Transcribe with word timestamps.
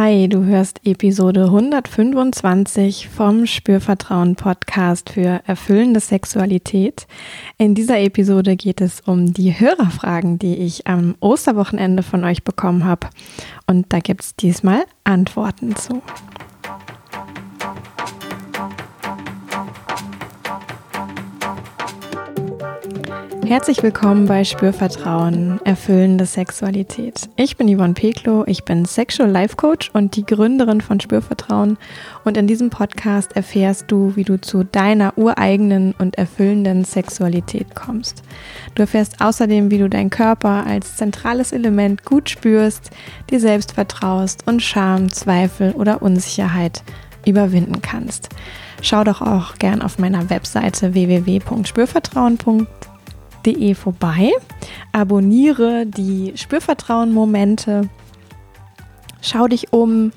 Hi, 0.00 0.28
du 0.28 0.44
hörst 0.44 0.78
Episode 0.84 1.46
125 1.46 3.08
vom 3.08 3.46
Spürvertrauen 3.46 4.36
Podcast 4.36 5.10
für 5.10 5.40
erfüllende 5.44 5.98
Sexualität. 5.98 7.08
In 7.56 7.74
dieser 7.74 7.98
Episode 7.98 8.54
geht 8.54 8.80
es 8.80 9.00
um 9.00 9.32
die 9.34 9.58
Hörerfragen, 9.58 10.38
die 10.38 10.54
ich 10.54 10.86
am 10.86 11.16
Osterwochenende 11.18 12.04
von 12.04 12.22
euch 12.22 12.44
bekommen 12.44 12.84
habe. 12.84 13.08
Und 13.66 13.92
da 13.92 13.98
gibt 13.98 14.22
es 14.22 14.36
diesmal 14.36 14.84
Antworten 15.02 15.74
zu. 15.74 16.00
Herzlich 23.48 23.82
willkommen 23.82 24.26
bei 24.26 24.44
Spürvertrauen, 24.44 25.58
erfüllende 25.64 26.26
Sexualität. 26.26 27.30
Ich 27.36 27.56
bin 27.56 27.74
Yvonne 27.74 27.94
Peklo, 27.94 28.44
ich 28.46 28.66
bin 28.66 28.84
Sexual 28.84 29.30
Life 29.30 29.56
Coach 29.56 29.88
und 29.94 30.16
die 30.16 30.26
Gründerin 30.26 30.82
von 30.82 31.00
Spürvertrauen. 31.00 31.78
Und 32.26 32.36
in 32.36 32.46
diesem 32.46 32.68
Podcast 32.68 33.36
erfährst 33.36 33.90
du, 33.90 34.14
wie 34.16 34.24
du 34.24 34.38
zu 34.38 34.64
deiner 34.64 35.16
ureigenen 35.16 35.94
und 35.98 36.18
erfüllenden 36.18 36.84
Sexualität 36.84 37.74
kommst. 37.74 38.22
Du 38.74 38.82
erfährst 38.82 39.22
außerdem, 39.22 39.70
wie 39.70 39.78
du 39.78 39.88
deinen 39.88 40.10
Körper 40.10 40.66
als 40.66 40.96
zentrales 40.96 41.52
Element 41.52 42.04
gut 42.04 42.28
spürst, 42.28 42.90
dir 43.30 43.40
selbst 43.40 43.72
vertraust 43.72 44.46
und 44.46 44.60
Scham, 44.60 45.10
Zweifel 45.10 45.72
oder 45.72 46.02
Unsicherheit 46.02 46.82
überwinden 47.24 47.80
kannst. 47.80 48.28
Schau 48.82 49.04
doch 49.04 49.22
auch 49.22 49.54
gern 49.54 49.80
auf 49.80 49.98
meiner 49.98 50.28
Webseite 50.28 50.92
www.spürvertrauen.de 50.92 52.87
spürvertrauen.de 53.48 53.74
vorbei. 53.74 54.32
Abonniere 54.92 55.86
die 55.86 56.32
Spürvertrauen-Momente. 56.36 57.88
Schau 59.20 59.46
dich 59.48 59.72
um, 59.72 60.12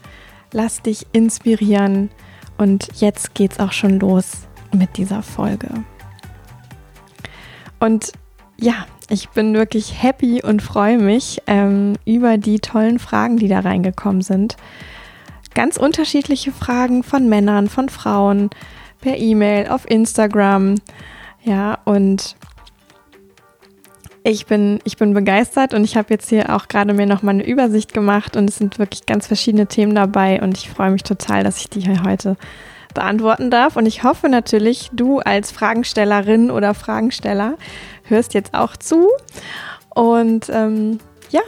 lass 0.52 0.82
dich 0.82 1.08
inspirieren. 1.12 2.10
Und 2.58 2.90
jetzt 2.96 3.34
geht's 3.34 3.60
auch 3.60 3.72
schon 3.72 4.00
los 4.00 4.48
mit 4.72 4.98
dieser 4.98 5.24
Folge. 5.24 5.70
Und 7.80 8.12
ja, 8.58 8.86
ich 9.10 9.30
bin 9.30 9.54
wirklich 9.56 10.02
happy 10.02 10.44
und 10.44 10.62
freue 10.62 10.98
mich 10.98 11.42
ähm, 11.48 11.94
über 12.06 12.38
die 12.38 12.60
tollen 12.60 13.00
Fragen, 13.00 13.38
die 13.38 13.48
da 13.48 13.62
reingekommen 13.62 14.22
sind. 14.22 14.56
Ganz 15.54 15.78
unterschiedliche 15.78 16.52
Fragen 16.52 17.04
von 17.04 17.28
Männern, 17.28 17.68
von 17.68 17.90
Frauen, 17.90 18.52
per 19.02 19.18
E-Mail, 19.18 19.68
auf 19.68 19.90
Instagram. 19.90 20.76
Ja, 21.44 21.80
und 21.86 22.36
ich 24.24 24.46
bin, 24.46 24.80
ich 24.84 24.98
bin 24.98 25.14
begeistert 25.14 25.74
und 25.74 25.84
ich 25.84 25.98
habe 25.98 26.14
jetzt 26.14 26.30
hier 26.30 26.56
auch 26.56 26.68
gerade 26.68 26.94
mir 26.94 27.06
noch 27.06 27.24
mal 27.24 27.32
eine 27.32 27.46
Übersicht 27.46 27.94
gemacht 27.94 28.36
und 28.36 28.50
es 28.50 28.58
sind 28.58 28.78
wirklich 28.78 29.06
ganz 29.06 29.28
verschiedene 29.28 29.68
Themen 29.68 29.96
dabei 29.96 30.42
und 30.42 30.58
ich 30.58 30.70
freue 30.70 30.92
mich 30.92 31.04
total, 31.04 31.44
dass 31.44 31.60
ich 31.60 31.70
die 31.70 31.82
hier 31.82 32.04
heute 32.04 32.38
beantworten 32.94 33.50
darf. 33.50 33.78
Und 33.78 33.86
ich 33.86 34.04
hoffe 34.04 34.30
natürlich, 34.30 34.92
du 34.94 35.20
als 35.20 35.52
Fragenstellerin 35.52 36.52
oder 36.52 36.74
Fragensteller 36.74 37.56
hörst 38.04 38.34
jetzt 38.34 38.54
auch 38.54 38.76
zu 38.78 39.08
und 39.90 40.50
ähm, 40.50 41.00
ja, 41.30 41.42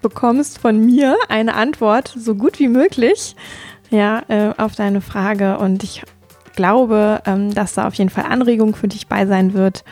bekommst 0.00 0.58
von 0.58 0.78
mir 0.78 1.16
eine 1.28 1.54
Antwort 1.54 2.14
so 2.16 2.34
gut 2.34 2.58
wie 2.58 2.68
möglich 2.68 3.34
ja, 3.90 4.22
äh, 4.28 4.52
auf 4.58 4.74
deine 4.74 5.00
Frage. 5.00 5.58
Und 5.58 5.82
ich 5.82 6.02
glaube, 6.54 7.22
ähm, 7.26 7.52
dass 7.54 7.74
da 7.74 7.88
auf 7.88 7.94
jeden 7.94 8.10
Fall 8.10 8.24
Anregung 8.24 8.74
für 8.74 8.88
dich 8.88 9.08
bei 9.08 9.26
sein 9.26 9.54
wird 9.54 9.84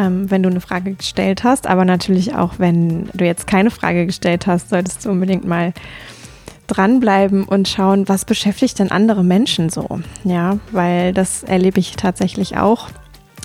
ähm, 0.00 0.30
wenn 0.30 0.42
du 0.42 0.48
eine 0.48 0.60
Frage 0.60 0.94
gestellt 0.94 1.44
hast. 1.44 1.66
Aber 1.66 1.84
natürlich 1.84 2.34
auch, 2.34 2.54
wenn 2.58 3.10
du 3.12 3.24
jetzt 3.24 3.46
keine 3.46 3.70
Frage 3.70 4.06
gestellt 4.06 4.46
hast, 4.46 4.70
solltest 4.70 5.04
du 5.04 5.10
unbedingt 5.10 5.46
mal 5.46 5.72
dranbleiben 6.66 7.44
und 7.44 7.68
schauen, 7.68 8.08
was 8.08 8.24
beschäftigt 8.24 8.78
denn 8.78 8.90
andere 8.90 9.24
Menschen 9.24 9.70
so. 9.70 10.00
Ja, 10.24 10.58
weil 10.72 11.12
das 11.12 11.42
erlebe 11.42 11.80
ich 11.80 11.96
tatsächlich 11.96 12.56
auch, 12.56 12.88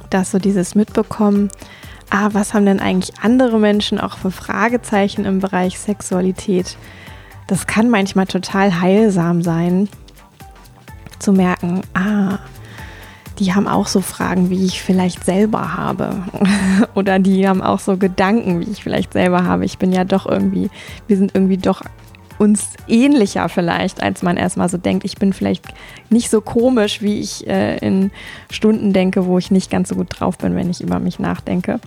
dass 0.09 0.32
so 0.32 0.38
dieses 0.38 0.76
Mitbekommen, 0.76 1.49
ah, 2.10 2.30
was 2.33 2.54
haben 2.54 2.65
denn 2.65 2.80
eigentlich 2.80 3.17
andere 3.21 3.60
Menschen 3.60 3.99
auch 3.99 4.17
für 4.17 4.32
Fragezeichen 4.32 5.26
im 5.26 5.39
Bereich 5.39 5.80
Sexualität? 5.80 6.77
Das 7.48 7.67
kann 7.67 7.89
manchmal 7.89 8.27
total 8.27 8.80
heilsam 8.80 9.42
sein, 9.42 9.89
zu 11.20 11.33
merken, 11.33 11.82
ah, 11.94 12.39
die 13.39 13.53
haben 13.53 13.67
auch 13.67 13.87
so 13.87 14.01
Fragen, 14.01 14.49
wie 14.49 14.65
ich 14.65 14.81
vielleicht 14.81 15.25
selber 15.25 15.75
habe. 15.75 16.23
Oder 16.95 17.19
die 17.19 17.47
haben 17.47 17.61
auch 17.61 17.79
so 17.79 17.97
Gedanken, 17.97 18.59
wie 18.59 18.71
ich 18.71 18.83
vielleicht 18.83 19.13
selber 19.13 19.43
habe. 19.43 19.65
Ich 19.65 19.77
bin 19.77 19.91
ja 19.91 20.03
doch 20.03 20.25
irgendwie, 20.25 20.69
wir 21.07 21.17
sind 21.17 21.35
irgendwie 21.35 21.57
doch 21.57 21.81
uns 22.37 22.71
ähnlicher 22.87 23.47
vielleicht, 23.49 24.03
als 24.03 24.21
man 24.21 24.37
erstmal 24.37 24.69
so 24.69 24.77
denkt. 24.77 25.05
Ich 25.05 25.15
bin 25.15 25.33
vielleicht 25.33 25.65
nicht 26.09 26.29
so 26.29 26.41
komisch, 26.41 27.01
wie 27.01 27.19
ich 27.19 27.47
äh, 27.47 27.77
in 27.77 28.11
Stunden 28.49 28.93
denke, 28.93 29.25
wo 29.25 29.37
ich 29.37 29.52
nicht 29.52 29.71
ganz 29.71 29.89
so 29.89 29.95
gut 29.95 30.07
drauf 30.09 30.37
bin, 30.37 30.55
wenn 30.55 30.69
ich 30.69 30.81
über 30.81 30.99
mich 30.99 31.19
nachdenke. 31.19 31.79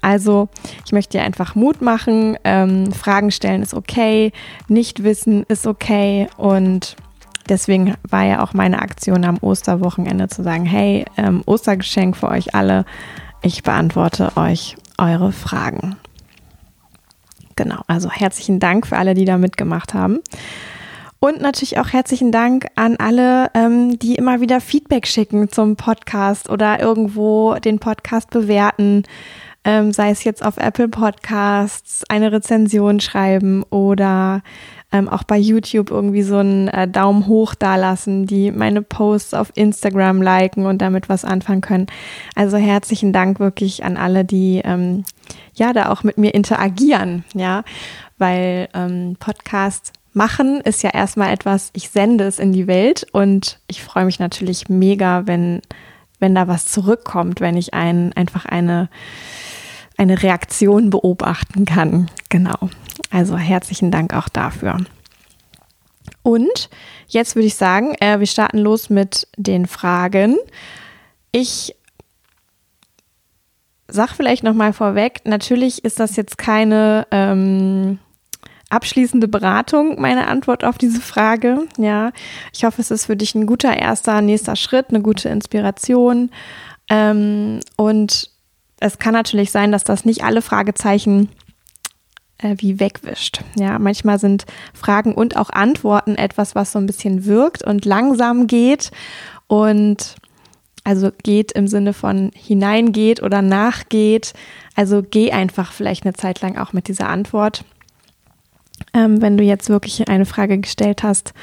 Also, 0.00 0.48
ich 0.84 0.92
möchte 0.92 1.18
dir 1.18 1.24
einfach 1.24 1.54
Mut 1.54 1.80
machen. 1.80 2.36
Ähm, 2.44 2.92
Fragen 2.92 3.30
stellen 3.30 3.62
ist 3.62 3.74
okay, 3.74 4.32
nicht 4.68 5.04
wissen 5.04 5.44
ist 5.48 5.66
okay 5.66 6.28
und 6.36 6.96
Deswegen 7.48 7.94
war 8.08 8.24
ja 8.24 8.42
auch 8.42 8.52
meine 8.52 8.80
Aktion 8.80 9.24
am 9.24 9.38
Osterwochenende 9.40 10.28
zu 10.28 10.42
sagen, 10.42 10.64
hey, 10.64 11.04
ähm, 11.16 11.42
Ostergeschenk 11.46 12.16
für 12.16 12.28
euch 12.28 12.54
alle. 12.54 12.84
Ich 13.42 13.62
beantworte 13.62 14.36
euch 14.36 14.76
eure 14.98 15.32
Fragen. 15.32 15.96
Genau, 17.56 17.82
also 17.86 18.10
herzlichen 18.10 18.60
Dank 18.60 18.86
für 18.86 18.96
alle, 18.96 19.14
die 19.14 19.24
da 19.24 19.38
mitgemacht 19.38 19.94
haben. 19.94 20.20
Und 21.20 21.40
natürlich 21.40 21.78
auch 21.78 21.88
herzlichen 21.88 22.30
Dank 22.30 22.68
an 22.76 22.96
alle, 22.96 23.50
ähm, 23.54 23.98
die 23.98 24.14
immer 24.14 24.40
wieder 24.40 24.60
Feedback 24.60 25.06
schicken 25.08 25.48
zum 25.48 25.74
Podcast 25.74 26.48
oder 26.48 26.78
irgendwo 26.80 27.56
den 27.56 27.80
Podcast 27.80 28.30
bewerten, 28.30 29.02
ähm, 29.68 29.92
sei 29.92 30.08
es 30.08 30.24
jetzt 30.24 30.42
auf 30.42 30.56
Apple 30.56 30.88
Podcasts, 30.88 32.02
eine 32.08 32.32
Rezension 32.32 33.00
schreiben 33.00 33.64
oder 33.64 34.40
ähm, 34.90 35.10
auch 35.10 35.24
bei 35.24 35.36
YouTube 35.36 35.90
irgendwie 35.90 36.22
so 36.22 36.38
einen 36.38 36.68
äh, 36.68 36.88
Daumen 36.88 37.26
hoch 37.26 37.54
dalassen, 37.54 38.24
die 38.24 38.50
meine 38.50 38.80
Posts 38.80 39.34
auf 39.34 39.52
Instagram 39.54 40.22
liken 40.22 40.64
und 40.64 40.78
damit 40.78 41.10
was 41.10 41.26
anfangen 41.26 41.60
können. 41.60 41.86
Also 42.34 42.56
herzlichen 42.56 43.12
Dank 43.12 43.40
wirklich 43.40 43.84
an 43.84 43.98
alle, 43.98 44.24
die 44.24 44.62
ähm, 44.64 45.04
ja 45.52 45.74
da 45.74 45.90
auch 45.90 46.02
mit 46.02 46.16
mir 46.16 46.32
interagieren, 46.34 47.24
ja, 47.34 47.62
weil 48.16 48.70
ähm, 48.72 49.16
Podcast 49.20 49.92
machen 50.14 50.62
ist 50.62 50.82
ja 50.82 50.94
erstmal 50.94 51.30
etwas, 51.30 51.68
ich 51.74 51.90
sende 51.90 52.24
es 52.24 52.38
in 52.38 52.54
die 52.54 52.66
Welt 52.66 53.06
und 53.12 53.60
ich 53.66 53.82
freue 53.82 54.06
mich 54.06 54.18
natürlich 54.18 54.70
mega, 54.70 55.26
wenn 55.26 55.60
wenn 56.20 56.34
da 56.34 56.48
was 56.48 56.66
zurückkommt, 56.66 57.40
wenn 57.40 57.56
ich 57.56 57.74
ein, 57.74 58.12
einfach 58.14 58.44
eine, 58.44 58.88
eine 59.98 60.22
Reaktion 60.22 60.90
beobachten 60.90 61.66
kann. 61.66 62.10
Genau. 62.30 62.70
Also 63.10 63.36
herzlichen 63.36 63.90
Dank 63.90 64.14
auch 64.14 64.28
dafür. 64.28 64.78
Und 66.22 66.70
jetzt 67.08 67.36
würde 67.36 67.46
ich 67.46 67.54
sagen, 67.54 67.94
äh, 68.00 68.18
wir 68.18 68.26
starten 68.26 68.58
los 68.58 68.90
mit 68.90 69.28
den 69.36 69.66
Fragen. 69.66 70.36
Ich 71.32 71.74
sag 73.88 74.10
vielleicht 74.10 74.44
noch 74.44 74.54
mal 74.54 74.72
vorweg, 74.72 75.22
natürlich 75.24 75.84
ist 75.84 75.98
das 75.98 76.16
jetzt 76.16 76.36
keine 76.36 77.06
ähm, 77.10 77.98
abschließende 78.68 79.28
Beratung, 79.28 80.00
meine 80.00 80.26
Antwort 80.26 80.64
auf 80.64 80.76
diese 80.76 81.00
Frage. 81.00 81.66
Ja, 81.78 82.12
ich 82.52 82.64
hoffe, 82.64 82.82
es 82.82 82.90
ist 82.90 83.06
für 83.06 83.16
dich 83.16 83.34
ein 83.34 83.46
guter 83.46 83.76
erster, 83.76 84.20
nächster 84.20 84.56
Schritt, 84.56 84.90
eine 84.90 85.00
gute 85.00 85.30
Inspiration. 85.30 86.30
Ähm, 86.90 87.60
und 87.76 88.30
es 88.80 88.98
kann 88.98 89.14
natürlich 89.14 89.50
sein, 89.50 89.72
dass 89.72 89.84
das 89.84 90.04
nicht 90.04 90.24
alle 90.24 90.42
Fragezeichen 90.42 91.28
äh, 92.38 92.54
wie 92.58 92.80
wegwischt. 92.80 93.40
Ja, 93.56 93.78
manchmal 93.78 94.18
sind 94.18 94.46
Fragen 94.72 95.14
und 95.14 95.36
auch 95.36 95.50
Antworten 95.50 96.14
etwas, 96.16 96.54
was 96.54 96.72
so 96.72 96.78
ein 96.78 96.86
bisschen 96.86 97.24
wirkt 97.24 97.62
und 97.62 97.84
langsam 97.84 98.46
geht 98.46 98.90
und 99.46 100.16
also 100.84 101.10
geht 101.22 101.52
im 101.52 101.68
Sinne 101.68 101.92
von 101.92 102.30
hineingeht 102.34 103.22
oder 103.22 103.42
nachgeht. 103.42 104.32
Also 104.74 105.02
geh 105.02 105.32
einfach 105.32 105.72
vielleicht 105.72 106.04
eine 106.04 106.14
Zeit 106.14 106.40
lang 106.40 106.56
auch 106.56 106.72
mit 106.72 106.88
dieser 106.88 107.08
Antwort, 107.08 107.64
ähm, 108.94 109.20
wenn 109.20 109.36
du 109.36 109.44
jetzt 109.44 109.68
wirklich 109.68 110.08
eine 110.08 110.24
Frage 110.24 110.58
gestellt 110.58 111.02
hast 111.02 111.34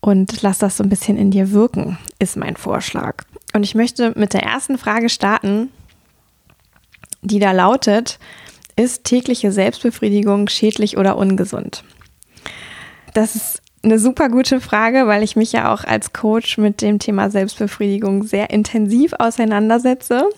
und 0.00 0.42
lass 0.42 0.58
das 0.58 0.76
so 0.76 0.82
ein 0.82 0.88
bisschen 0.88 1.18
in 1.18 1.30
dir 1.30 1.50
wirken, 1.50 1.98
ist 2.18 2.36
mein 2.36 2.56
Vorschlag. 2.56 3.24
Und 3.52 3.64
ich 3.64 3.74
möchte 3.74 4.12
mit 4.16 4.32
der 4.32 4.42
ersten 4.42 4.78
Frage 4.78 5.08
starten, 5.08 5.70
die 7.24 7.38
da 7.40 7.52
lautet, 7.52 8.18
ist 8.76 9.04
tägliche 9.04 9.50
Selbstbefriedigung 9.50 10.48
schädlich 10.48 10.96
oder 10.96 11.16
ungesund? 11.16 11.84
Das 13.14 13.34
ist 13.34 13.62
eine 13.82 13.98
super 13.98 14.28
gute 14.28 14.60
Frage, 14.60 15.06
weil 15.06 15.22
ich 15.22 15.36
mich 15.36 15.52
ja 15.52 15.72
auch 15.72 15.84
als 15.84 16.12
Coach 16.12 16.58
mit 16.58 16.80
dem 16.82 16.98
Thema 16.98 17.30
Selbstbefriedigung 17.30 18.24
sehr 18.24 18.50
intensiv 18.50 19.12
auseinandersetze. 19.18 20.28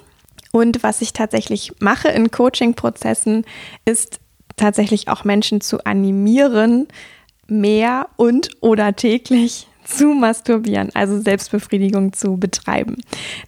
Und 0.53 0.83
was 0.83 1.03
ich 1.03 1.12
tatsächlich 1.12 1.73
mache 1.81 2.09
in 2.09 2.31
Coaching-Prozessen, 2.31 3.44
ist 3.85 4.21
tatsächlich 4.56 5.09
auch 5.09 5.25
Menschen 5.25 5.61
zu 5.61 5.85
animieren, 5.85 6.89
mehr 7.47 8.09
und 8.17 8.50
oder 8.61 8.97
täglich 8.97 9.69
zu 9.87 10.09
masturbieren, 10.09 10.91
also 10.94 11.21
Selbstbefriedigung 11.21 12.12
zu 12.12 12.37
betreiben. 12.37 12.97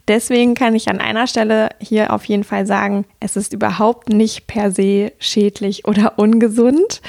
Deswegen 0.06 0.54
kann 0.54 0.74
ich 0.74 0.88
an 0.88 1.00
einer 1.00 1.26
Stelle 1.26 1.70
hier 1.80 2.12
auf 2.12 2.24
jeden 2.24 2.44
Fall 2.44 2.66
sagen, 2.66 3.04
es 3.20 3.36
ist 3.36 3.52
überhaupt 3.52 4.08
nicht 4.08 4.46
per 4.46 4.70
se 4.70 5.12
schädlich 5.18 5.86
oder 5.86 6.14
ungesund. 6.18 7.00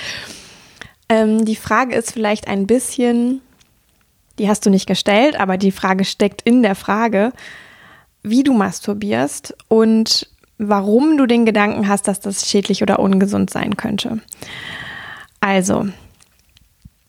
Ähm, 1.09 1.45
die 1.45 1.55
Frage 1.55 1.95
ist 1.95 2.11
vielleicht 2.11 2.47
ein 2.47 2.67
bisschen, 2.67 3.41
die 4.39 4.49
hast 4.49 4.65
du 4.65 4.69
nicht 4.69 4.87
gestellt, 4.87 5.39
aber 5.39 5.57
die 5.57 5.71
Frage 5.71 6.05
steckt 6.05 6.41
in 6.41 6.63
der 6.63 6.75
Frage, 6.75 7.31
wie 8.23 8.43
du 8.43 8.53
masturbierst 8.53 9.55
und 9.67 10.27
warum 10.57 11.17
du 11.17 11.25
den 11.25 11.45
Gedanken 11.45 11.87
hast, 11.87 12.07
dass 12.07 12.19
das 12.19 12.49
schädlich 12.49 12.81
oder 12.83 12.99
ungesund 12.99 13.49
sein 13.49 13.77
könnte. 13.77 14.19
Also, 15.39 15.87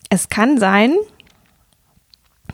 es 0.09 0.29
kann 0.29 0.57
sein, 0.57 0.95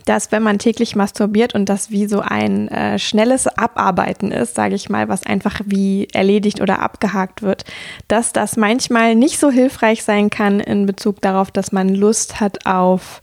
dass 0.08 0.32
wenn 0.32 0.42
man 0.42 0.58
täglich 0.58 0.96
masturbiert 0.96 1.54
und 1.54 1.68
das 1.68 1.92
wie 1.92 2.08
so 2.08 2.22
ein 2.22 2.70
äh, 2.70 2.98
schnelles 2.98 3.46
Abarbeiten 3.48 4.32
ist, 4.32 4.56
sage 4.56 4.76
ich 4.76 4.90
mal, 4.90 5.10
was 5.10 5.26
einfach 5.26 5.60
wie 5.66 6.08
erledigt 6.14 6.62
oder 6.62 6.82
abgehakt 6.82 7.42
wird, 7.42 7.66
dass 8.08 8.32
das 8.32 8.56
manchmal 8.56 9.16
nicht 9.16 9.38
so 9.38 9.52
hilfreich 9.52 10.04
sein 10.04 10.30
kann 10.30 10.62
in 10.62 10.86
Bezug 10.86 11.22
darauf, 11.22 11.52
dass 11.52 11.74
man 11.74 11.90
Lust 11.90 12.40
hat 12.40 12.66
auf 12.66 13.22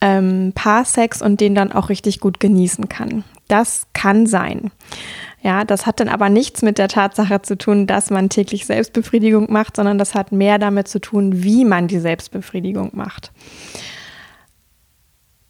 ähm, 0.00 0.52
Paarsex 0.54 1.22
und 1.22 1.40
den 1.40 1.54
dann 1.54 1.70
auch 1.70 1.90
richtig 1.90 2.18
gut 2.18 2.40
genießen 2.40 2.88
kann. 2.88 3.22
Das 3.46 3.86
kann 3.92 4.26
sein. 4.26 4.72
Ja, 5.42 5.64
das 5.64 5.86
hat 5.86 6.00
dann 6.00 6.08
aber 6.08 6.28
nichts 6.28 6.60
mit 6.62 6.76
der 6.76 6.88
Tatsache 6.88 7.40
zu 7.42 7.56
tun, 7.56 7.86
dass 7.86 8.10
man 8.10 8.28
täglich 8.28 8.66
Selbstbefriedigung 8.66 9.50
macht, 9.50 9.76
sondern 9.76 9.96
das 9.96 10.14
hat 10.14 10.32
mehr 10.32 10.58
damit 10.58 10.88
zu 10.88 11.00
tun, 11.00 11.44
wie 11.44 11.64
man 11.64 11.86
die 11.86 12.00
Selbstbefriedigung 12.00 12.90
macht 12.94 13.30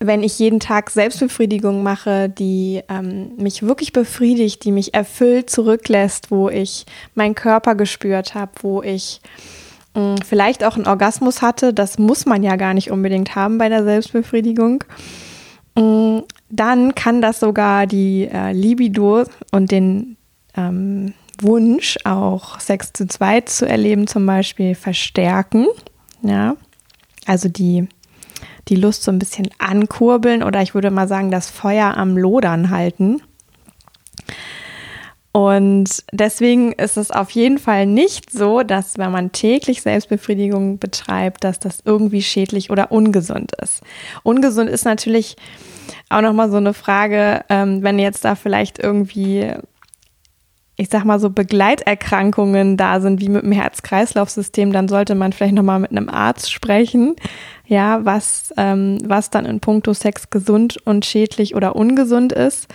wenn 0.03 0.23
ich 0.23 0.39
jeden 0.39 0.61
Tag 0.61 0.91
Selbstbefriedigung 0.91 1.83
mache, 1.83 2.31
die 2.31 2.83
ähm, 2.89 3.33
mich 3.37 3.63
wirklich 3.63 3.93
befriedigt, 3.93 4.65
die 4.65 4.73
mich 4.73 4.95
erfüllt 4.95 5.51
zurücklässt, 5.51 6.31
wo 6.31 6.49
ich 6.49 6.87
meinen 7.15 7.35
Körper 7.35 7.75
gespürt 7.75 8.35
habe, 8.35 8.53
wo 8.63 8.83
ich 8.83 9.21
mh, 9.95 10.15
mm, 10.15 10.17
vielleicht 10.27 10.65
auch 10.65 10.77
einen 10.77 10.87
Orgasmus 10.87 11.43
hatte, 11.43 11.75
das 11.75 11.99
muss 11.99 12.25
man 12.25 12.43
ja 12.43 12.57
gar 12.57 12.73
nicht 12.73 12.91
unbedingt 12.91 13.37
haben 13.37 13.59
bei 13.59 13.69
der 13.69 13.85
Selbstbefriedigung, 13.85 14.85
mh, 15.77 15.83
mm, 15.83 16.25
dann 16.49 16.95
kann 16.95 17.21
das 17.21 17.39
sogar 17.39 17.87
die 17.87 18.27
äh, 18.33 18.53
Libido 18.53 19.25
und 19.53 19.71
den 19.71 20.17
ähm, 20.57 21.13
Wunsch, 21.43 21.99
auch 22.05 22.59
Sex 22.59 22.95
zu 22.95 23.07
zweit 23.07 23.51
zu 23.51 23.69
erleben, 23.69 24.07
zum 24.07 24.25
Beispiel 24.25 24.75
verstärken. 24.75 25.67
Ja, 26.23 26.57
also 27.27 27.51
die 27.51 27.87
die 28.71 28.77
Lust 28.77 29.03
so 29.03 29.11
ein 29.11 29.19
bisschen 29.19 29.51
ankurbeln 29.59 30.43
oder 30.43 30.63
ich 30.63 30.75
würde 30.75 30.91
mal 30.91 31.09
sagen, 31.09 31.31
das 31.31 31.51
Feuer 31.51 31.97
am 31.97 32.17
Lodern 32.17 32.71
halten. 32.71 33.21
Und 35.33 36.03
deswegen 36.13 36.73
ist 36.73 36.97
es 36.97 37.11
auf 37.13 37.31
jeden 37.31 37.59
Fall 37.59 37.87
nicht 37.87 38.33
so, 38.33 38.63
dass 38.63 38.99
wenn 38.99 39.13
man 39.13 39.31
täglich 39.31 39.83
Selbstbefriedigung 39.83 40.79
betreibt, 40.79 41.45
dass 41.45 41.61
das 41.61 41.81
irgendwie 41.85 42.23
schädlich 42.23 42.71
oder 42.71 42.91
ungesund 42.91 43.53
ist. 43.63 43.83
Ungesund 44.25 44.69
ist 44.69 44.85
natürlich 44.85 45.37
auch 46.09 46.21
nochmal 46.21 46.51
so 46.51 46.57
eine 46.57 46.75
Frage, 46.75 47.45
ähm, 47.49 47.83
wenn 47.83 47.99
jetzt 48.01 48.25
da 48.25 48.35
vielleicht 48.35 48.81
irgendwie 48.81 49.53
ich 50.81 50.89
sag 50.89 51.05
mal 51.05 51.21
so 51.21 51.29
Begleiterkrankungen 51.29 52.79
da 52.79 53.01
sind, 53.01 53.21
wie 53.21 53.29
mit 53.29 53.43
dem 53.43 53.53
Herz-Kreislauf-System, 53.53 54.73
dann 54.73 54.89
sollte 54.89 55.15
man 55.15 55.35
vielleicht 55.35 55.53
nochmal 55.53 55.79
mit 55.79 55.91
einem 55.91 56.09
Arzt 56.09 56.51
sprechen, 56.51 57.17
ja, 57.67 58.03
was, 58.07 58.55
ähm, 58.57 58.97
was 59.05 59.29
dann 59.29 59.45
in 59.45 59.61
puncto 59.61 59.93
Sex 59.93 60.31
gesund 60.31 60.79
und 60.87 61.05
schädlich 61.05 61.55
oder 61.55 61.77
ungesund 61.77 62.33
ist. 62.33 62.67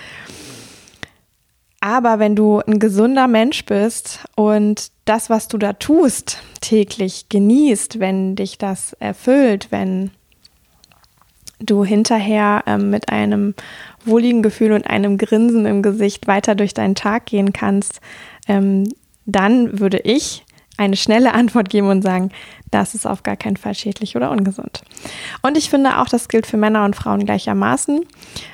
Aber 1.81 2.19
wenn 2.19 2.35
du 2.35 2.59
ein 2.59 2.77
gesunder 2.77 3.27
Mensch 3.27 3.65
bist 3.65 4.19
und 4.35 4.91
das, 5.05 5.31
was 5.31 5.47
du 5.47 5.57
da 5.57 5.73
tust, 5.73 6.43
täglich 6.61 7.29
genießt, 7.29 7.99
wenn 7.99 8.35
dich 8.35 8.59
das 8.59 8.93
erfüllt, 8.99 9.71
wenn 9.71 10.11
du 11.59 11.85
hinterher 11.85 12.63
ähm, 12.65 12.89
mit 12.89 13.09
einem 13.09 13.53
wohligen 14.03 14.43
Gefühl 14.43 14.71
und 14.71 14.87
einem 14.87 15.17
Grinsen 15.17 15.65
im 15.65 15.81
Gesicht 15.81 16.27
weiter 16.27 16.55
durch 16.55 16.73
deinen 16.73 16.95
Tag 16.95 17.25
gehen 17.25 17.53
kannst, 17.53 18.01
ähm, 18.47 18.87
dann 19.25 19.79
würde 19.79 19.99
ich 19.99 20.43
eine 20.77 20.97
schnelle 20.97 21.33
Antwort 21.33 21.69
geben 21.69 21.89
und 21.89 22.01
sagen, 22.01 22.31
das 22.69 22.95
ist 22.95 23.05
auf 23.05 23.23
gar 23.23 23.37
keinen 23.37 23.57
Fall 23.57 23.73
schädlich 23.73 24.15
oder 24.15 24.31
ungesund. 24.31 24.81
Und 25.41 25.57
ich 25.57 25.69
finde 25.69 25.99
auch, 25.99 26.07
das 26.07 26.27
gilt 26.27 26.45
für 26.45 26.57
Männer 26.57 26.83
und 26.83 26.95
Frauen 26.95 27.25
gleichermaßen. 27.25 28.01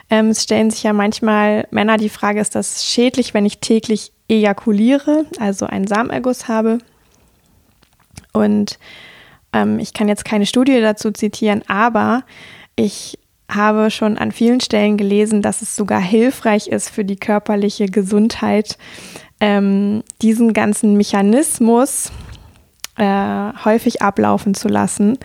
Ähm, 0.10 0.28
es 0.28 0.44
stellen 0.44 0.70
sich 0.70 0.84
ja 0.84 0.94
manchmal 0.94 1.68
Männer 1.72 1.98
die 1.98 2.10
Frage, 2.10 2.40
ist 2.40 2.56
das 2.56 2.86
schädlich, 2.86 3.34
wenn 3.34 3.46
ich 3.46 3.60
täglich 3.60 4.12
ejakuliere, 4.28 5.26
also 5.40 5.66
einen 5.66 5.88
Samenerguss 5.88 6.48
habe? 6.48 6.78
Und 8.34 8.78
ähm, 9.54 9.80
ich 9.80 9.94
kann 9.94 10.08
jetzt 10.08 10.26
keine 10.26 10.46
Studie 10.46 10.80
dazu 10.80 11.12
zitieren, 11.12 11.64
aber 11.68 12.24
ich 12.82 13.20
habe 13.50 13.92
schon 13.92 14.18
an 14.18 14.32
vielen 14.32 14.62
Stellen 14.62 14.98
gelesen, 14.98 15.42
dass 15.42 15.62
es 15.62 15.76
sogar 15.76 16.02
hilfreich 16.02 16.68
ist 16.68 16.90
für 16.90 17.04
die 17.06 17.18
körperliche 17.18 17.86
Gesundheit, 17.88 18.78
ähm, 19.40 20.04
diesen 20.22 20.54
ganzen 20.54 20.96
Mechanismus 20.96 22.12
äh, 22.98 23.52
häufig 23.66 24.02
ablaufen 24.02 24.54
zu 24.54 24.68
lassen, 24.68 25.18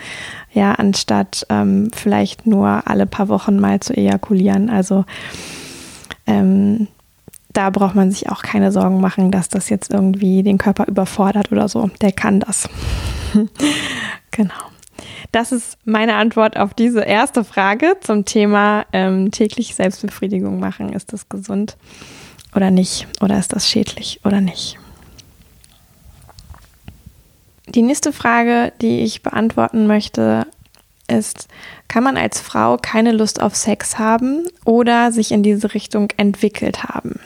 ja, 0.53 0.73
anstatt 0.73 1.47
ähm, 1.51 1.91
vielleicht 1.95 2.47
nur 2.47 2.83
alle 2.87 3.07
paar 3.07 3.29
Wochen 3.29 3.59
mal 3.59 3.81
zu 3.81 3.97
ejakulieren. 3.97 4.71
Also 4.71 5.05
ähm, 6.27 6.89
da 7.53 7.71
braucht 7.71 7.95
man 7.95 8.11
sich 8.11 8.29
auch 8.31 8.43
keine 8.43 8.73
Sorgen 8.73 9.01
machen, 9.01 9.31
dass 9.31 9.49
das 9.49 9.69
jetzt 9.69 9.91
irgendwie 9.91 10.43
den 10.43 10.59
Körper 10.59 10.87
überfordert 10.89 11.53
oder 11.53 11.69
so. 11.69 11.91
Der 12.01 12.13
kann 12.13 12.41
das. 12.41 12.69
genau. 14.31 14.55
Das 15.33 15.53
ist 15.53 15.79
meine 15.85 16.15
Antwort 16.15 16.57
auf 16.57 16.75
diese 16.75 17.01
erste 17.01 17.45
Frage 17.45 17.97
zum 18.01 18.25
Thema 18.25 18.87
ähm, 18.93 19.31
täglich 19.31 19.75
Selbstbefriedigung 19.75 20.59
machen. 20.59 20.93
Ist 20.93 21.13
das 21.13 21.29
gesund 21.29 21.77
oder 22.55 22.71
nicht? 22.71 23.07
Oder 23.21 23.39
ist 23.39 23.53
das 23.53 23.69
schädlich 23.69 24.21
oder 24.25 24.41
nicht? 24.41 24.79
Die 27.69 27.83
nächste 27.83 28.13
Frage, 28.13 28.73
die 28.81 29.01
ich 29.01 29.23
beantworten 29.23 29.87
möchte, 29.87 30.47
ist, 31.09 31.49
kann 31.89 32.05
man 32.05 32.17
als 32.17 32.41
Frau 32.41 32.77
keine 32.81 33.13
Lust 33.13 33.41
auf 33.41 33.55
Sex 33.55 33.99
haben 33.99 34.47
oder 34.65 35.13
sich 35.13 35.33
in 35.33 35.43
diese 35.43 35.75
Richtung 35.75 36.09
entwickelt 36.17 36.85
haben? 36.85 37.21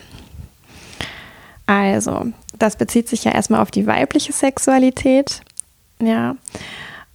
Also, 1.67 2.27
das 2.59 2.77
bezieht 2.77 3.09
sich 3.09 3.25
ja 3.25 3.33
erstmal 3.33 3.61
auf 3.61 3.71
die 3.71 3.87
weibliche 3.87 4.33
Sexualität. 4.33 5.43
Ja. 6.01 6.35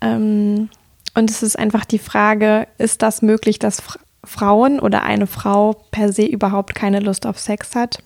Ähm, 0.05 0.69
und 1.13 1.29
es 1.29 1.43
ist 1.43 1.57
einfach 1.57 1.85
die 1.85 1.99
Frage, 1.99 2.67
ist 2.77 3.01
das 3.01 3.21
möglich, 3.21 3.59
dass 3.59 3.81
Frauen 4.23 4.79
oder 4.79 5.03
eine 5.03 5.27
Frau 5.27 5.73
per 5.91 6.11
se 6.11 6.25
überhaupt 6.25 6.75
keine 6.75 6.99
Lust 6.99 7.25
auf 7.25 7.39
Sex 7.39 7.75
hat? 7.75 7.99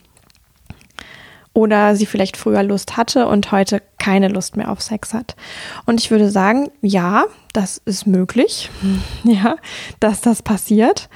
Oder 1.53 1.95
sie 1.95 2.05
vielleicht 2.05 2.37
früher 2.37 2.63
Lust 2.63 2.95
hatte 2.95 3.27
und 3.27 3.51
heute 3.51 3.81
keine 3.97 4.27
Lust 4.27 4.55
mehr 4.55 4.71
auf 4.71 4.81
Sex 4.81 5.13
hat. 5.13 5.35
Und 5.85 5.99
ich 5.99 6.11
würde 6.11 6.29
sagen, 6.29 6.69
ja, 6.81 7.25
das 7.53 7.81
ist 7.85 8.05
möglich, 8.05 8.69
ja, 9.23 9.57
dass 9.99 10.21
das 10.21 10.43
passiert. 10.43 11.09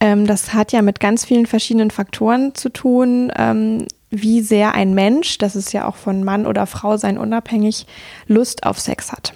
Ähm, 0.00 0.26
das 0.26 0.54
hat 0.54 0.72
ja 0.72 0.80
mit 0.80 1.00
ganz 1.00 1.24
vielen 1.24 1.46
verschiedenen 1.46 1.90
Faktoren 1.90 2.54
zu 2.54 2.68
tun. 2.68 3.32
Ähm, 3.36 3.86
wie 4.10 4.42
sehr 4.42 4.74
ein 4.74 4.94
Mensch, 4.94 5.38
das 5.38 5.56
ist 5.56 5.72
ja 5.72 5.88
auch 5.88 5.96
von 5.96 6.22
Mann 6.22 6.46
oder 6.46 6.66
Frau 6.66 6.96
sein 6.96 7.18
unabhängig, 7.18 7.86
Lust 8.26 8.64
auf 8.64 8.78
Sex 8.78 9.10
hat. 9.10 9.32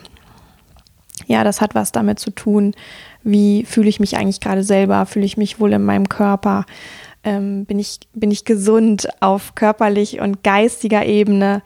Ja, 1.27 1.45
das 1.45 1.61
hat 1.61 1.75
was 1.75 1.93
damit 1.93 2.19
zu 2.19 2.31
tun, 2.31 2.73
wie 3.23 3.65
fühle 3.65 3.89
ich 3.89 4.01
mich 4.01 4.17
eigentlich 4.17 4.41
gerade 4.41 4.63
selber, 4.63 5.05
fühle 5.07 5.27
ich 5.27 5.37
mich 5.37 5.61
wohl 5.61 5.73
in 5.73 5.85
meinem 5.85 6.09
Körper, 6.09 6.65
ähm, 7.25 7.65
bin, 7.65 7.79
ich, 7.79 7.99
bin 8.15 8.31
ich 8.31 8.45
gesund 8.45 9.09
auf 9.21 9.55
körperlich 9.57 10.21
und 10.21 10.45
geistiger 10.45 11.05
Ebene, 11.05 11.63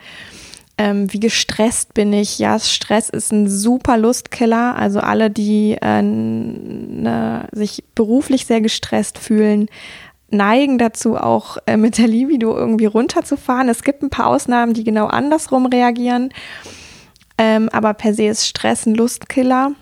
ähm, 0.78 1.12
wie 1.12 1.20
gestresst 1.20 1.92
bin 1.92 2.14
ich. 2.14 2.38
Ja, 2.38 2.58
Stress 2.58 3.10
ist 3.10 3.32
ein 3.32 3.50
super 3.50 3.98
Lustkiller, 3.98 4.74
also 4.76 5.00
alle, 5.00 5.28
die 5.28 5.76
äh, 5.80 6.00
ne, 6.00 7.46
sich 7.52 7.84
beruflich 7.94 8.46
sehr 8.46 8.62
gestresst 8.62 9.18
fühlen, 9.18 9.68
neigen 10.30 10.78
dazu, 10.78 11.18
auch 11.18 11.58
äh, 11.66 11.76
mit 11.76 11.98
der 11.98 12.08
Libido 12.08 12.56
irgendwie 12.56 12.86
runterzufahren. 12.86 13.68
Es 13.68 13.82
gibt 13.82 14.02
ein 14.02 14.08
paar 14.08 14.28
Ausnahmen, 14.28 14.72
die 14.72 14.84
genau 14.84 15.06
andersrum 15.06 15.66
reagieren. 15.66 16.30
Ähm, 17.40 17.70
aber 17.72 17.94
per 17.94 18.12
se 18.12 18.26
ist 18.26 18.46
Stress 18.46 18.84
ein 18.84 18.94
Lustkiller. 18.94 19.72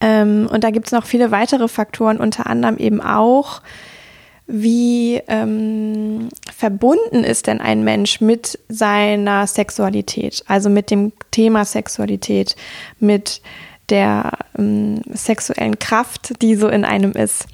Ähm, 0.00 0.48
und 0.50 0.64
da 0.64 0.70
gibt 0.70 0.86
es 0.86 0.92
noch 0.92 1.04
viele 1.04 1.30
weitere 1.30 1.68
Faktoren, 1.68 2.16
unter 2.16 2.46
anderem 2.46 2.78
eben 2.78 3.02
auch, 3.02 3.60
wie 4.46 5.20
ähm, 5.28 6.30
verbunden 6.56 7.22
ist 7.22 7.48
denn 7.48 7.60
ein 7.60 7.84
Mensch 7.84 8.22
mit 8.22 8.58
seiner 8.70 9.46
Sexualität, 9.46 10.42
also 10.48 10.70
mit 10.70 10.90
dem 10.90 11.12
Thema 11.32 11.66
Sexualität, 11.66 12.56
mit 12.98 13.42
der 13.90 14.32
ähm, 14.58 15.02
sexuellen 15.12 15.78
Kraft, 15.78 16.40
die 16.40 16.54
so 16.54 16.68
in 16.68 16.86
einem 16.86 17.12
ist, 17.12 17.44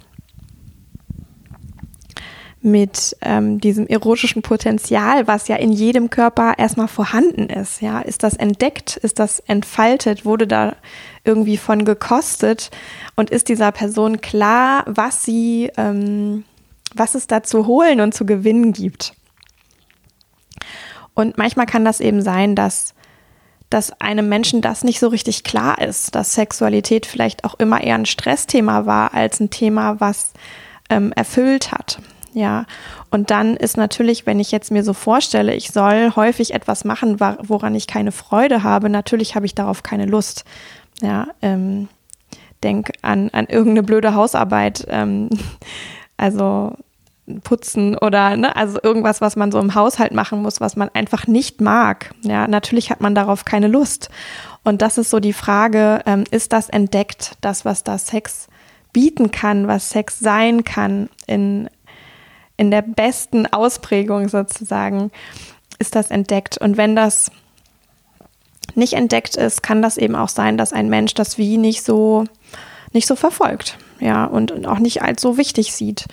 mit 2.66 3.16
ähm, 3.22 3.60
diesem 3.60 3.86
erotischen 3.86 4.42
Potenzial, 4.42 5.26
was 5.28 5.46
ja 5.46 5.56
in 5.56 5.72
jedem 5.72 6.10
Körper 6.10 6.54
erstmal 6.58 6.88
vorhanden 6.88 7.48
ist. 7.48 7.80
Ja, 7.80 8.00
ist 8.00 8.24
das 8.24 8.34
entdeckt? 8.34 8.96
Ist 8.96 9.20
das 9.20 9.38
entfaltet? 9.40 10.24
Wurde 10.24 10.46
da 10.46 10.74
irgendwie 11.24 11.56
von 11.56 11.84
gekostet? 11.84 12.70
Und 13.14 13.30
ist 13.30 13.48
dieser 13.48 13.70
Person 13.70 14.20
klar, 14.20 14.82
was 14.86 15.22
sie, 15.22 15.70
ähm, 15.76 16.44
was 16.92 17.14
es 17.14 17.28
da 17.28 17.44
zu 17.44 17.66
holen 17.66 18.00
und 18.00 18.14
zu 18.14 18.26
gewinnen 18.26 18.72
gibt? 18.72 19.14
Und 21.14 21.38
manchmal 21.38 21.66
kann 21.66 21.84
das 21.84 22.00
eben 22.00 22.20
sein, 22.20 22.56
dass 22.56 22.94
dass 23.68 24.00
einem 24.00 24.28
Menschen 24.28 24.62
das 24.62 24.84
nicht 24.84 25.00
so 25.00 25.08
richtig 25.08 25.42
klar 25.42 25.80
ist, 25.80 26.14
dass 26.14 26.34
Sexualität 26.34 27.04
vielleicht 27.04 27.42
auch 27.42 27.54
immer 27.58 27.82
eher 27.82 27.96
ein 27.96 28.06
Stressthema 28.06 28.86
war 28.86 29.12
als 29.12 29.40
ein 29.40 29.50
Thema, 29.50 29.98
was 29.98 30.34
ähm, 30.88 31.12
erfüllt 31.12 31.72
hat. 31.72 31.98
Ja, 32.36 32.66
und 33.10 33.30
dann 33.30 33.56
ist 33.56 33.78
natürlich, 33.78 34.26
wenn 34.26 34.40
ich 34.40 34.52
jetzt 34.52 34.70
mir 34.70 34.84
so 34.84 34.92
vorstelle, 34.92 35.54
ich 35.54 35.70
soll 35.70 36.12
häufig 36.16 36.52
etwas 36.52 36.84
machen, 36.84 37.18
woran 37.18 37.74
ich 37.74 37.86
keine 37.86 38.12
Freude 38.12 38.62
habe, 38.62 38.90
natürlich 38.90 39.34
habe 39.34 39.46
ich 39.46 39.54
darauf 39.54 39.82
keine 39.82 40.04
Lust. 40.04 40.44
Ja, 41.00 41.28
ähm, 41.40 41.88
denk 42.62 42.92
an, 43.00 43.30
an 43.30 43.46
irgendeine 43.46 43.82
blöde 43.82 44.14
Hausarbeit, 44.14 44.86
ähm, 44.90 45.30
also 46.18 46.74
putzen 47.42 47.96
oder 47.96 48.36
ne, 48.36 48.54
also 48.54 48.80
irgendwas, 48.82 49.22
was 49.22 49.36
man 49.36 49.50
so 49.50 49.58
im 49.58 49.74
Haushalt 49.74 50.12
machen 50.12 50.42
muss, 50.42 50.60
was 50.60 50.76
man 50.76 50.90
einfach 50.90 51.26
nicht 51.26 51.62
mag. 51.62 52.14
Ja, 52.20 52.46
natürlich 52.46 52.90
hat 52.90 53.00
man 53.00 53.14
darauf 53.14 53.46
keine 53.46 53.68
Lust. 53.68 54.10
Und 54.62 54.82
das 54.82 54.98
ist 54.98 55.08
so 55.08 55.20
die 55.20 55.32
Frage, 55.32 56.02
ähm, 56.04 56.24
ist 56.30 56.52
das 56.52 56.68
entdeckt, 56.68 57.38
das, 57.40 57.64
was 57.64 57.82
da 57.82 57.96
Sex 57.96 58.48
bieten 58.92 59.30
kann, 59.30 59.68
was 59.68 59.88
Sex 59.88 60.18
sein 60.18 60.64
kann 60.64 61.08
in 61.26 61.70
in 62.56 62.70
der 62.70 62.82
besten 62.82 63.46
Ausprägung 63.46 64.28
sozusagen 64.28 65.10
ist 65.78 65.94
das 65.94 66.10
entdeckt. 66.10 66.58
Und 66.58 66.76
wenn 66.76 66.96
das 66.96 67.30
nicht 68.74 68.94
entdeckt 68.94 69.36
ist, 69.36 69.62
kann 69.62 69.82
das 69.82 69.96
eben 69.96 70.16
auch 70.16 70.28
sein, 70.28 70.58
dass 70.58 70.72
ein 70.72 70.88
Mensch 70.88 71.14
das 71.14 71.38
wie 71.38 71.58
nicht 71.58 71.82
so, 71.82 72.24
nicht 72.92 73.06
so 73.06 73.16
verfolgt, 73.16 73.78
ja, 74.00 74.24
und 74.24 74.66
auch 74.66 74.78
nicht 74.78 75.02
als 75.02 75.22
so 75.22 75.36
wichtig 75.36 75.72
sieht 75.72 76.06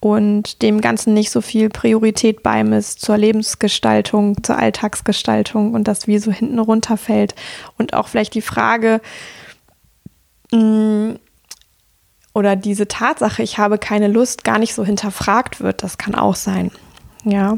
und 0.00 0.62
dem 0.62 0.80
Ganzen 0.80 1.14
nicht 1.14 1.30
so 1.30 1.40
viel 1.40 1.68
Priorität 1.68 2.42
beimisst 2.42 3.00
zur 3.00 3.16
Lebensgestaltung, 3.16 4.42
zur 4.42 4.58
Alltagsgestaltung 4.58 5.74
und 5.74 5.88
das 5.88 6.06
wie 6.06 6.18
so 6.18 6.30
hinten 6.30 6.58
runterfällt. 6.58 7.34
Und 7.78 7.94
auch 7.94 8.08
vielleicht 8.08 8.34
die 8.34 8.42
Frage, 8.42 9.00
mh, 10.52 10.60
mm, 10.60 11.18
oder 12.36 12.54
diese 12.54 12.86
Tatsache, 12.86 13.42
ich 13.42 13.56
habe 13.56 13.78
keine 13.78 14.08
Lust, 14.08 14.44
gar 14.44 14.58
nicht 14.58 14.74
so 14.74 14.84
hinterfragt 14.84 15.62
wird. 15.62 15.82
Das 15.82 15.96
kann 15.96 16.14
auch 16.14 16.34
sein. 16.34 16.70
Ja. 17.24 17.56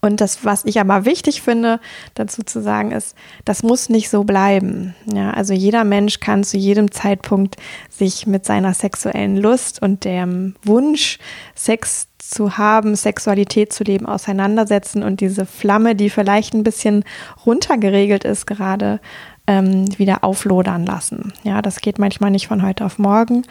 Und 0.00 0.20
das, 0.20 0.44
was 0.44 0.64
ich 0.64 0.78
aber 0.78 1.06
wichtig 1.06 1.42
finde, 1.42 1.80
dazu 2.14 2.44
zu 2.44 2.62
sagen, 2.62 2.92
ist, 2.92 3.16
das 3.44 3.64
muss 3.64 3.88
nicht 3.88 4.08
so 4.08 4.22
bleiben. 4.22 4.94
Ja, 5.12 5.32
also 5.32 5.54
jeder 5.54 5.82
Mensch 5.82 6.20
kann 6.20 6.44
zu 6.44 6.56
jedem 6.56 6.92
Zeitpunkt 6.92 7.56
sich 7.88 8.28
mit 8.28 8.46
seiner 8.46 8.74
sexuellen 8.74 9.36
Lust 9.36 9.82
und 9.82 10.04
dem 10.04 10.54
Wunsch, 10.62 11.18
Sex 11.56 12.06
zu 12.18 12.58
haben, 12.58 12.94
Sexualität 12.94 13.72
zu 13.72 13.82
leben, 13.82 14.06
auseinandersetzen 14.06 15.02
und 15.02 15.20
diese 15.20 15.46
Flamme, 15.46 15.96
die 15.96 16.10
vielleicht 16.10 16.54
ein 16.54 16.62
bisschen 16.62 17.02
runtergeregelt 17.44 18.22
ist 18.22 18.46
gerade, 18.46 19.00
ähm, 19.48 19.86
wieder 19.98 20.22
auflodern 20.22 20.86
lassen. 20.86 21.32
Ja, 21.42 21.60
das 21.60 21.80
geht 21.80 21.98
manchmal 21.98 22.30
nicht 22.30 22.46
von 22.46 22.62
heute 22.62 22.84
auf 22.84 23.00
morgen. 23.00 23.42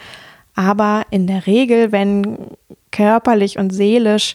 Aber 0.60 1.06
in 1.08 1.26
der 1.26 1.46
Regel, 1.46 1.90
wenn 1.90 2.36
körperlich 2.92 3.58
und 3.58 3.70
seelisch 3.70 4.34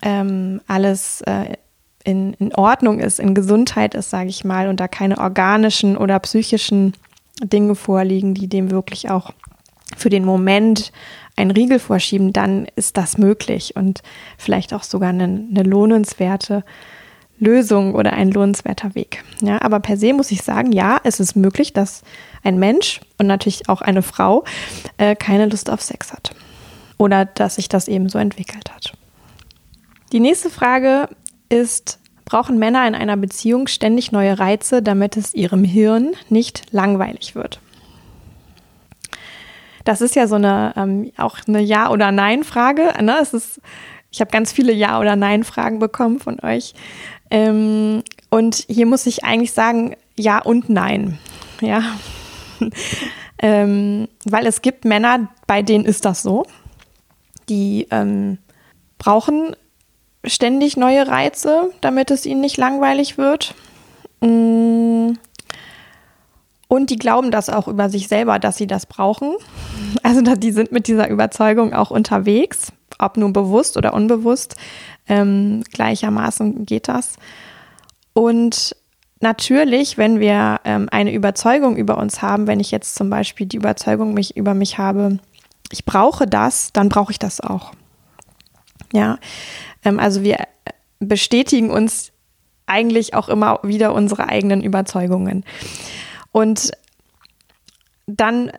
ähm, 0.00 0.60
alles 0.68 1.20
äh, 1.22 1.54
in, 2.04 2.34
in 2.34 2.54
Ordnung 2.54 3.00
ist, 3.00 3.18
in 3.18 3.34
Gesundheit 3.34 3.96
ist, 3.96 4.10
sage 4.10 4.28
ich 4.28 4.44
mal, 4.44 4.68
und 4.68 4.78
da 4.78 4.86
keine 4.86 5.18
organischen 5.18 5.96
oder 5.96 6.20
psychischen 6.20 6.92
Dinge 7.42 7.74
vorliegen, 7.74 8.34
die 8.34 8.46
dem 8.46 8.70
wirklich 8.70 9.10
auch 9.10 9.32
für 9.96 10.10
den 10.10 10.24
Moment 10.24 10.92
einen 11.34 11.50
Riegel 11.50 11.80
vorschieben, 11.80 12.32
dann 12.32 12.68
ist 12.76 12.96
das 12.96 13.18
möglich 13.18 13.74
und 13.74 14.02
vielleicht 14.38 14.72
auch 14.72 14.84
sogar 14.84 15.08
eine, 15.08 15.24
eine 15.24 15.64
lohnenswerte 15.64 16.62
Lösung 17.42 17.94
oder 17.94 18.12
ein 18.12 18.30
lohnenswerter 18.30 18.94
Weg. 18.94 19.24
Ja, 19.40 19.60
aber 19.62 19.80
per 19.80 19.96
se 19.96 20.12
muss 20.12 20.30
ich 20.30 20.42
sagen, 20.42 20.70
ja, 20.70 21.00
es 21.02 21.18
ist 21.18 21.34
möglich, 21.34 21.72
dass 21.72 22.02
ein 22.44 22.58
Mensch 22.58 23.00
und 23.18 23.26
natürlich 23.26 23.68
auch 23.68 23.82
eine 23.82 24.02
Frau 24.02 24.44
äh, 24.96 25.16
keine 25.16 25.46
Lust 25.46 25.68
auf 25.68 25.82
Sex 25.82 26.12
hat. 26.12 26.34
Oder 26.98 27.24
dass 27.24 27.56
sich 27.56 27.68
das 27.68 27.88
eben 27.88 28.08
so 28.08 28.18
entwickelt 28.18 28.72
hat. 28.72 28.92
Die 30.12 30.20
nächste 30.20 30.50
Frage 30.50 31.08
ist, 31.48 31.98
brauchen 32.24 32.58
Männer 32.58 32.86
in 32.86 32.94
einer 32.94 33.16
Beziehung 33.16 33.66
ständig 33.66 34.12
neue 34.12 34.38
Reize, 34.38 34.80
damit 34.80 35.16
es 35.16 35.34
ihrem 35.34 35.64
Hirn 35.64 36.12
nicht 36.28 36.66
langweilig 36.70 37.34
wird? 37.34 37.60
Das 39.84 40.00
ist 40.00 40.14
ja 40.14 40.28
so 40.28 40.36
eine 40.36 40.74
ähm, 40.76 41.10
auch 41.16 41.38
eine 41.48 41.60
Ja- 41.60 41.90
oder 41.90 42.12
Nein-Frage. 42.12 43.02
Ne? 43.02 43.26
ich 44.12 44.20
habe 44.20 44.30
ganz 44.30 44.52
viele 44.52 44.72
Ja- 44.72 45.00
oder 45.00 45.16
Nein-Fragen 45.16 45.80
bekommen 45.80 46.20
von 46.20 46.38
euch. 46.40 46.74
Ähm, 47.32 48.02
und 48.28 48.66
hier 48.68 48.84
muss 48.84 49.06
ich 49.06 49.24
eigentlich 49.24 49.52
sagen, 49.52 49.96
ja 50.16 50.38
und 50.38 50.68
nein. 50.68 51.18
Ja. 51.62 51.82
ähm, 53.38 54.06
weil 54.26 54.46
es 54.46 54.60
gibt 54.60 54.84
Männer, 54.84 55.30
bei 55.46 55.62
denen 55.62 55.86
ist 55.86 56.04
das 56.04 56.22
so. 56.22 56.44
Die 57.48 57.86
ähm, 57.90 58.36
brauchen 58.98 59.56
ständig 60.24 60.76
neue 60.76 61.08
Reize, 61.08 61.70
damit 61.80 62.10
es 62.10 62.26
ihnen 62.26 62.42
nicht 62.42 62.58
langweilig 62.58 63.16
wird. 63.16 63.54
Mm. 64.20 65.12
Und 66.68 66.90
die 66.90 66.98
glauben 66.98 67.30
das 67.30 67.48
auch 67.48 67.66
über 67.66 67.88
sich 67.88 68.08
selber, 68.08 68.38
dass 68.38 68.58
sie 68.58 68.66
das 68.66 68.84
brauchen. 68.84 69.34
Also 70.02 70.20
die 70.22 70.52
sind 70.52 70.70
mit 70.70 70.86
dieser 70.86 71.08
Überzeugung 71.08 71.72
auch 71.72 71.90
unterwegs, 71.90 72.72
ob 72.98 73.16
nun 73.16 73.32
bewusst 73.32 73.76
oder 73.76 73.94
unbewusst. 73.94 74.56
Ähm, 75.08 75.62
gleichermaßen 75.72 76.64
geht 76.64 76.88
das. 76.88 77.16
Und 78.12 78.76
natürlich, 79.20 79.98
wenn 79.98 80.20
wir 80.20 80.60
ähm, 80.64 80.88
eine 80.90 81.12
Überzeugung 81.12 81.76
über 81.76 81.98
uns 81.98 82.22
haben, 82.22 82.46
wenn 82.46 82.60
ich 82.60 82.70
jetzt 82.70 82.94
zum 82.94 83.10
Beispiel 83.10 83.46
die 83.46 83.56
Überzeugung 83.56 84.14
mich 84.14 84.36
über 84.36 84.54
mich 84.54 84.78
habe, 84.78 85.18
ich 85.70 85.84
brauche 85.84 86.26
das, 86.26 86.72
dann 86.72 86.88
brauche 86.88 87.12
ich 87.12 87.18
das 87.18 87.40
auch. 87.40 87.72
Ja, 88.92 89.18
ähm, 89.84 89.98
also 89.98 90.22
wir 90.22 90.36
bestätigen 91.00 91.70
uns 91.70 92.12
eigentlich 92.66 93.14
auch 93.14 93.28
immer 93.28 93.60
wieder 93.62 93.94
unsere 93.94 94.28
eigenen 94.28 94.62
Überzeugungen. 94.62 95.44
Und 96.30 96.72
dann 98.06 98.52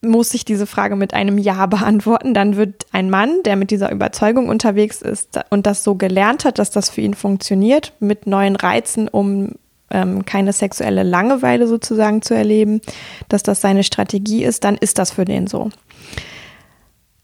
muss 0.00 0.32
ich 0.34 0.44
diese 0.44 0.66
Frage 0.66 0.96
mit 0.96 1.14
einem 1.14 1.38
Ja 1.38 1.66
beantworten. 1.66 2.34
Dann 2.34 2.56
wird 2.56 2.86
ein 2.92 3.10
Mann, 3.10 3.42
der 3.44 3.56
mit 3.56 3.70
dieser 3.70 3.90
Überzeugung 3.90 4.48
unterwegs 4.48 5.02
ist 5.02 5.40
und 5.50 5.66
das 5.66 5.84
so 5.84 5.94
gelernt 5.94 6.44
hat, 6.44 6.58
dass 6.58 6.70
das 6.70 6.90
für 6.90 7.00
ihn 7.00 7.14
funktioniert, 7.14 7.92
mit 8.00 8.26
neuen 8.26 8.56
Reizen, 8.56 9.08
um 9.08 9.52
ähm, 9.90 10.24
keine 10.24 10.52
sexuelle 10.52 11.02
Langeweile 11.02 11.66
sozusagen 11.66 12.22
zu 12.22 12.34
erleben, 12.34 12.80
dass 13.28 13.42
das 13.42 13.60
seine 13.60 13.84
Strategie 13.84 14.44
ist, 14.44 14.64
dann 14.64 14.76
ist 14.76 14.98
das 14.98 15.12
für 15.12 15.24
den 15.24 15.46
so. 15.46 15.70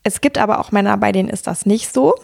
Es 0.02 0.20
gibt 0.20 0.38
aber 0.38 0.60
auch 0.60 0.72
Männer, 0.72 0.96
bei 0.96 1.12
denen 1.12 1.28
ist 1.28 1.46
das 1.46 1.66
nicht 1.66 1.92
so. 1.92 2.14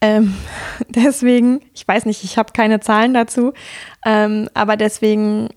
Ähm, 0.00 0.34
deswegen, 0.88 1.60
ich 1.74 1.86
weiß 1.86 2.06
nicht, 2.06 2.24
ich 2.24 2.36
habe 2.36 2.52
keine 2.52 2.80
Zahlen 2.80 3.14
dazu, 3.14 3.52
ähm, 4.04 4.48
aber 4.54 4.76
deswegen 4.76 5.48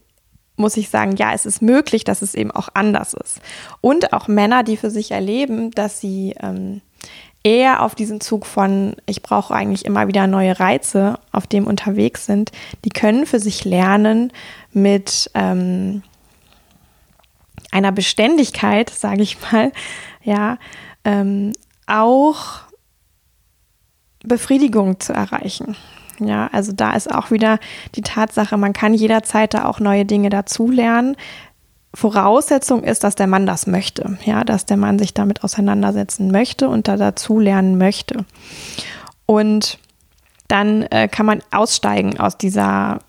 muss 0.57 0.77
ich 0.77 0.89
sagen, 0.89 1.15
ja, 1.17 1.33
es 1.33 1.45
ist 1.45 1.61
möglich, 1.61 2.03
dass 2.03 2.21
es 2.21 2.35
eben 2.35 2.51
auch 2.51 2.69
anders 2.73 3.13
ist. 3.13 3.39
Und 3.81 4.13
auch 4.13 4.27
Männer, 4.27 4.63
die 4.63 4.77
für 4.77 4.89
sich 4.89 5.11
erleben, 5.11 5.71
dass 5.71 5.99
sie 5.99 6.35
ähm, 6.39 6.81
eher 7.43 7.83
auf 7.83 7.93
diesen 7.93 8.21
Zug 8.21 8.45
von, 8.45 8.95
ich 9.05 9.21
brauche 9.21 9.53
eigentlich 9.53 9.85
immer 9.85 10.07
wieder 10.07 10.27
neue 10.27 10.59
Reize, 10.59 11.19
auf 11.31 11.45
dem 11.45 11.67
unterwegs 11.67 12.25
sind, 12.25 12.51
die 12.83 12.89
können 12.89 13.25
für 13.25 13.39
sich 13.39 13.65
lernen 13.65 14.33
mit 14.71 15.29
ähm, 15.35 16.01
einer 17.71 17.91
Beständigkeit, 17.91 18.89
sage 18.89 19.21
ich 19.21 19.37
mal, 19.51 19.71
ja, 20.23 20.57
ähm, 21.03 21.53
auch 21.85 22.61
Befriedigung 24.23 24.99
zu 24.99 25.13
erreichen. 25.13 25.75
Ja, 26.19 26.49
also 26.51 26.71
da 26.71 26.93
ist 26.93 27.13
auch 27.13 27.31
wieder 27.31 27.59
die 27.95 28.01
Tatsache, 28.01 28.57
man 28.57 28.73
kann 28.73 28.93
jederzeit 28.93 29.53
da 29.53 29.65
auch 29.65 29.79
neue 29.79 30.05
Dinge 30.05 30.29
dazulernen. 30.29 31.15
Voraussetzung 31.93 32.83
ist, 32.83 33.03
dass 33.03 33.15
der 33.15 33.27
Mann 33.27 33.45
das 33.45 33.67
möchte, 33.67 34.17
ja, 34.25 34.43
dass 34.43 34.65
der 34.65 34.77
Mann 34.77 34.99
sich 34.99 35.13
damit 35.13 35.43
auseinandersetzen 35.43 36.29
möchte 36.29 36.67
und 36.69 36.87
da 36.87 36.97
dazulernen 36.97 37.77
möchte. 37.77 38.25
Und 39.25 39.79
dann 40.47 40.83
äh, 40.83 41.07
kann 41.07 41.25
man 41.25 41.41
aussteigen 41.51 42.19
aus 42.19 42.37
dieser 42.37 42.99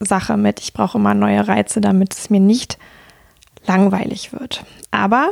Sache 0.00 0.36
mit, 0.36 0.60
ich 0.60 0.72
brauche 0.72 0.98
immer 0.98 1.14
neue 1.14 1.46
Reize, 1.46 1.80
damit 1.80 2.14
es 2.14 2.30
mir 2.30 2.40
nicht 2.40 2.78
langweilig 3.66 4.32
wird. 4.32 4.64
Aber 4.90 5.30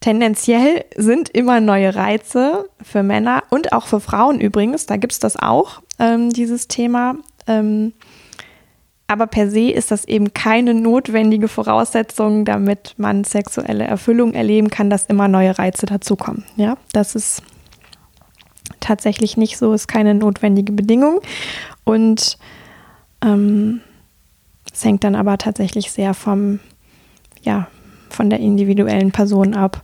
tendenziell 0.00 0.84
sind 0.96 1.28
immer 1.30 1.60
neue 1.60 1.94
Reize 1.94 2.68
für 2.82 3.02
Männer 3.02 3.42
und 3.50 3.72
auch 3.72 3.86
für 3.86 4.00
Frauen 4.00 4.40
übrigens, 4.40 4.86
da 4.86 4.96
gibt 4.96 5.12
es 5.12 5.18
das 5.18 5.36
auch, 5.36 5.82
ähm, 5.98 6.30
dieses 6.30 6.68
Thema. 6.68 7.16
Ähm, 7.46 7.92
aber 9.06 9.26
per 9.26 9.50
se 9.50 9.70
ist 9.70 9.90
das 9.90 10.04
eben 10.04 10.34
keine 10.34 10.74
notwendige 10.74 11.48
Voraussetzung, 11.48 12.44
damit 12.44 12.94
man 12.98 13.24
sexuelle 13.24 13.84
Erfüllung 13.84 14.34
erleben 14.34 14.68
kann, 14.68 14.90
dass 14.90 15.06
immer 15.06 15.28
neue 15.28 15.58
Reize 15.58 15.86
dazukommen. 15.86 16.44
Ja, 16.56 16.76
das 16.92 17.14
ist 17.14 17.42
tatsächlich 18.80 19.38
nicht 19.38 19.56
so, 19.56 19.72
ist 19.72 19.88
keine 19.88 20.14
notwendige 20.14 20.72
Bedingung. 20.72 21.20
Und 21.84 22.38
ähm, 23.24 23.80
es 24.72 24.84
hängt 24.84 25.04
dann 25.04 25.14
aber 25.14 25.38
tatsächlich 25.38 25.90
sehr 25.90 26.12
vom, 26.12 26.60
ja, 27.40 27.68
von 28.10 28.28
der 28.28 28.40
individuellen 28.40 29.10
Person 29.10 29.54
ab. 29.54 29.82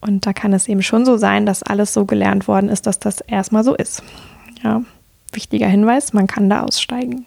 Und 0.00 0.26
da 0.26 0.32
kann 0.32 0.52
es 0.52 0.68
eben 0.68 0.82
schon 0.82 1.04
so 1.04 1.16
sein, 1.16 1.44
dass 1.44 1.64
alles 1.64 1.92
so 1.92 2.04
gelernt 2.04 2.46
worden 2.46 2.68
ist, 2.68 2.86
dass 2.86 3.00
das 3.00 3.20
erstmal 3.20 3.64
so 3.64 3.74
ist. 3.74 4.02
Ja, 4.62 4.82
wichtiger 5.34 5.68
Hinweis, 5.68 6.12
man 6.12 6.26
kann 6.26 6.48
da 6.48 6.62
aussteigen. 6.62 7.26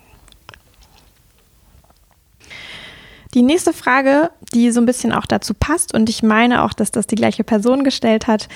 Die 3.33 3.43
nächste 3.43 3.73
Frage, 3.73 4.31
die 4.53 4.71
so 4.71 4.79
ein 4.79 4.85
bisschen 4.85 5.13
auch 5.13 5.25
dazu 5.25 5.53
passt, 5.53 5.93
und 5.93 6.09
ich 6.09 6.23
meine 6.23 6.63
auch, 6.63 6.73
dass 6.73 6.91
das 6.91 7.07
die 7.07 7.15
gleiche 7.15 7.43
Person 7.43 7.83
gestellt 7.83 8.27
hat, 8.27 8.47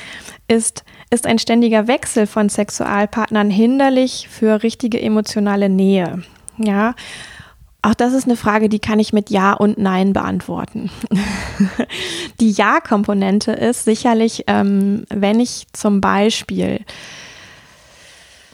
ist, 0.47 0.83
ist 1.11 1.27
ein 1.27 1.39
ständiger 1.39 1.87
Wechsel 1.87 2.25
von 2.25 2.49
Sexualpartnern 2.49 3.49
hinderlich 3.49 4.27
für 4.29 4.63
richtige 4.63 5.01
emotionale 5.01 5.69
Nähe? 5.69 6.23
Ja, 6.57 6.95
auch 7.83 7.95
das 7.95 8.13
ist 8.13 8.25
eine 8.25 8.35
Frage, 8.35 8.69
die 8.69 8.79
kann 8.79 8.99
ich 8.99 9.11
mit 9.11 9.31
Ja 9.31 9.53
und 9.53 9.77
Nein 9.77 10.13
beantworten. 10.13 10.91
die 12.39 12.51
Ja-Komponente 12.51 13.51
ist 13.51 13.85
sicherlich, 13.85 14.43
ähm, 14.47 15.05
wenn 15.09 15.39
ich 15.39 15.65
zum 15.73 15.99
Beispiel 15.99 16.85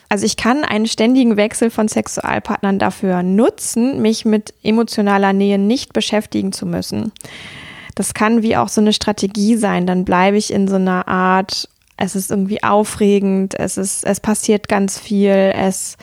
also 0.08 0.24
ich 0.24 0.36
kann 0.36 0.64
einen 0.64 0.86
ständigen 0.86 1.36
Wechsel 1.36 1.70
von 1.70 1.88
Sexualpartnern 1.88 2.78
dafür 2.78 3.22
nutzen, 3.22 4.00
mich 4.00 4.24
mit 4.24 4.54
emotionaler 4.62 5.32
Nähe 5.32 5.58
nicht 5.58 5.92
beschäftigen 5.92 6.52
zu 6.52 6.64
müssen. 6.64 7.12
Das 7.94 8.14
kann 8.14 8.42
wie 8.42 8.56
auch 8.56 8.68
so 8.68 8.80
eine 8.80 8.92
Strategie 8.92 9.56
sein. 9.56 9.86
Dann 9.86 10.04
bleibe 10.04 10.38
ich 10.38 10.52
in 10.52 10.68
so 10.68 10.76
einer 10.76 11.08
Art, 11.08 11.68
es 11.96 12.14
ist 12.14 12.30
irgendwie 12.30 12.62
aufregend, 12.62 13.58
es 13.58 13.76
ist, 13.76 14.04
es 14.04 14.20
passiert 14.20 14.68
ganz 14.68 14.98
viel, 14.98 15.52
es, 15.54 15.98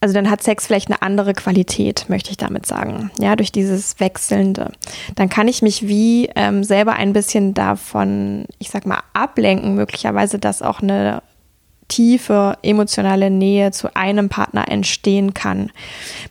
also 0.00 0.12
dann 0.12 0.28
hat 0.28 0.42
Sex 0.42 0.66
vielleicht 0.66 0.88
eine 0.88 1.00
andere 1.00 1.32
Qualität, 1.32 2.06
möchte 2.08 2.30
ich 2.30 2.36
damit 2.36 2.66
sagen. 2.66 3.10
Ja, 3.18 3.36
durch 3.36 3.52
dieses 3.52 4.00
Wechselnde. 4.00 4.72
Dann 5.14 5.30
kann 5.30 5.48
ich 5.48 5.62
mich 5.62 5.88
wie 5.88 6.28
ähm, 6.34 6.62
selber 6.62 6.94
ein 6.94 7.14
bisschen 7.14 7.54
davon, 7.54 8.44
ich 8.58 8.68
sag 8.68 8.84
mal, 8.84 9.02
ablenken, 9.14 9.76
möglicherweise, 9.76 10.38
dass 10.38 10.60
auch 10.60 10.82
eine 10.82 11.22
tiefe 11.88 12.58
emotionale 12.62 13.30
Nähe 13.30 13.70
zu 13.70 13.94
einem 13.94 14.28
Partner 14.28 14.68
entstehen 14.68 15.34
kann. 15.34 15.70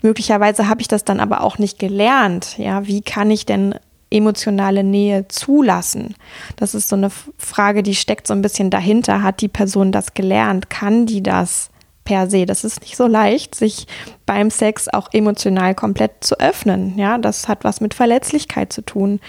Möglicherweise 0.01 0.67
habe 0.67 0.81
ich 0.81 0.87
das 0.87 1.05
dann 1.05 1.19
aber 1.19 1.41
auch 1.41 1.57
nicht 1.57 1.79
gelernt. 1.79 2.57
Ja, 2.57 2.87
wie 2.87 3.01
kann 3.01 3.31
ich 3.31 3.45
denn 3.45 3.75
emotionale 4.09 4.83
Nähe 4.83 5.27
zulassen? 5.27 6.15
Das 6.55 6.75
ist 6.75 6.89
so 6.89 6.95
eine 6.95 7.11
Frage, 7.37 7.83
die 7.83 7.95
steckt 7.95 8.27
so 8.27 8.33
ein 8.33 8.41
bisschen 8.41 8.69
dahinter. 8.69 9.23
Hat 9.23 9.41
die 9.41 9.47
Person 9.47 9.91
das 9.91 10.13
gelernt? 10.13 10.69
Kann 10.69 11.05
die 11.05 11.23
das 11.23 11.69
per 12.03 12.29
se? 12.29 12.45
Das 12.45 12.63
ist 12.63 12.81
nicht 12.81 12.95
so 12.95 13.07
leicht, 13.07 13.55
sich 13.55 13.87
beim 14.25 14.49
Sex 14.49 14.87
auch 14.87 15.09
emotional 15.11 15.75
komplett 15.75 16.23
zu 16.23 16.39
öffnen. 16.39 16.97
Ja, 16.97 17.17
das 17.17 17.47
hat 17.47 17.63
was 17.63 17.81
mit 17.81 17.93
Verletzlichkeit 17.93 18.71
zu 18.71 18.81
tun, 18.81 19.19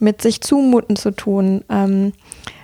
mit 0.00 0.22
sich 0.22 0.40
zumuten 0.40 0.96
zu 0.96 1.10
tun. 1.10 1.64
Ähm, 1.68 2.12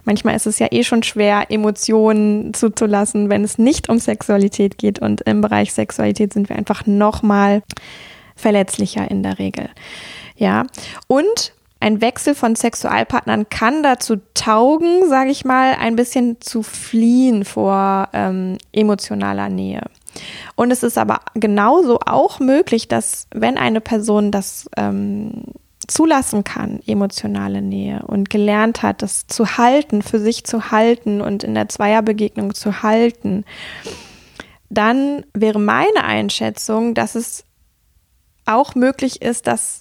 manchmal 0.04 0.37
ist 0.37 0.46
es 0.46 0.58
ja 0.58 0.68
eh 0.70 0.84
schon 0.84 1.02
schwer, 1.02 1.46
Emotionen 1.50 2.54
zuzulassen, 2.54 3.30
wenn 3.30 3.44
es 3.44 3.58
nicht 3.58 3.88
um 3.88 3.98
Sexualität 3.98 4.78
geht. 4.78 4.98
Und 4.98 5.22
im 5.22 5.40
Bereich 5.40 5.72
Sexualität 5.72 6.32
sind 6.32 6.48
wir 6.48 6.56
einfach 6.56 6.87
nochmal 6.87 7.62
verletzlicher 8.34 9.11
in 9.11 9.22
der 9.22 9.38
Regel. 9.38 9.68
Ja, 10.37 10.64
und 11.06 11.52
ein 11.78 12.00
Wechsel 12.00 12.34
von 12.34 12.56
Sexualpartnern 12.56 13.48
kann 13.48 13.82
dazu 13.82 14.16
taugen, 14.34 15.08
sage 15.08 15.30
ich 15.30 15.44
mal, 15.44 15.74
ein 15.78 15.94
bisschen 15.94 16.40
zu 16.40 16.62
fliehen 16.62 17.44
vor 17.44 18.08
ähm, 18.12 18.56
emotionaler 18.72 19.48
Nähe. 19.48 19.82
Und 20.54 20.70
es 20.70 20.82
ist 20.82 20.96
aber 20.96 21.20
genauso 21.34 22.00
auch 22.00 22.40
möglich, 22.40 22.88
dass 22.88 23.28
wenn 23.34 23.58
eine 23.58 23.82
Person 23.82 24.30
das 24.30 24.68
ähm, 24.76 25.44
zulassen 25.87 26.44
kann, 26.44 26.81
emotionale 26.87 27.62
Nähe 27.62 28.03
und 28.07 28.31
gelernt 28.31 28.83
hat, 28.83 29.03
das 29.03 29.27
zu 29.27 29.57
halten, 29.57 30.03
für 30.03 30.18
sich 30.18 30.44
zu 30.44 30.70
halten 30.70 31.20
und 31.20 31.44
in 31.44 31.55
der 31.55 31.68
Zweierbegegnung 31.68 32.55
zu 32.55 32.83
halten, 32.83 33.44
dann 34.68 35.25
wäre 35.33 35.59
meine 35.59 36.05
Einschätzung, 36.05 36.94
dass 36.94 37.14
es 37.14 37.44
auch 38.44 38.75
möglich 38.75 39.22
ist, 39.22 39.46
das 39.46 39.81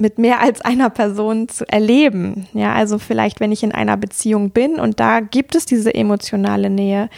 mit 0.00 0.18
mehr 0.18 0.40
als 0.40 0.60
einer 0.60 0.90
Person 0.90 1.48
zu 1.48 1.68
erleben. 1.68 2.46
Ja, 2.52 2.74
also 2.74 2.98
vielleicht, 2.98 3.40
wenn 3.40 3.52
ich 3.52 3.62
in 3.62 3.72
einer 3.72 3.96
Beziehung 3.96 4.50
bin 4.50 4.78
und 4.78 5.00
da 5.00 5.20
gibt 5.20 5.54
es 5.54 5.66
diese 5.66 5.94
emotionale 5.94 6.70
Nähe, 6.70 7.08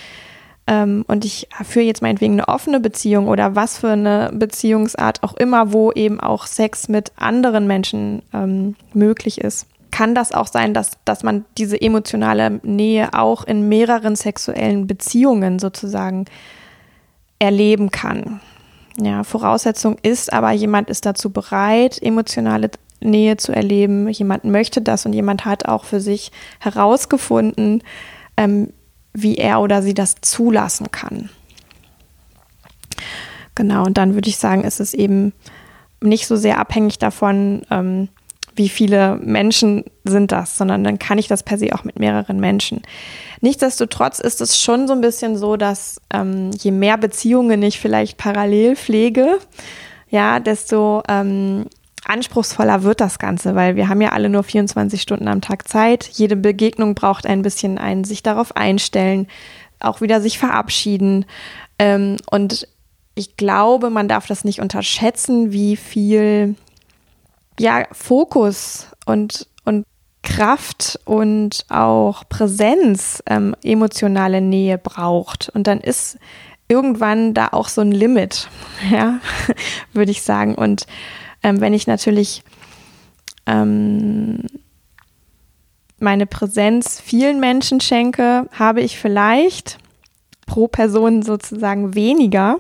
ähm, 0.70 1.04
und 1.09 1.24
ich 1.24 1.48
führe 1.64 1.85
jetzt 1.85 2.00
meinetwegen 2.00 2.35
eine 2.35 2.46
offene 2.46 2.78
Beziehung 2.78 3.26
oder 3.26 3.56
was 3.56 3.78
für 3.78 3.90
eine 3.90 4.30
Beziehungsart 4.33 5.24
auch 5.24 5.35
immer, 5.35 5.72
wo 5.72 5.90
eben 5.90 6.20
auch 6.20 6.46
Sex 6.46 6.88
mit 6.88 7.11
anderen 7.16 7.66
Menschen 7.66 8.22
ähm, 8.33 8.76
möglich 8.94 9.40
ist, 9.40 9.66
kann 9.90 10.14
das 10.14 10.30
auch 10.30 10.46
sein, 10.46 10.72
dass, 10.72 10.92
dass 11.04 11.24
man 11.24 11.44
diese 11.59 11.80
emotionale 11.80 12.61
Nähe 12.62 13.12
auch 13.14 13.42
in 13.42 13.68
mehreren 13.68 14.14
sexuellen 14.14 14.87
Beziehungen 14.87 15.59
sozusagen 15.59 16.26
erleben 17.40 17.90
kann. 17.90 18.40
Ja, 18.96 19.24
Voraussetzung 19.24 19.96
ist 20.02 20.33
aber, 20.33 20.52
jemand 20.52 20.88
ist 20.88 21.04
dazu 21.04 21.30
bereit, 21.30 22.00
emotionale 22.00 22.70
Nähe 23.00 23.37
zu 23.38 23.50
erleben. 23.50 24.09
Jemand 24.09 24.44
möchte 24.44 24.83
das 24.83 25.04
und 25.04 25.14
jemand 25.14 25.46
hat 25.46 25.66
auch 25.66 25.85
für 25.85 26.00
sich 26.00 26.30
herausgefunden, 26.61 27.83
ähm, 28.37 28.72
wie 29.12 29.37
er 29.37 29.61
oder 29.61 29.83
sie 29.83 29.94
das 29.94 30.16
zulassen 30.20 30.90
kann. 30.90 31.31
Genau, 33.55 33.85
und 33.85 33.99
dann 33.99 34.14
würde 34.14 34.29
ich 34.29 34.37
sagen, 34.37 34.64
ist 34.64 34.81
es 34.81 34.94
eben 34.94 35.33
nicht 36.01 36.27
so 36.27 36.37
sehr 36.37 36.59
abhängig 36.59 36.99
davon, 36.99 37.62
ähm, 37.70 38.09
wie 38.57 38.68
viele 38.68 39.16
Menschen 39.16 39.85
sind 40.05 40.33
das, 40.33 40.57
sondern 40.57 40.85
dann 40.85 40.99
kann 40.99 41.18
ich 41.18 41.29
das 41.29 41.42
per 41.42 41.59
se 41.59 41.75
auch 41.75 41.85
mit 41.85 41.99
mehreren 41.99 42.40
Menschen. 42.40 42.83
Nichtsdestotrotz 43.40 44.18
ist 44.18 44.40
es 44.40 44.61
schon 44.61 44.87
so 44.87 44.92
ein 44.92 45.01
bisschen 45.01 45.37
so, 45.37 45.57
dass 45.57 46.01
ähm, 46.12 46.51
je 46.59 46.70
mehr 46.70 46.99
Beziehungen 46.99 47.62
ich 47.62 47.81
vielleicht 47.81 48.18
parallel 48.18 48.77
pflege, 48.77 49.38
ja, 50.11 50.40
desto 50.40 51.03
ähm, 51.09 51.66
anspruchsvoller 52.11 52.83
wird 52.83 53.01
das 53.01 53.18
Ganze, 53.18 53.55
weil 53.55 53.77
wir 53.77 53.88
haben 53.88 54.01
ja 54.01 54.11
alle 54.11 54.29
nur 54.29 54.42
24 54.42 55.01
Stunden 55.01 55.29
am 55.29 55.40
Tag 55.40 55.68
Zeit. 55.68 56.09
Jede 56.12 56.37
Begegnung 56.37 56.94
braucht 56.94 57.27
ein 57.27 57.42
bisschen 57.42 57.79
ein 57.79 58.05
sich 58.05 58.23
darauf 58.23 58.57
einstellen, 58.57 59.29
auch 59.79 60.01
wieder 60.01 60.20
sich 60.20 60.38
verabschieden. 60.38 61.25
Ähm, 61.79 62.16
und 62.31 62.66
ich 63.14 63.37
glaube, 63.37 63.90
man 63.90 64.09
darf 64.09 64.27
das 64.27 64.44
nicht 64.44 64.61
unterschätzen, 64.61 65.53
wie 65.53 65.77
viel 65.77 66.57
ja, 67.59 67.85
Fokus 67.92 68.88
und, 69.07 69.46
und 69.64 69.85
Kraft 70.23 70.99
und 71.05 71.64
auch 71.68 72.29
Präsenz 72.29 73.23
ähm, 73.27 73.55
emotionale 73.62 74.40
Nähe 74.40 74.79
braucht. 74.79 75.51
Und 75.51 75.66
dann 75.66 75.81
ist 75.81 76.18
irgendwann 76.68 77.35
da 77.35 77.49
auch 77.49 77.68
so 77.68 77.81
ein 77.83 77.92
Limit, 77.92 78.49
ja, 78.90 79.20
würde 79.92 80.11
ich 80.11 80.23
sagen. 80.23 80.55
Und 80.55 80.87
ähm, 81.42 81.61
wenn 81.61 81.74
ich 81.74 81.87
natürlich 81.87 82.42
ähm, 83.46 84.46
meine 85.98 86.26
Präsenz 86.26 87.00
vielen 87.00 87.40
Menschen 87.40 87.81
schenke, 87.81 88.48
habe 88.53 88.81
ich 88.81 88.98
vielleicht 88.98 89.79
pro 90.46 90.66
Person 90.66 91.22
sozusagen 91.22 91.94
weniger, 91.94 92.59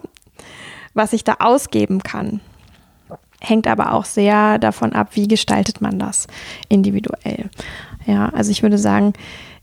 was 0.94 1.12
ich 1.12 1.24
da 1.24 1.36
ausgeben 1.40 2.02
kann. 2.02 2.40
Hängt 3.40 3.66
aber 3.66 3.92
auch 3.92 4.04
sehr 4.04 4.58
davon 4.58 4.92
ab, 4.92 5.10
wie 5.14 5.26
gestaltet 5.26 5.80
man 5.80 5.98
das 5.98 6.26
individuell. 6.68 7.48
Ja, 8.06 8.28
also 8.30 8.50
ich 8.50 8.62
würde 8.62 8.78
sagen, 8.78 9.14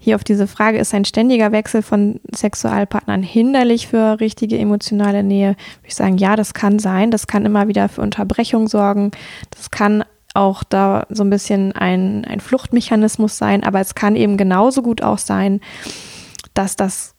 hier 0.08 0.16
auf 0.16 0.24
diese 0.24 0.48
Frage, 0.48 0.78
ist 0.78 0.94
ein 0.94 1.04
ständiger 1.04 1.52
Wechsel 1.52 1.82
von 1.82 2.22
Sexualpartnern 2.34 3.24
hinderlich 3.24 3.90
für 3.90 4.22
richtige 4.22 4.58
emotionale 4.58 5.22
Nähe? 5.22 5.50
Würde 5.50 5.88
ich 5.88 5.96
sagen, 5.96 6.18
ja, 6.18 6.38
das 6.38 6.54
kann 6.54 6.80
sein. 6.80 7.12
Das 7.12 7.28
kann 7.28 7.46
immer 7.46 7.68
wieder 7.68 7.90
für 7.90 8.04
Unterbrechung 8.04 8.70
sorgen. 8.70 9.12
Das 9.50 9.70
kann 9.70 10.06
auch 10.34 10.64
da 10.64 11.06
so 11.10 11.26
ein 11.26 11.30
bisschen 11.30 11.74
ein, 11.74 12.24
ein 12.24 12.40
Fluchtmechanismus 12.40 13.38
sein, 13.38 13.66
aber 13.66 13.82
es 13.82 13.96
kann 13.96 14.16
eben 14.16 14.38
genauso 14.38 14.82
gut 14.82 15.02
auch 15.02 15.18
sein, 15.18 15.60
dass 16.54 16.78
das 16.78 17.14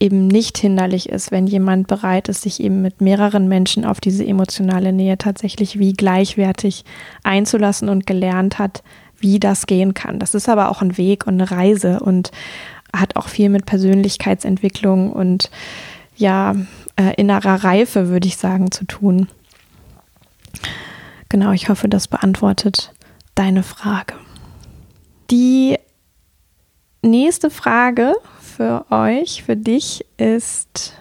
eben 0.00 0.26
nicht 0.26 0.58
hinderlich 0.58 1.10
ist, 1.10 1.30
wenn 1.30 1.46
jemand 1.46 1.86
bereit 1.86 2.28
ist, 2.28 2.42
sich 2.42 2.58
eben 2.58 2.82
mit 2.82 3.00
mehreren 3.00 3.46
Menschen 3.46 3.84
auf 3.84 4.00
diese 4.00 4.26
emotionale 4.26 4.92
Nähe 4.92 5.16
tatsächlich 5.16 5.78
wie 5.78 5.92
gleichwertig 5.92 6.84
einzulassen 7.22 7.88
und 7.88 8.04
gelernt 8.04 8.58
hat, 8.58 8.82
wie 9.22 9.40
das 9.40 9.66
gehen 9.66 9.94
kann. 9.94 10.18
Das 10.18 10.34
ist 10.34 10.48
aber 10.48 10.68
auch 10.68 10.82
ein 10.82 10.98
Weg 10.98 11.26
und 11.26 11.40
eine 11.40 11.50
Reise 11.50 12.00
und 12.00 12.30
hat 12.94 13.16
auch 13.16 13.28
viel 13.28 13.48
mit 13.48 13.64
Persönlichkeitsentwicklung 13.64 15.12
und 15.12 15.50
ja, 16.16 16.54
äh, 16.96 17.14
innerer 17.16 17.64
Reife, 17.64 18.08
würde 18.08 18.28
ich 18.28 18.36
sagen, 18.36 18.70
zu 18.70 18.84
tun. 18.84 19.28
Genau, 21.30 21.52
ich 21.52 21.70
hoffe, 21.70 21.88
das 21.88 22.08
beantwortet 22.08 22.92
deine 23.34 23.62
Frage. 23.62 24.14
Die 25.30 25.78
nächste 27.00 27.48
Frage 27.48 28.14
für 28.38 28.84
euch, 28.90 29.42
für 29.42 29.56
dich 29.56 30.04
ist, 30.18 30.94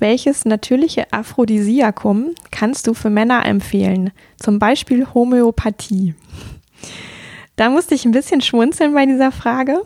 welches 0.00 0.44
natürliche 0.44 1.12
Aphrodisiakum 1.12 2.34
kannst 2.50 2.86
du 2.86 2.94
für 2.94 3.10
Männer 3.10 3.44
empfehlen? 3.46 4.10
Zum 4.36 4.58
Beispiel 4.58 5.06
Homöopathie. 5.14 6.14
Da 7.58 7.70
musste 7.70 7.96
ich 7.96 8.04
ein 8.04 8.12
bisschen 8.12 8.40
schmunzeln 8.40 8.94
bei 8.94 9.04
dieser 9.04 9.32
Frage, 9.32 9.82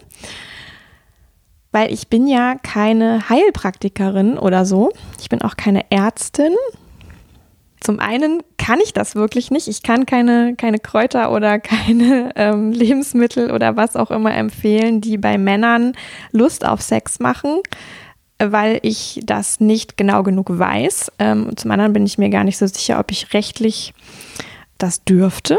weil 1.72 1.90
ich 1.90 2.08
bin 2.08 2.26
ja 2.26 2.54
keine 2.62 3.30
Heilpraktikerin 3.30 4.38
oder 4.38 4.66
so. 4.66 4.92
Ich 5.20 5.30
bin 5.30 5.40
auch 5.40 5.56
keine 5.56 5.90
Ärztin. 5.90 6.52
Zum 7.80 7.98
einen 7.98 8.42
kann 8.58 8.78
ich 8.84 8.92
das 8.92 9.14
wirklich 9.14 9.50
nicht. 9.50 9.68
Ich 9.68 9.82
kann 9.82 10.04
keine, 10.04 10.54
keine 10.54 10.78
Kräuter 10.78 11.32
oder 11.32 11.58
keine 11.58 12.32
ähm, 12.36 12.72
Lebensmittel 12.72 13.50
oder 13.50 13.74
was 13.74 13.96
auch 13.96 14.10
immer 14.10 14.34
empfehlen, 14.34 15.00
die 15.00 15.16
bei 15.16 15.38
Männern 15.38 15.94
Lust 16.30 16.66
auf 16.66 16.82
Sex 16.82 17.20
machen, 17.20 17.60
weil 18.38 18.80
ich 18.82 19.22
das 19.24 19.60
nicht 19.60 19.96
genau 19.96 20.22
genug 20.22 20.58
weiß. 20.58 21.10
Ähm, 21.18 21.56
zum 21.56 21.70
anderen 21.70 21.94
bin 21.94 22.04
ich 22.04 22.18
mir 22.18 22.28
gar 22.28 22.44
nicht 22.44 22.58
so 22.58 22.66
sicher, 22.66 23.00
ob 23.00 23.10
ich 23.10 23.32
rechtlich 23.32 23.94
das 24.76 25.04
dürfte 25.04 25.58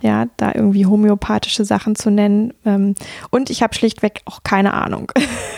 ja, 0.00 0.26
da 0.36 0.52
irgendwie 0.54 0.86
homöopathische 0.86 1.64
Sachen 1.64 1.94
zu 1.94 2.10
nennen. 2.10 2.54
Ähm, 2.64 2.94
und 3.30 3.50
ich 3.50 3.62
habe 3.62 3.74
schlichtweg 3.74 4.22
auch 4.24 4.42
keine 4.42 4.74
Ahnung. 4.74 5.12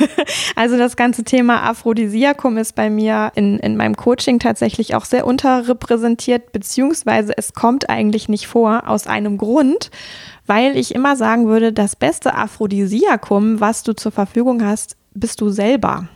also 0.57 0.76
das 0.76 0.96
ganze 0.96 1.24
Thema 1.24 1.62
Aphrodisiakum 1.62 2.59
ist 2.59 2.74
bei 2.74 2.90
mir 2.90 3.33
in, 3.35 3.59
in 3.59 3.76
meinem 3.76 3.96
Coaching 3.96 4.38
tatsächlich 4.38 4.94
auch 4.94 5.05
sehr 5.05 5.26
unterrepräsentiert, 5.26 6.52
beziehungsweise 6.52 7.33
es 7.37 7.52
kommt 7.52 7.88
eigentlich 7.88 8.28
nicht 8.28 8.46
vor, 8.46 8.88
aus 8.88 9.07
einem 9.07 9.38
Grund, 9.38 9.90
weil 10.46 10.76
ich 10.76 10.94
immer 10.94 11.16
sagen 11.16 11.46
würde, 11.46 11.72
das 11.72 11.96
beste 11.96 12.35
Aphrodisiakum, 12.35 13.61
was 13.61 13.83
du 13.83 13.94
zur 13.94 14.12
Verfügung 14.12 14.64
hast, 14.64 14.96
bist 15.14 15.40
du 15.40 15.50
selber. 15.50 16.09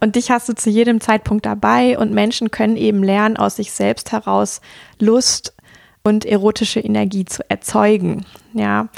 Und 0.00 0.16
dich 0.16 0.30
hast 0.30 0.48
du 0.48 0.54
zu 0.54 0.70
jedem 0.70 1.00
Zeitpunkt 1.00 1.44
dabei 1.44 1.98
und 1.98 2.12
Menschen 2.12 2.50
können 2.50 2.76
eben 2.76 3.02
lernen, 3.02 3.36
aus 3.36 3.56
sich 3.56 3.70
selbst 3.70 4.12
heraus 4.12 4.62
Lust, 4.98 5.54
und 6.02 6.24
erotische 6.24 6.80
Energie 6.80 7.24
zu 7.24 7.48
erzeugen. 7.48 8.24
Ja, 8.54 8.88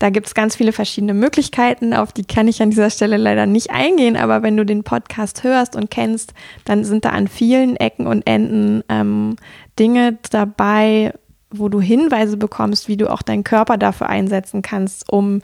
da 0.00 0.08
gibt 0.08 0.28
es 0.28 0.34
ganz 0.34 0.56
viele 0.56 0.72
verschiedene 0.72 1.12
Möglichkeiten, 1.12 1.92
auf 1.92 2.12
die 2.12 2.24
kann 2.24 2.48
ich 2.48 2.62
an 2.62 2.70
dieser 2.70 2.88
Stelle 2.88 3.18
leider 3.18 3.44
nicht 3.44 3.70
eingehen, 3.70 4.16
aber 4.16 4.42
wenn 4.42 4.56
du 4.56 4.64
den 4.64 4.82
Podcast 4.82 5.44
hörst 5.44 5.76
und 5.76 5.90
kennst, 5.90 6.32
dann 6.64 6.84
sind 6.84 7.04
da 7.04 7.10
an 7.10 7.28
vielen 7.28 7.76
Ecken 7.76 8.06
und 8.06 8.26
Enden 8.26 8.82
ähm, 8.88 9.36
Dinge 9.78 10.16
dabei, 10.30 11.12
wo 11.50 11.68
du 11.68 11.82
Hinweise 11.82 12.38
bekommst, 12.38 12.88
wie 12.88 12.96
du 12.96 13.10
auch 13.10 13.20
deinen 13.20 13.44
Körper 13.44 13.76
dafür 13.76 14.08
einsetzen 14.08 14.62
kannst, 14.62 15.12
um 15.12 15.42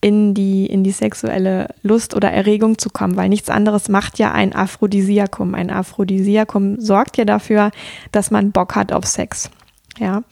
in 0.00 0.32
die, 0.32 0.66
in 0.66 0.82
die 0.84 0.90
sexuelle 0.90 1.68
Lust 1.82 2.16
oder 2.16 2.30
Erregung 2.30 2.78
zu 2.78 2.88
kommen, 2.88 3.16
weil 3.16 3.28
nichts 3.28 3.50
anderes 3.50 3.88
macht 3.88 4.18
ja 4.18 4.32
ein 4.32 4.54
Aphrodisiakum. 4.54 5.54
Ein 5.54 5.70
Aphrodisiakum 5.70 6.80
sorgt 6.80 7.18
ja 7.18 7.24
dafür, 7.24 7.70
dass 8.10 8.30
man 8.30 8.52
Bock 8.52 8.74
hat 8.74 8.90
auf 8.90 9.04
Sex. 9.06 9.50
Ja. 9.98 10.22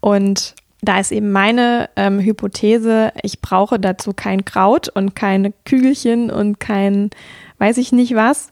Und 0.00 0.54
da 0.82 1.00
ist 1.00 1.10
eben 1.10 1.32
meine 1.32 1.88
ähm, 1.96 2.20
Hypothese, 2.20 3.12
ich 3.22 3.40
brauche 3.40 3.80
dazu 3.80 4.12
kein 4.12 4.44
Kraut 4.44 4.88
und 4.88 5.16
keine 5.16 5.52
Kügelchen 5.64 6.30
und 6.30 6.60
kein 6.60 7.10
weiß 7.58 7.78
ich 7.78 7.92
nicht 7.92 8.14
was. 8.14 8.50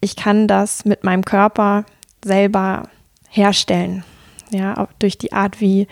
Ich 0.00 0.16
kann 0.16 0.46
das 0.46 0.84
mit 0.84 1.04
meinem 1.04 1.24
Körper 1.24 1.84
selber 2.24 2.84
herstellen. 3.28 4.04
Ja, 4.50 4.88
durch 5.00 5.18
die 5.18 5.32
Art, 5.32 5.60
wie, 5.60 5.88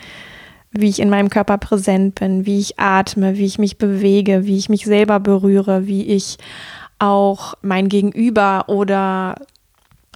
wie 0.71 0.89
ich 0.89 1.01
in 1.01 1.11
meinem 1.11 1.29
Körper 1.29 1.59
präsent 1.59 2.15
bin, 2.15 2.47
wie 2.47 2.61
ich 2.61 2.79
atme, 2.79 3.37
wie 3.37 3.45
ich 3.45 3.59
mich 3.59 3.79
bewege, 3.79 4.47
wie 4.47 4.57
ich 4.57 4.69
mich 4.69 4.85
selber 4.85 5.19
berühre, 5.19 5.87
wie 5.87 6.05
ich 6.05 6.39
auch 7.01 7.55
mein 7.63 7.89
Gegenüber 7.89 8.69
oder 8.69 9.35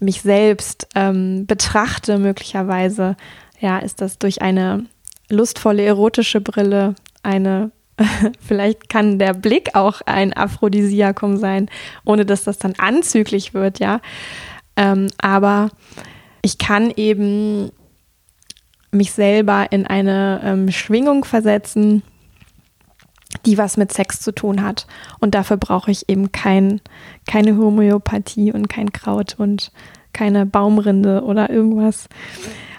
mich 0.01 0.23
selbst 0.23 0.87
ähm, 0.95 1.47
betrachte, 1.47 2.19
möglicherweise 2.19 3.17
ja, 3.61 3.79
ist 3.79 4.01
das 4.01 4.19
durch 4.19 4.43
eine 4.43 4.87
lustvolle 5.29 5.85
erotische 5.85 6.41
Brille 6.41 6.95
eine 7.23 7.71
Vielleicht 8.41 8.89
kann 8.89 9.19
der 9.19 9.35
Blick 9.35 9.75
auch 9.75 10.01
ein 10.07 10.33
Aphrodisiakum 10.33 11.37
sein, 11.37 11.69
ohne 12.05 12.25
dass 12.25 12.45
das 12.45 12.59
dann 12.59 12.75
anzüglich 12.79 13.55
wird, 13.55 13.81
ja. 13.81 14.01
Ähm, 14.77 15.09
aber 15.19 15.71
ich 16.43 16.59
kann 16.59 16.93
eben 16.97 17.71
mich 18.91 19.13
selber 19.13 19.67
in 19.71 19.87
eine 19.87 20.41
ähm, 20.45 20.71
Schwingung 20.71 21.25
versetzen, 21.25 22.03
die 23.45 23.59
was 23.59 23.77
mit 23.77 23.93
Sex 23.93 24.21
zu 24.21 24.33
tun 24.33 24.63
hat. 24.63 24.87
Und 25.19 25.35
dafür 25.35 25.57
brauche 25.57 25.91
ich 25.91 26.09
eben 26.09 26.33
kein, 26.33 26.81
keine 27.27 27.57
Homöopathie 27.57 28.53
und 28.53 28.69
kein 28.69 28.93
Kraut 28.93 29.35
und 29.39 29.73
keine 30.13 30.47
Baumrinde 30.47 31.23
oder 31.23 31.51
irgendwas. 31.51 32.09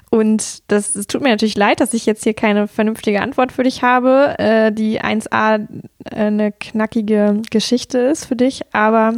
Und 0.09 0.63
das, 0.71 0.93
das, 0.93 1.05
tut 1.05 1.21
mir 1.21 1.29
natürlich 1.29 1.57
leid, 1.57 1.79
dass 1.79 1.93
ich 1.93 2.05
jetzt 2.05 2.23
hier 2.23 2.33
keine 2.33 2.67
vernünftige 2.67 3.21
Antwort 3.21 3.51
für 3.51 3.63
dich 3.63 3.83
habe, 3.83 4.35
äh, 4.39 4.71
die 4.71 5.01
1a 5.01 5.67
äh, 6.05 6.15
eine 6.15 6.51
knackige 6.51 7.41
Geschichte 7.51 7.99
ist 7.99 8.25
für 8.25 8.35
dich. 8.35 8.61
Aber 8.73 9.13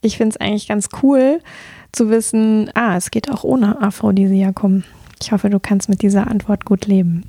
ich 0.00 0.16
finde 0.16 0.34
es 0.34 0.40
eigentlich 0.40 0.68
ganz 0.68 0.88
cool 1.02 1.40
zu 1.92 2.08
wissen, 2.08 2.70
ah, 2.74 2.96
es 2.96 3.10
geht 3.10 3.30
auch 3.30 3.44
ohne 3.44 3.82
Aphrodisiakum. 3.82 4.84
Ich 5.20 5.32
hoffe, 5.32 5.50
du 5.50 5.60
kannst 5.60 5.88
mit 5.88 6.02
dieser 6.02 6.26
Antwort 6.26 6.64
gut 6.64 6.86
leben. 6.86 7.24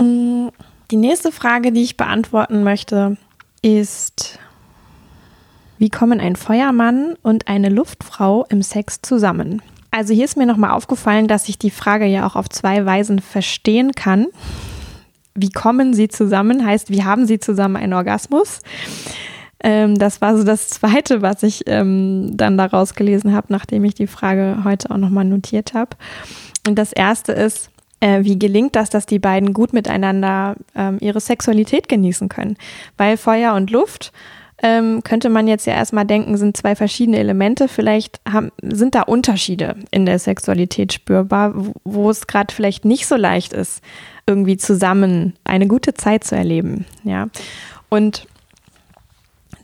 Mm, 0.00 0.48
die 0.90 0.96
nächste 0.96 1.30
Frage, 1.30 1.72
die 1.72 1.82
ich 1.82 1.96
beantworten 1.96 2.64
möchte, 2.64 3.16
ist, 3.62 4.38
wie 5.78 5.90
kommen 5.90 6.20
ein 6.20 6.36
Feuermann 6.36 7.14
und 7.22 7.48
eine 7.48 7.68
Luftfrau 7.68 8.44
im 8.48 8.62
Sex 8.62 9.02
zusammen? 9.02 9.62
Also 9.96 10.12
hier 10.12 10.24
ist 10.24 10.36
mir 10.36 10.44
nochmal 10.44 10.72
aufgefallen, 10.72 11.28
dass 11.28 11.48
ich 11.48 11.56
die 11.56 11.70
Frage 11.70 12.04
ja 12.06 12.26
auch 12.26 12.34
auf 12.34 12.48
zwei 12.48 12.84
Weisen 12.84 13.20
verstehen 13.20 13.92
kann. 13.92 14.26
Wie 15.36 15.50
kommen 15.50 15.94
sie 15.94 16.08
zusammen? 16.08 16.66
Heißt, 16.66 16.90
wie 16.90 17.04
haben 17.04 17.28
sie 17.28 17.38
zusammen 17.38 17.76
einen 17.76 17.92
Orgasmus? 17.92 18.58
Ähm, 19.62 19.96
das 19.96 20.20
war 20.20 20.36
so 20.36 20.42
das 20.42 20.68
Zweite, 20.68 21.22
was 21.22 21.44
ich 21.44 21.62
ähm, 21.68 22.36
dann 22.36 22.58
daraus 22.58 22.96
gelesen 22.96 23.32
habe, 23.32 23.46
nachdem 23.50 23.84
ich 23.84 23.94
die 23.94 24.08
Frage 24.08 24.62
heute 24.64 24.90
auch 24.90 24.96
nochmal 24.96 25.26
notiert 25.26 25.74
habe. 25.74 25.96
Und 26.66 26.76
das 26.76 26.92
Erste 26.92 27.30
ist, 27.30 27.70
äh, 28.00 28.24
wie 28.24 28.36
gelingt 28.36 28.74
das, 28.74 28.90
dass 28.90 29.06
die 29.06 29.20
beiden 29.20 29.52
gut 29.52 29.72
miteinander 29.72 30.56
ähm, 30.74 30.98
ihre 31.00 31.20
Sexualität 31.20 31.88
genießen 31.88 32.28
können? 32.28 32.56
Weil 32.96 33.16
Feuer 33.16 33.54
und 33.54 33.70
Luft 33.70 34.12
ähm, 34.64 35.02
könnte 35.04 35.28
man 35.28 35.46
jetzt 35.46 35.66
ja 35.66 35.74
erstmal 35.74 36.06
denken, 36.06 36.38
sind 36.38 36.56
zwei 36.56 36.74
verschiedene 36.74 37.18
Elemente. 37.18 37.68
Vielleicht 37.68 38.18
haben, 38.26 38.50
sind 38.62 38.94
da 38.94 39.02
Unterschiede 39.02 39.76
in 39.90 40.06
der 40.06 40.18
Sexualität 40.18 40.94
spürbar, 40.94 41.52
wo, 41.84 42.08
es 42.08 42.26
gerade 42.26 42.52
vielleicht 42.52 42.86
nicht 42.86 43.06
so 43.06 43.14
leicht 43.14 43.52
ist, 43.52 43.82
irgendwie 44.26 44.56
zusammen 44.56 45.34
eine 45.44 45.66
gute 45.66 45.92
Zeit 45.92 46.24
zu 46.24 46.34
erleben. 46.34 46.86
Ja. 47.02 47.28
Und 47.90 48.26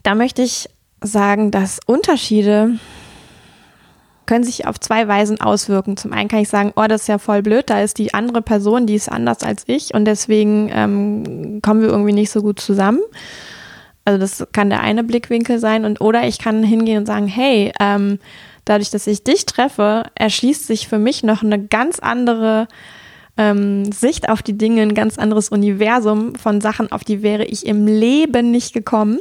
da 0.03 0.13
möchte 0.13 0.43
ich 0.43 0.69
sagen, 1.01 1.49
dass 1.49 1.79
Unterschiede 1.87 2.77
können 4.27 4.43
sich 4.43 4.67
auf 4.67 4.79
zwei 4.79 5.07
Weisen 5.07 5.41
auswirken. 5.41 5.97
Zum 5.97 6.13
einen 6.13 6.29
kann 6.29 6.41
ich 6.41 6.49
sagen, 6.49 6.73
oh, 6.75 6.85
das 6.87 7.01
ist 7.01 7.07
ja 7.07 7.17
voll 7.17 7.41
blöd, 7.41 7.71
da 7.71 7.81
ist 7.81 7.97
die 7.97 8.13
andere 8.13 8.43
Person, 8.43 8.85
die 8.85 8.95
ist 8.95 9.11
anders 9.11 9.41
als 9.41 9.63
ich 9.65 9.95
und 9.95 10.05
deswegen 10.05 10.69
ähm, 10.71 11.59
kommen 11.63 11.81
wir 11.81 11.89
irgendwie 11.89 12.13
nicht 12.13 12.29
so 12.29 12.43
gut 12.43 12.59
zusammen. 12.59 13.01
Also 14.05 14.19
das 14.19 14.47
kann 14.51 14.69
der 14.69 14.81
eine 14.81 15.03
Blickwinkel 15.03 15.59
sein 15.59 15.85
und 15.85 16.01
oder 16.01 16.27
ich 16.27 16.39
kann 16.39 16.63
hingehen 16.63 16.99
und 16.99 17.05
sagen, 17.05 17.27
hey, 17.27 17.71
ähm, 17.79 18.19
dadurch, 18.65 18.89
dass 18.89 19.07
ich 19.07 19.23
dich 19.23 19.45
treffe, 19.45 20.03
erschließt 20.15 20.65
sich 20.65 20.87
für 20.87 20.97
mich 20.97 21.23
noch 21.23 21.43
eine 21.43 21.63
ganz 21.63 21.99
andere 21.99 22.67
ähm, 23.37 23.91
Sicht 23.91 24.29
auf 24.29 24.41
die 24.41 24.57
Dinge, 24.57 24.81
ein 24.81 24.93
ganz 24.93 25.17
anderes 25.17 25.49
Universum 25.49 26.35
von 26.35 26.61
Sachen, 26.61 26.91
auf 26.91 27.03
die 27.03 27.21
wäre 27.21 27.45
ich 27.45 27.65
im 27.65 27.87
Leben 27.87 28.51
nicht 28.51 28.73
gekommen. 28.73 29.19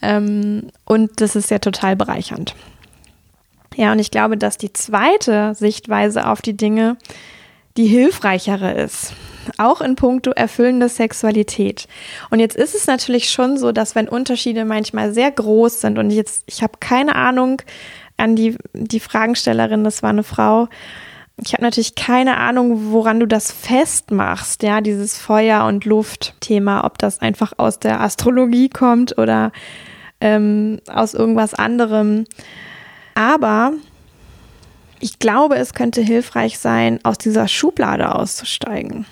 Ähm, 0.00 0.68
und 0.84 1.20
das 1.20 1.34
ist 1.34 1.50
ja 1.50 1.58
total 1.58 1.96
bereichernd. 1.96 2.54
Ja, 3.74 3.92
und 3.92 3.98
ich 3.98 4.10
glaube, 4.10 4.36
dass 4.36 4.58
die 4.58 4.72
zweite 4.72 5.54
Sichtweise 5.54 6.26
auf 6.26 6.42
die 6.42 6.56
Dinge 6.56 6.96
die 7.76 7.86
hilfreichere 7.86 8.72
ist. 8.72 9.12
Auch 9.58 9.80
in 9.80 9.96
puncto 9.96 10.30
erfüllende 10.30 10.88
Sexualität. 10.88 11.86
Und 12.30 12.40
jetzt 12.40 12.56
ist 12.56 12.74
es 12.74 12.86
natürlich 12.86 13.30
schon 13.30 13.56
so, 13.56 13.72
dass 13.72 13.94
wenn 13.94 14.08
Unterschiede 14.08 14.64
manchmal 14.64 15.12
sehr 15.12 15.30
groß 15.30 15.80
sind 15.80 15.98
und 15.98 16.10
jetzt, 16.10 16.44
ich 16.46 16.62
habe 16.62 16.74
keine 16.80 17.14
Ahnung 17.14 17.62
an 18.16 18.36
die, 18.36 18.56
die 18.72 19.00
Fragenstellerin, 19.00 19.84
das 19.84 20.02
war 20.02 20.10
eine 20.10 20.24
Frau, 20.24 20.68
ich 21.44 21.52
habe 21.52 21.62
natürlich 21.62 21.94
keine 21.94 22.36
Ahnung, 22.36 22.92
woran 22.92 23.20
du 23.20 23.26
das 23.26 23.52
festmachst, 23.52 24.62
ja, 24.64 24.80
dieses 24.80 25.18
Feuer- 25.18 25.66
und 25.66 25.84
Luft-Thema, 25.84 26.84
ob 26.84 26.98
das 26.98 27.20
einfach 27.20 27.52
aus 27.58 27.78
der 27.78 28.00
Astrologie 28.00 28.68
kommt 28.68 29.18
oder 29.18 29.52
ähm, 30.20 30.80
aus 30.88 31.14
irgendwas 31.14 31.54
anderem. 31.54 32.24
Aber 33.14 33.72
ich 35.00 35.18
glaube, 35.18 35.56
es 35.56 35.74
könnte 35.74 36.00
hilfreich 36.00 36.58
sein, 36.58 36.98
aus 37.04 37.18
dieser 37.18 37.46
Schublade 37.46 38.14
auszusteigen. 38.14 39.06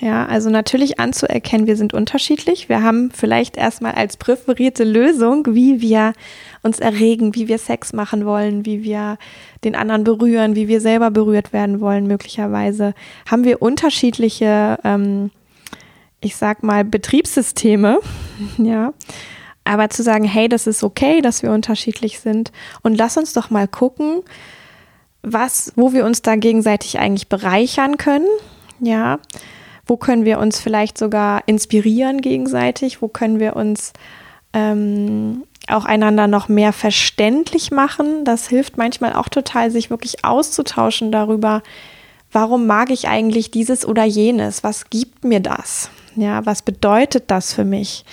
Ja, 0.00 0.26
also 0.26 0.50
natürlich 0.50 0.98
anzuerkennen, 0.98 1.66
wir 1.66 1.76
sind 1.76 1.94
unterschiedlich. 1.94 2.68
Wir 2.68 2.82
haben 2.82 3.10
vielleicht 3.12 3.56
erstmal 3.56 3.92
als 3.92 4.16
präferierte 4.16 4.84
Lösung, 4.84 5.46
wie 5.54 5.80
wir 5.80 6.14
uns 6.62 6.80
erregen, 6.80 7.34
wie 7.34 7.46
wir 7.46 7.58
Sex 7.58 7.92
machen 7.92 8.26
wollen, 8.26 8.66
wie 8.66 8.82
wir 8.82 9.18
den 9.62 9.76
anderen 9.76 10.02
berühren, 10.02 10.56
wie 10.56 10.66
wir 10.66 10.80
selber 10.80 11.10
berührt 11.10 11.52
werden 11.52 11.80
wollen, 11.80 12.06
möglicherweise, 12.06 12.94
haben 13.30 13.44
wir 13.44 13.62
unterschiedliche, 13.62 14.78
ähm, 14.82 15.30
ich 16.20 16.36
sag 16.36 16.62
mal, 16.62 16.84
Betriebssysteme, 16.84 18.00
ja. 18.58 18.92
Aber 19.66 19.88
zu 19.88 20.02
sagen, 20.02 20.24
hey, 20.24 20.48
das 20.48 20.66
ist 20.66 20.82
okay, 20.82 21.22
dass 21.22 21.42
wir 21.42 21.50
unterschiedlich 21.50 22.20
sind 22.20 22.52
und 22.82 22.98
lass 22.98 23.16
uns 23.16 23.32
doch 23.32 23.48
mal 23.48 23.66
gucken, 23.66 24.22
was, 25.22 25.72
wo 25.76 25.94
wir 25.94 26.04
uns 26.04 26.20
da 26.20 26.36
gegenseitig 26.36 26.98
eigentlich 26.98 27.28
bereichern 27.28 27.96
können, 27.96 28.28
ja. 28.80 29.20
Wo 29.86 29.96
können 29.96 30.24
wir 30.24 30.38
uns 30.38 30.60
vielleicht 30.60 30.96
sogar 30.98 31.42
inspirieren 31.46 32.20
gegenseitig? 32.20 33.02
Wo 33.02 33.08
können 33.08 33.40
wir 33.40 33.56
uns 33.56 33.92
ähm, 34.54 35.44
auch 35.68 35.84
einander 35.84 36.26
noch 36.26 36.48
mehr 36.48 36.72
verständlich 36.72 37.70
machen. 37.70 38.24
Das 38.24 38.48
hilft 38.48 38.76
manchmal 38.76 39.14
auch 39.14 39.28
total, 39.28 39.70
sich 39.70 39.90
wirklich 39.90 40.24
auszutauschen 40.24 41.12
darüber, 41.12 41.62
warum 42.32 42.66
mag 42.66 42.90
ich 42.90 43.08
eigentlich 43.08 43.50
dieses 43.50 43.86
oder 43.86 44.04
jenes? 44.04 44.64
Was 44.64 44.90
gibt 44.90 45.24
mir 45.24 45.40
das? 45.40 45.90
Ja, 46.16 46.44
was 46.46 46.62
bedeutet 46.62 47.24
das 47.28 47.52
für 47.52 47.64
mich? 47.64 48.04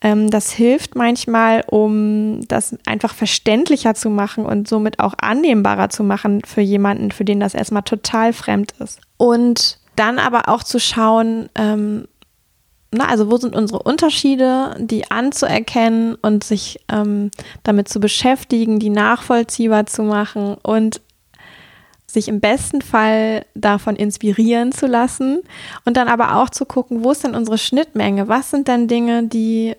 Ähm, 0.00 0.30
das 0.30 0.52
hilft 0.52 0.94
manchmal, 0.94 1.64
um 1.68 2.46
das 2.48 2.76
einfach 2.86 3.14
verständlicher 3.14 3.94
zu 3.94 4.10
machen 4.10 4.44
und 4.44 4.68
somit 4.68 5.00
auch 5.00 5.14
annehmbarer 5.18 5.90
zu 5.90 6.04
machen 6.04 6.42
für 6.44 6.60
jemanden, 6.60 7.10
für 7.10 7.24
den 7.24 7.40
das 7.40 7.54
erstmal 7.54 7.82
total 7.82 8.32
fremd 8.32 8.74
ist. 8.78 9.00
Und 9.16 9.78
dann 9.96 10.18
aber 10.18 10.48
auch 10.48 10.62
zu 10.62 10.78
schauen, 10.78 11.48
ähm, 11.54 12.06
na, 12.92 13.08
also 13.08 13.30
wo 13.30 13.36
sind 13.36 13.54
unsere 13.54 13.82
Unterschiede, 13.82 14.76
die 14.78 15.10
anzuerkennen 15.10 16.14
und 16.14 16.44
sich 16.44 16.80
ähm, 16.90 17.30
damit 17.62 17.88
zu 17.88 18.00
beschäftigen, 18.00 18.78
die 18.78 18.90
nachvollziehbar 18.90 19.86
zu 19.86 20.02
machen 20.02 20.56
und 20.62 21.00
sich 22.06 22.28
im 22.28 22.40
besten 22.40 22.80
Fall 22.80 23.44
davon 23.54 23.96
inspirieren 23.96 24.72
zu 24.72 24.86
lassen 24.86 25.40
und 25.84 25.96
dann 25.96 26.08
aber 26.08 26.36
auch 26.36 26.48
zu 26.48 26.64
gucken, 26.64 27.04
wo 27.04 27.10
ist 27.10 27.24
denn 27.24 27.34
unsere 27.34 27.58
Schnittmenge? 27.58 28.28
Was 28.28 28.50
sind 28.50 28.68
denn 28.68 28.88
Dinge, 28.88 29.24
die, 29.24 29.74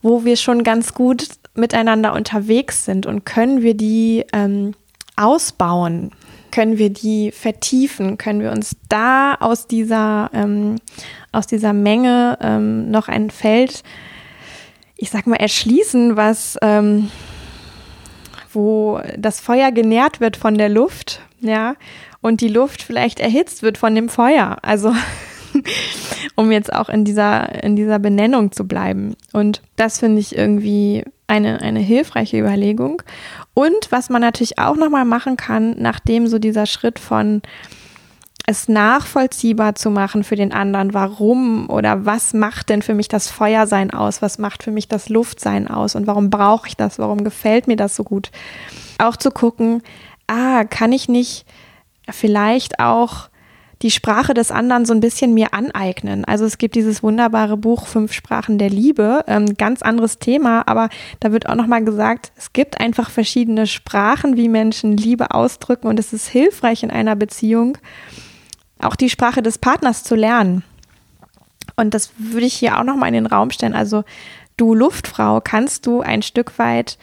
wo 0.00 0.24
wir 0.24 0.36
schon 0.36 0.62
ganz 0.62 0.94
gut 0.94 1.26
miteinander 1.54 2.14
unterwegs 2.14 2.84
sind 2.84 3.04
und 3.04 3.26
können 3.26 3.62
wir 3.62 3.74
die 3.74 4.24
ähm, 4.32 4.74
ausbauen? 5.16 6.12
Können 6.50 6.78
wir 6.78 6.90
die 6.90 7.30
vertiefen? 7.30 8.18
Können 8.18 8.40
wir 8.40 8.52
uns 8.52 8.76
da 8.88 9.34
aus 9.34 9.66
dieser 9.66 10.30
ähm, 10.32 10.76
aus 11.32 11.46
dieser 11.46 11.72
Menge 11.72 12.38
ähm, 12.40 12.90
noch 12.90 13.08
ein 13.08 13.30
Feld, 13.30 13.82
ich 14.96 15.10
sag 15.10 15.26
mal, 15.26 15.36
erschließen, 15.36 16.16
was, 16.16 16.58
ähm, 16.62 17.10
wo 18.52 19.00
das 19.16 19.40
Feuer 19.40 19.72
genährt 19.72 20.20
wird 20.20 20.36
von 20.36 20.56
der 20.56 20.68
Luft, 20.68 21.20
ja, 21.40 21.76
und 22.20 22.40
die 22.40 22.48
Luft 22.48 22.82
vielleicht 22.82 23.20
erhitzt 23.20 23.62
wird 23.62 23.78
von 23.78 23.94
dem 23.94 24.08
Feuer. 24.08 24.56
Also, 24.62 24.92
um 26.34 26.50
jetzt 26.50 26.72
auch 26.72 26.88
in 26.88 27.04
dieser, 27.04 27.62
in 27.62 27.76
dieser 27.76 27.98
Benennung 27.98 28.50
zu 28.52 28.66
bleiben. 28.66 29.14
Und 29.32 29.62
das 29.76 30.00
finde 30.00 30.20
ich 30.20 30.36
irgendwie 30.36 31.04
eine, 31.28 31.60
eine 31.60 31.80
hilfreiche 31.80 32.38
Überlegung. 32.38 33.02
Und 33.54 33.90
was 33.90 34.10
man 34.10 34.20
natürlich 34.20 34.58
auch 34.58 34.76
nochmal 34.76 35.04
machen 35.04 35.36
kann, 35.36 35.76
nachdem 35.78 36.26
so 36.26 36.38
dieser 36.38 36.66
Schritt 36.66 36.98
von 36.98 37.42
es 38.46 38.66
nachvollziehbar 38.66 39.74
zu 39.74 39.90
machen 39.90 40.24
für 40.24 40.34
den 40.34 40.54
anderen, 40.54 40.94
warum 40.94 41.68
oder 41.68 42.06
was 42.06 42.32
macht 42.32 42.70
denn 42.70 42.80
für 42.80 42.94
mich 42.94 43.06
das 43.08 43.30
Feuersein 43.30 43.90
aus, 43.90 44.22
was 44.22 44.38
macht 44.38 44.62
für 44.62 44.70
mich 44.70 44.88
das 44.88 45.10
Luftsein 45.10 45.68
aus 45.68 45.94
und 45.94 46.06
warum 46.06 46.30
brauche 46.30 46.66
ich 46.66 46.74
das, 46.74 46.98
warum 46.98 47.24
gefällt 47.24 47.66
mir 47.66 47.76
das 47.76 47.94
so 47.94 48.04
gut. 48.04 48.30
Auch 48.96 49.18
zu 49.18 49.30
gucken, 49.30 49.82
ah, 50.28 50.64
kann 50.64 50.92
ich 50.92 51.10
nicht 51.10 51.44
vielleicht 52.10 52.80
auch 52.80 53.28
die 53.82 53.90
Sprache 53.90 54.34
des 54.34 54.50
anderen 54.50 54.84
so 54.84 54.92
ein 54.92 55.00
bisschen 55.00 55.34
mir 55.34 55.54
aneignen. 55.54 56.24
Also 56.24 56.44
es 56.44 56.58
gibt 56.58 56.74
dieses 56.74 57.02
wunderbare 57.02 57.56
Buch 57.56 57.86
Fünf 57.86 58.12
Sprachen 58.12 58.58
der 58.58 58.70
Liebe, 58.70 59.24
ähm, 59.28 59.54
ganz 59.56 59.82
anderes 59.82 60.18
Thema, 60.18 60.66
aber 60.66 60.88
da 61.20 61.32
wird 61.32 61.48
auch 61.48 61.54
nochmal 61.54 61.84
gesagt, 61.84 62.32
es 62.36 62.52
gibt 62.52 62.80
einfach 62.80 63.10
verschiedene 63.10 63.66
Sprachen, 63.66 64.36
wie 64.36 64.48
Menschen 64.48 64.96
Liebe 64.96 65.30
ausdrücken 65.30 65.86
und 65.86 66.00
es 66.00 66.12
ist 66.12 66.28
hilfreich 66.28 66.82
in 66.82 66.90
einer 66.90 67.14
Beziehung, 67.14 67.78
auch 68.80 68.96
die 68.96 69.10
Sprache 69.10 69.42
des 69.42 69.58
Partners 69.58 70.02
zu 70.02 70.14
lernen. 70.14 70.64
Und 71.76 71.94
das 71.94 72.10
würde 72.18 72.46
ich 72.46 72.54
hier 72.54 72.78
auch 72.78 72.84
nochmal 72.84 73.08
in 73.08 73.14
den 73.14 73.26
Raum 73.26 73.50
stellen. 73.50 73.74
Also 73.74 74.02
du 74.56 74.74
Luftfrau, 74.74 75.40
kannst 75.40 75.86
du 75.86 76.00
ein 76.00 76.22
Stück 76.22 76.58
weit 76.58 76.98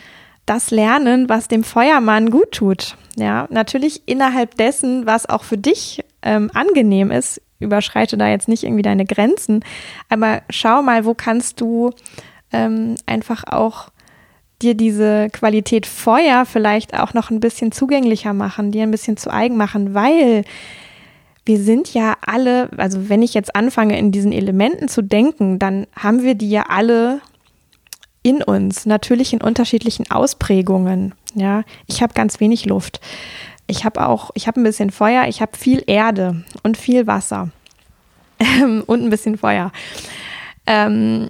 das 0.45 0.69
lernen, 0.69 1.27
was 1.29 1.47
dem 1.47 1.63
Feuermann 1.63 2.29
gut 2.29 2.51
tut. 2.51 2.97
Ja, 3.15 3.47
natürlich 3.49 4.03
innerhalb 4.07 4.55
dessen, 4.57 5.05
was 5.05 5.27
auch 5.27 5.43
für 5.43 5.57
dich 5.57 6.03
ähm, 6.25 6.51
angenehm 6.53 7.11
ist. 7.11 7.41
Überschreite 7.59 8.17
da 8.17 8.27
jetzt 8.27 8.49
nicht 8.49 8.63
irgendwie 8.63 8.81
deine 8.81 9.05
Grenzen, 9.05 9.63
aber 10.09 10.41
schau 10.49 10.81
mal, 10.81 11.05
wo 11.05 11.13
kannst 11.13 11.61
du 11.61 11.91
ähm, 12.51 12.95
einfach 13.05 13.45
auch 13.47 13.89
dir 14.61 14.75
diese 14.75 15.29
Qualität 15.31 15.85
Feuer 15.85 16.45
vielleicht 16.45 16.99
auch 16.99 17.13
noch 17.13 17.29
ein 17.29 17.39
bisschen 17.39 17.71
zugänglicher 17.71 18.33
machen, 18.33 18.71
dir 18.71 18.83
ein 18.83 18.91
bisschen 18.91 19.15
zu 19.15 19.31
eigen 19.31 19.57
machen, 19.57 19.93
weil 19.93 20.43
wir 21.45 21.59
sind 21.59 21.93
ja 21.93 22.15
alle, 22.25 22.69
also 22.77 23.07
wenn 23.07 23.21
ich 23.21 23.33
jetzt 23.33 23.55
anfange, 23.55 23.97
in 23.99 24.11
diesen 24.11 24.31
Elementen 24.31 24.87
zu 24.87 25.01
denken, 25.01 25.59
dann 25.59 25.85
haben 25.95 26.23
wir 26.23 26.35
die 26.35 26.49
ja 26.49 26.65
alle 26.69 27.21
in 28.23 28.41
uns, 28.41 28.87
natürlich 28.87 29.33
in 29.33 29.41
unterschiedlichen 29.41 30.09
Ausprägungen. 30.09 31.13
Ja, 31.35 31.63
ich 31.85 32.01
habe 32.01 32.13
ganz 32.15 32.39
wenig 32.39 32.65
Luft. 32.65 32.99
Ich 33.67 33.85
habe 33.85 34.07
auch, 34.07 34.31
ich 34.35 34.47
habe 34.47 34.61
ein 34.61 34.63
bisschen 34.63 34.91
Feuer, 34.91 35.27
ich 35.27 35.41
habe 35.41 35.57
viel 35.57 35.83
Erde 35.87 36.43
und 36.63 36.77
viel 36.77 37.07
Wasser 37.07 37.49
und 38.85 39.03
ein 39.03 39.09
bisschen 39.09 39.37
Feuer 39.37 39.71
ähm, 40.67 41.29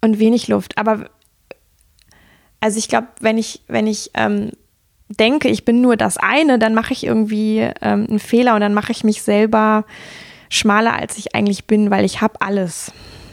und 0.00 0.18
wenig 0.18 0.48
Luft. 0.48 0.78
Aber 0.78 1.06
also 2.60 2.78
ich 2.78 2.88
glaube, 2.88 3.08
wenn 3.20 3.38
ich, 3.38 3.62
wenn 3.68 3.86
ich 3.86 4.10
ähm, 4.14 4.50
denke, 5.08 5.48
ich 5.48 5.64
bin 5.64 5.80
nur 5.80 5.96
das 5.96 6.16
eine, 6.16 6.58
dann 6.58 6.74
mache 6.74 6.92
ich 6.92 7.04
irgendwie 7.04 7.60
ähm, 7.80 8.06
einen 8.08 8.18
Fehler 8.18 8.54
und 8.54 8.60
dann 8.60 8.74
mache 8.74 8.92
ich 8.92 9.04
mich 9.04 9.22
selber 9.22 9.84
schmaler, 10.48 10.94
als 10.94 11.16
ich 11.18 11.34
eigentlich 11.34 11.66
bin, 11.66 11.90
weil 11.90 12.04
ich 12.04 12.20
habe 12.20 12.40
alles. 12.40 12.92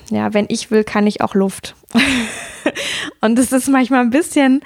Ja, 0.10 0.34
wenn 0.34 0.45
ich 0.47 0.71
will, 0.71 0.86
kann 0.86 1.06
ich 1.06 1.21
auch 1.21 1.36
Luft. 1.36 1.76
und 3.21 3.38
es 3.38 3.52
ist 3.52 3.67
manchmal 3.67 4.02
ein 4.02 4.10
bisschen, 4.10 4.62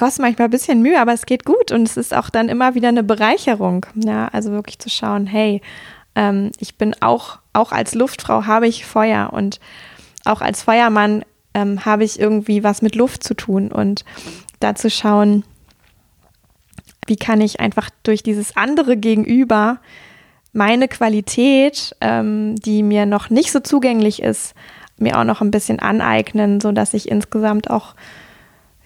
kostet 0.00 0.22
manchmal 0.22 0.48
ein 0.48 0.50
bisschen 0.50 0.80
Mühe, 0.80 0.98
aber 0.98 1.12
es 1.12 1.26
geht 1.26 1.44
gut 1.44 1.72
und 1.72 1.82
es 1.82 1.98
ist 1.98 2.14
auch 2.14 2.30
dann 2.30 2.48
immer 2.48 2.74
wieder 2.74 2.88
eine 2.88 3.02
Bereicherung. 3.02 3.84
Ja, 3.94 4.28
also 4.28 4.50
wirklich 4.50 4.78
zu 4.78 4.88
schauen, 4.88 5.26
hey, 5.26 5.60
ähm, 6.14 6.50
ich 6.58 6.76
bin 6.76 6.96
auch, 7.00 7.38
auch 7.52 7.70
als 7.70 7.94
Luftfrau 7.94 8.46
habe 8.46 8.66
ich 8.66 8.86
Feuer 8.86 9.30
und 9.32 9.60
auch 10.24 10.40
als 10.40 10.62
Feuermann 10.62 11.22
ähm, 11.52 11.84
habe 11.84 12.04
ich 12.04 12.18
irgendwie 12.18 12.64
was 12.64 12.80
mit 12.80 12.94
Luft 12.94 13.22
zu 13.22 13.34
tun 13.34 13.70
und 13.70 14.06
da 14.58 14.74
zu 14.74 14.88
schauen, 14.88 15.44
wie 17.06 17.16
kann 17.16 17.42
ich 17.42 17.60
einfach 17.60 17.90
durch 18.02 18.22
dieses 18.22 18.56
andere 18.56 18.96
Gegenüber 18.96 19.80
meine 20.54 20.88
Qualität, 20.88 21.94
ähm, 22.00 22.56
die 22.56 22.82
mir 22.82 23.04
noch 23.04 23.28
nicht 23.28 23.52
so 23.52 23.60
zugänglich 23.60 24.22
ist, 24.22 24.54
mir 24.96 25.18
auch 25.18 25.24
noch 25.24 25.42
ein 25.42 25.50
bisschen 25.50 25.78
aneignen, 25.78 26.58
sodass 26.60 26.94
ich 26.94 27.10
insgesamt 27.10 27.68
auch 27.68 27.94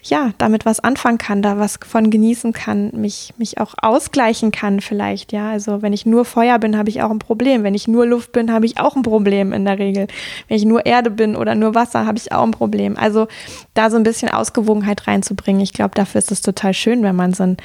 ja, 0.07 0.33
damit 0.37 0.67
was 0.67 0.81
anfangen 0.81 1.17
kann, 1.17 1.41
da 1.41 1.59
was 1.59 1.79
von 1.87 2.11
genießen 2.11 2.53
kann, 2.53 2.91
mich, 2.93 3.33
mich 3.39 3.59
auch 3.59 3.75
ausgleichen 3.81 4.53
kann 4.53 4.81
vielleicht, 4.81 5.33
ja. 5.33 5.51
Also 5.51 5.81
wenn 5.81 5.95
ich 5.95 6.05
nur 6.05 6.27
Feuer 6.27 6.59
bin, 6.59 6.77
habe 6.77 6.91
ich 6.91 7.03
auch 7.03 7.11
ein 7.11 7.19
Problem. 7.19 7.63
Wenn 7.63 7.75
ich 7.75 7.89
nur 7.89 8.07
Luft 8.07 8.33
bin, 8.33 8.53
habe 8.53 8.67
ich 8.67 8.79
auch 8.79 8.97
ein 8.97 9.03
Problem 9.03 9.53
in 9.53 9.65
der 9.65 9.79
Regel. 9.79 10.07
Wenn 10.49 10.59
ich 10.59 10.67
nur 10.67 10.85
Erde 10.85 11.11
bin 11.11 11.37
oder 11.37 11.55
nur 11.55 11.75
Wasser, 11.75 12.05
habe 12.05 12.19
ich 12.19 12.33
auch 12.33 12.43
ein 12.43 12.51
Problem. 12.51 12.99
Also 12.99 13.29
da 13.73 13.89
so 13.89 13.97
ein 13.97 14.03
bisschen 14.03 14.29
Ausgewogenheit 14.29 15.07
reinzubringen, 15.07 15.63
ich 15.63 15.73
glaube, 15.73 15.95
dafür 15.95 16.19
ist 16.19 16.31
es 16.31 16.43
total 16.43 16.75
schön, 16.75 17.03
wenn 17.03 17.17
man 17.17 17.33
so 17.33 17.45
ein 17.45 17.57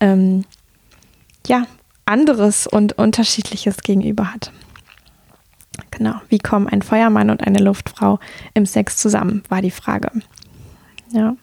ähm, 0.00 0.44
ja, 1.46 1.64
anderes 2.04 2.66
und 2.66 2.98
unterschiedliches 2.98 3.78
gegenüber 3.78 4.34
hat. 4.34 4.52
Genau, 5.90 6.16
wie 6.28 6.38
kommen 6.38 6.68
ein 6.68 6.82
Feuermann 6.82 7.30
und 7.30 7.46
eine 7.46 7.60
Luftfrau 7.60 8.18
im 8.52 8.66
Sex 8.66 8.98
zusammen, 8.98 9.42
war 9.48 9.62
die 9.62 9.70
Frage. 9.70 10.10
Ja. 11.12 11.34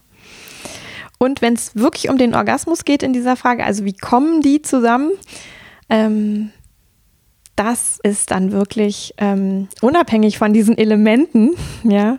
Und 1.17 1.41
wenn 1.41 1.53
es 1.53 1.75
wirklich 1.75 2.09
um 2.09 2.17
den 2.17 2.35
Orgasmus 2.35 2.85
geht 2.85 3.03
in 3.03 3.13
dieser 3.13 3.35
Frage, 3.35 3.63
also 3.63 3.85
wie 3.85 3.95
kommen 3.95 4.41
die 4.41 4.61
zusammen, 4.61 5.11
ähm, 5.89 6.51
das 7.55 7.99
ist 8.03 8.31
dann 8.31 8.51
wirklich 8.51 9.13
ähm, 9.17 9.69
unabhängig 9.81 10.37
von 10.37 10.53
diesen 10.53 10.77
Elementen, 10.77 11.51
ja. 11.83 12.17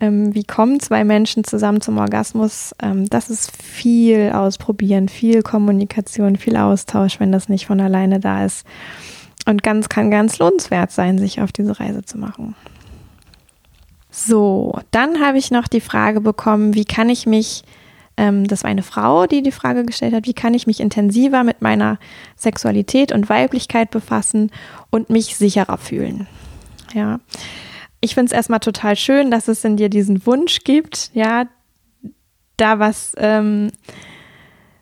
Ähm, 0.00 0.34
wie 0.34 0.42
kommen 0.42 0.80
zwei 0.80 1.04
Menschen 1.04 1.44
zusammen 1.44 1.80
zum 1.80 1.98
Orgasmus? 1.98 2.74
Ähm, 2.82 3.08
das 3.08 3.30
ist 3.30 3.56
viel 3.56 4.32
ausprobieren, 4.34 5.08
viel 5.08 5.42
Kommunikation, 5.42 6.36
viel 6.36 6.56
Austausch, 6.56 7.20
wenn 7.20 7.30
das 7.30 7.48
nicht 7.48 7.66
von 7.66 7.80
alleine 7.80 8.18
da 8.18 8.44
ist. 8.44 8.66
Und 9.46 9.62
ganz 9.62 9.88
kann 9.88 10.10
ganz 10.10 10.38
lohnenswert 10.38 10.90
sein, 10.90 11.18
sich 11.18 11.40
auf 11.40 11.52
diese 11.52 11.78
Reise 11.78 12.02
zu 12.02 12.18
machen. 12.18 12.56
So, 14.10 14.78
dann 14.90 15.20
habe 15.20 15.38
ich 15.38 15.50
noch 15.50 15.68
die 15.68 15.80
Frage 15.80 16.20
bekommen, 16.20 16.74
wie 16.74 16.84
kann 16.84 17.08
ich 17.08 17.26
mich 17.26 17.62
ähm, 18.16 18.46
das 18.46 18.62
war 18.62 18.70
eine 18.70 18.82
Frau, 18.82 19.26
die 19.26 19.42
die 19.42 19.52
Frage 19.52 19.84
gestellt 19.84 20.14
hat, 20.14 20.26
wie 20.26 20.34
kann 20.34 20.54
ich 20.54 20.66
mich 20.66 20.80
intensiver 20.80 21.44
mit 21.44 21.62
meiner 21.62 21.98
Sexualität 22.36 23.12
und 23.12 23.28
Weiblichkeit 23.28 23.90
befassen 23.90 24.50
und 24.90 25.10
mich 25.10 25.36
sicherer 25.36 25.78
fühlen. 25.78 26.26
Ja, 26.92 27.20
ich 28.00 28.14
finde 28.14 28.26
es 28.26 28.32
erstmal 28.32 28.60
total 28.60 28.96
schön, 28.96 29.30
dass 29.30 29.48
es 29.48 29.64
in 29.64 29.76
dir 29.76 29.88
diesen 29.88 30.26
Wunsch 30.26 30.60
gibt, 30.64 31.10
ja, 31.14 31.46
da 32.56 32.78
was 32.78 33.14
ähm, 33.16 33.70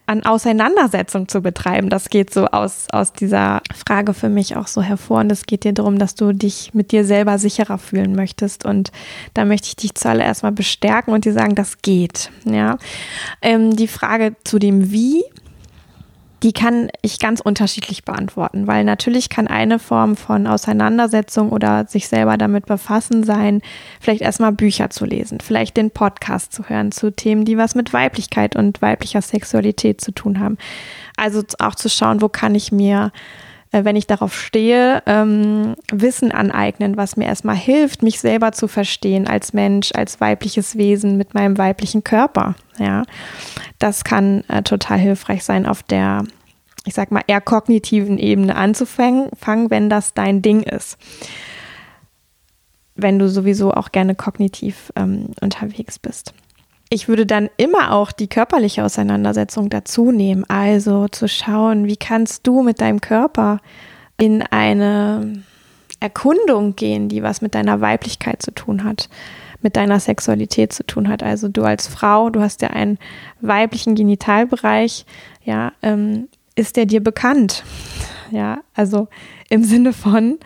an 0.06 0.24
Auseinandersetzung 0.24 1.28
zu 1.28 1.40
betreiben. 1.40 1.88
Das 1.88 2.10
geht 2.10 2.32
so 2.32 2.46
aus, 2.46 2.86
aus 2.92 3.12
dieser 3.12 3.62
Frage 3.86 4.14
für 4.14 4.28
mich 4.28 4.56
auch 4.56 4.66
so 4.66 4.82
hervor. 4.82 5.20
Und 5.20 5.32
es 5.32 5.46
geht 5.46 5.64
dir 5.64 5.72
darum, 5.72 5.98
dass 5.98 6.14
du 6.14 6.32
dich 6.32 6.74
mit 6.74 6.92
dir 6.92 7.04
selber 7.04 7.38
sicherer 7.38 7.78
fühlen 7.78 8.14
möchtest. 8.14 8.64
Und 8.64 8.90
da 9.34 9.44
möchte 9.44 9.68
ich 9.68 9.76
dich 9.76 9.94
zuallererst 9.94 10.42
mal 10.42 10.52
bestärken 10.52 11.14
und 11.14 11.24
dir 11.24 11.32
sagen, 11.32 11.54
das 11.54 11.82
geht. 11.82 12.30
Ja. 12.44 12.78
Ähm, 13.40 13.76
die 13.76 13.88
Frage 13.88 14.34
zu 14.44 14.58
dem 14.58 14.90
Wie 14.90 15.24
die 16.42 16.52
kann 16.52 16.90
ich 17.02 17.20
ganz 17.20 17.40
unterschiedlich 17.40 18.04
beantworten, 18.04 18.66
weil 18.66 18.84
natürlich 18.84 19.28
kann 19.28 19.46
eine 19.46 19.78
Form 19.78 20.16
von 20.16 20.46
Auseinandersetzung 20.46 21.50
oder 21.50 21.86
sich 21.86 22.08
selber 22.08 22.36
damit 22.36 22.66
befassen 22.66 23.22
sein, 23.22 23.62
vielleicht 24.00 24.22
erstmal 24.22 24.52
Bücher 24.52 24.90
zu 24.90 25.04
lesen, 25.04 25.38
vielleicht 25.40 25.76
den 25.76 25.92
Podcast 25.92 26.52
zu 26.52 26.68
hören 26.68 26.90
zu 26.90 27.12
Themen, 27.12 27.44
die 27.44 27.58
was 27.58 27.74
mit 27.74 27.92
Weiblichkeit 27.92 28.56
und 28.56 28.82
weiblicher 28.82 29.22
Sexualität 29.22 30.00
zu 30.00 30.10
tun 30.10 30.40
haben. 30.40 30.58
Also 31.16 31.42
auch 31.60 31.76
zu 31.76 31.88
schauen, 31.88 32.20
wo 32.20 32.28
kann 32.28 32.56
ich 32.56 32.72
mir 32.72 33.12
wenn 33.72 33.96
ich 33.96 34.06
darauf 34.06 34.38
stehe, 34.38 35.02
ähm, 35.06 35.74
Wissen 35.90 36.30
aneignen, 36.30 36.96
was 36.96 37.16
mir 37.16 37.24
erstmal 37.24 37.56
hilft, 37.56 38.02
mich 38.02 38.20
selber 38.20 38.52
zu 38.52 38.68
verstehen 38.68 39.26
als 39.26 39.54
Mensch, 39.54 39.90
als 39.94 40.20
weibliches 40.20 40.76
Wesen 40.76 41.16
mit 41.16 41.34
meinem 41.34 41.56
weiblichen 41.56 42.04
Körper. 42.04 42.54
Ja, 42.78 43.04
das 43.78 44.04
kann 44.04 44.44
äh, 44.48 44.62
total 44.62 44.98
hilfreich 44.98 45.42
sein 45.42 45.66
auf 45.66 45.82
der, 45.82 46.24
ich 46.84 46.94
sag 46.94 47.10
mal, 47.10 47.22
eher 47.26 47.40
kognitiven 47.40 48.18
Ebene 48.18 48.56
anzufangen, 48.56 49.30
wenn 49.70 49.88
das 49.88 50.12
dein 50.12 50.42
Ding 50.42 50.62
ist. 50.62 50.98
Wenn 52.94 53.18
du 53.18 53.28
sowieso 53.28 53.72
auch 53.72 53.90
gerne 53.90 54.14
kognitiv 54.14 54.92
ähm, 54.96 55.30
unterwegs 55.40 55.98
bist 55.98 56.34
ich 56.92 57.08
würde 57.08 57.24
dann 57.24 57.48
immer 57.56 57.92
auch 57.92 58.12
die 58.12 58.28
körperliche 58.28 58.84
Auseinandersetzung 58.84 59.70
dazu 59.70 60.12
nehmen. 60.12 60.44
Also 60.48 61.08
zu 61.08 61.26
schauen, 61.26 61.86
wie 61.86 61.96
kannst 61.96 62.46
du 62.46 62.62
mit 62.62 62.82
deinem 62.82 63.00
Körper 63.00 63.60
in 64.18 64.42
eine 64.42 65.42
Erkundung 66.00 66.76
gehen, 66.76 67.08
die 67.08 67.22
was 67.22 67.40
mit 67.40 67.54
deiner 67.54 67.80
Weiblichkeit 67.80 68.42
zu 68.42 68.50
tun 68.50 68.84
hat, 68.84 69.08
mit 69.62 69.76
deiner 69.76 70.00
Sexualität 70.00 70.74
zu 70.74 70.84
tun 70.84 71.08
hat. 71.08 71.22
Also 71.22 71.48
du 71.48 71.62
als 71.64 71.86
Frau, 71.86 72.28
du 72.28 72.42
hast 72.42 72.60
ja 72.60 72.68
einen 72.68 72.98
weiblichen 73.40 73.94
Genitalbereich, 73.94 75.06
ja, 75.44 75.72
ähm, 75.80 76.28
ist 76.56 76.76
der 76.76 76.84
dir 76.84 77.02
bekannt? 77.02 77.64
Ja, 78.30 78.58
also 78.74 79.08
im 79.48 79.64
Sinne 79.64 79.94
von, 79.94 80.38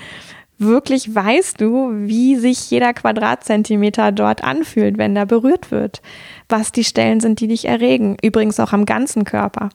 wirklich 0.59 1.15
weißt 1.15 1.61
du, 1.61 1.91
wie 1.93 2.37
sich 2.37 2.71
jeder 2.71 2.95
Quadratzentimeter 2.95 4.13
dort 4.13 4.43
anfühlt, 4.43 4.99
wenn 4.99 5.17
er 5.17 5.27
berührt 5.27 5.71
wird, 5.71 6.03
was 6.49 6.73
die 6.73 6.85
Stellen 6.85 7.21
sind, 7.21 7.41
die 7.41 7.49
dich 7.49 7.67
erregen, 7.67 8.17
übrigens 8.23 8.59
auch 8.61 8.73
am 8.73 8.87
ganzen 8.87 9.25
Körper, 9.25 9.69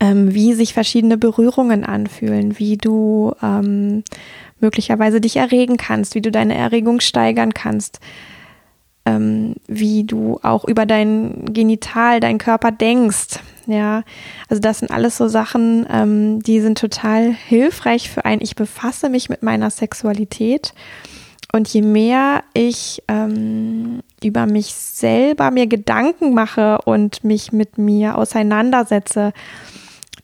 ähm, 0.00 0.34
wie 0.34 0.54
sich 0.54 0.72
verschiedene 0.72 1.18
Berührungen 1.18 1.84
anfühlen, 1.84 2.58
wie 2.58 2.76
du 2.76 3.32
ähm, 3.42 4.04
möglicherweise 4.60 5.20
dich 5.20 5.36
erregen 5.36 5.76
kannst, 5.76 6.14
wie 6.14 6.22
du 6.22 6.30
deine 6.30 6.54
Erregung 6.54 7.00
steigern 7.00 7.54
kannst, 7.54 8.00
ähm, 9.08 9.54
wie 9.66 10.04
du 10.04 10.38
auch 10.42 10.64
über 10.66 10.84
dein 10.84 11.46
Genital, 11.46 12.20
deinen 12.20 12.38
Körper 12.38 12.70
denkst. 12.70 13.40
Ja, 13.66 14.02
also 14.48 14.60
das 14.60 14.80
sind 14.80 14.90
alles 14.90 15.16
so 15.16 15.28
Sachen, 15.28 15.86
ähm, 15.90 16.42
die 16.42 16.60
sind 16.60 16.78
total 16.78 17.32
hilfreich 17.32 18.10
für 18.10 18.24
ein, 18.24 18.40
ich 18.40 18.54
befasse 18.54 19.08
mich 19.08 19.28
mit 19.28 19.42
meiner 19.42 19.70
Sexualität. 19.70 20.74
Und 21.52 21.66
je 21.68 21.80
mehr 21.80 22.42
ich 22.52 23.02
ähm, 23.08 24.00
über 24.22 24.44
mich 24.44 24.74
selber 24.74 25.50
mir 25.50 25.66
Gedanken 25.66 26.34
mache 26.34 26.78
und 26.84 27.24
mich 27.24 27.52
mit 27.52 27.78
mir 27.78 28.18
auseinandersetze, 28.18 29.32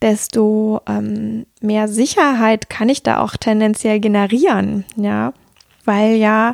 desto 0.03 0.83
ähm, 0.87 1.47
mehr 1.63 1.89
Sicherheit 1.89 2.69
kann 2.69 2.91
ich 2.91 3.03
da 3.03 3.21
auch 3.21 3.37
tendenziell 3.39 4.01
generieren, 4.01 4.85
ja, 4.97 5.33
weil 5.87 6.17
ja 6.17 6.53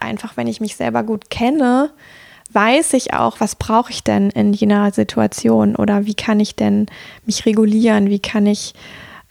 einfach, 0.00 0.36
wenn 0.36 0.46
ich 0.46 0.60
mich 0.60 0.76
selber 0.76 1.02
gut 1.02 1.30
kenne, 1.30 1.90
weiß 2.52 2.92
ich 2.94 3.14
auch, 3.14 3.40
was 3.40 3.56
brauche 3.56 3.90
ich 3.90 4.04
denn 4.04 4.30
in 4.30 4.52
jener 4.52 4.92
Situation 4.92 5.76
oder 5.76 6.06
wie 6.06 6.14
kann 6.14 6.40
ich 6.40 6.54
denn 6.54 6.86
mich 7.26 7.46
regulieren, 7.46 8.08
wie 8.08 8.20
kann 8.20 8.46
ich 8.46 8.74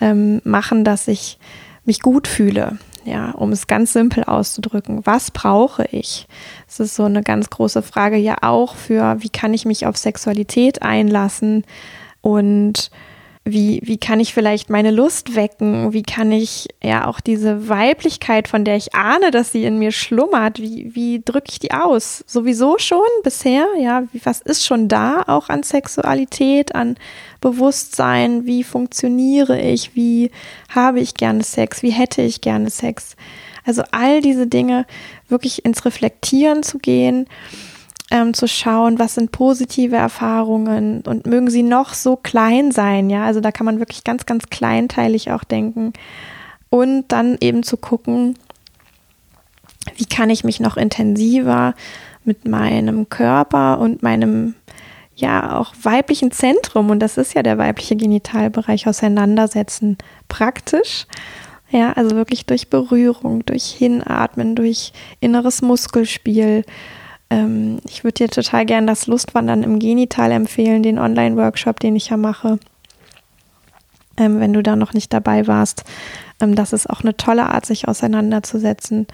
ähm, 0.02 0.41
machen, 0.43 0.84
dass 0.84 1.08
ich 1.08 1.38
mich 1.86 2.02
gut 2.02 2.28
fühle. 2.28 2.78
Ja, 3.06 3.32
um 3.32 3.52
es 3.52 3.67
ganz 3.67 3.91
simpel 3.91 4.23
auszudrücken, 4.23 5.06
was 5.06 5.30
brauche 5.32 5.86
ich? 5.91 6.28
Das 6.67 6.80
ist 6.80 6.95
so 6.95 7.04
eine 7.04 7.21
ganz 7.21 7.49
große 7.49 7.82
Frage 7.82 8.15
ja 8.15 8.38
auch 8.41 8.76
für, 8.76 9.17
wie 9.19 9.30
kann 9.30 9.54
ich 9.54 9.65
mich 9.65 9.86
auf 9.86 9.97
Sexualität 9.97 10.82
einlassen 10.82 11.65
und 12.21 12.91
wie, 13.46 13.82
wie 13.84 13.98
kann 13.98 14.22
ich 14.22 14.34
vielleicht 14.34 14.70
meine 14.70 14.92
Lust 14.92 15.36
wecken? 15.36 15.92
Wie 15.92 16.04
kann 16.04 16.32
ich 16.32 16.70
ja 16.82 17.08
auch 17.08 17.20
diese 17.20 17.68
Weiblichkeit, 17.68 18.48
von 18.48 18.64
der 18.64 18.78
ich 18.78 18.96
ahne, 18.96 19.32
dass 19.32 19.52
sie 19.52 19.66
in 19.66 19.80
mir 19.80 19.92
schlummert, 19.92 20.60
wie, 20.60 20.96
wie 20.96 21.22
drücke 21.24 21.50
ich 21.50 21.60
die 21.60 21.72
aus? 21.72 22.24
Sowieso 22.26 22.78
schon 22.78 23.02
bisher, 23.22 23.68
ja, 23.78 24.04
wie, 24.14 24.22
was 24.24 24.40
ist 24.40 24.66
schon 24.66 24.88
da 24.88 25.24
auch 25.28 25.50
an 25.50 25.64
Sexualität, 25.64 26.74
an 26.74 26.96
Bewusstsein? 27.42 28.46
Wie 28.46 28.64
funktioniere 28.64 29.60
ich? 29.60 29.94
Wie 29.94 30.32
habe 30.70 31.02
ich 31.02 31.14
gerne 31.16 31.44
Sex? 31.44 31.84
Wie 31.84 31.92
hätte 31.92 32.22
ich 32.22 32.40
gerne 32.40 32.70
Sex? 32.70 33.18
Also 33.66 33.84
all 33.92 34.22
diese 34.22 34.48
Dinge 34.48 34.86
wirklich 35.28 35.66
ins 35.66 35.84
Reflektieren 35.84 36.64
zu 36.64 36.80
gehen 36.80 37.28
ähm, 38.13 38.36
zu 38.36 38.47
schauen, 38.47 38.99
was 38.99 39.15
sind 39.15 39.32
positive 39.32 39.95
Erfahrungen 39.95 41.02
und 41.02 41.26
mögen 41.26 41.49
sie 41.49 41.63
noch 41.63 41.95
so 41.95 42.15
klein 42.15 42.71
sein, 42.71 43.10
ja, 43.10 43.26
also 43.26 43.41
da 43.41 43.52
kann 43.52 43.65
man 43.65 43.80
wirklich 43.80 44.04
ganz, 44.04 44.28
ganz 44.28 44.49
kleinteilig 44.52 45.32
auch 45.32 45.43
denken 45.43 45.93
und 46.69 47.06
dann 47.08 47.38
eben 47.41 47.63
zu 47.63 47.76
gucken, 47.76 48.38
wie 49.95 50.06
kann 50.06 50.30
ich 50.30 50.43
mich 50.43 50.60
noch 50.60 50.78
intensiver 50.78 51.73
mit 52.23 52.47
meinem 52.47 53.10
Körper 53.10 53.80
und 53.80 54.04
meinem 54.04 54.54
ja 55.15 55.58
auch 55.58 55.73
weiblichen 55.82 56.32
Zentrum 56.32 56.91
und 56.91 56.99
das 56.99 57.17
ist 57.17 57.34
ja 57.34 57.41
der 57.41 57.58
weibliche 57.58 57.95
Genitalbereich 57.95 58.88
auseinandersetzen 58.88 59.97
praktisch. 60.28 61.08
Ja, 61.71 61.93
also 61.93 62.15
wirklich 62.15 62.45
durch 62.45 62.69
Berührung, 62.69 63.43
durch 63.47 63.65
Hinatmen, 63.65 64.54
durch 64.56 64.93
inneres 65.19 65.63
Muskelspiel, 65.63 66.63
ähm, 67.34 67.80
ich 67.88 68.04
würde 68.04 68.26
dir 68.26 68.30
total 68.30 68.66
gerne 68.66 68.88
das 68.88 69.08
Lustwandern 69.08 69.64
im 69.64 69.80
Genital 69.80 70.32
empfehlen, 70.32 70.84
den 70.84 70.99
Online-Workshop, 70.99 71.80
den 71.80 71.95
ich 71.95 72.10
ja 72.10 72.18
mache. 72.18 72.60
Ähm, 74.18 74.39
wenn 74.39 74.53
du 74.53 74.62
da 74.62 74.76
noch 74.76 74.93
nicht 74.93 75.12
dabei 75.12 75.47
warst. 75.47 75.84
Ähm, 76.39 76.53
das 76.53 76.74
ist 76.74 76.89
auch 76.89 77.01
eine 77.01 77.18
tolle 77.18 77.47
Art, 77.47 77.66
sich 77.66 77.88
auseinanderzusetzen 77.88 79.08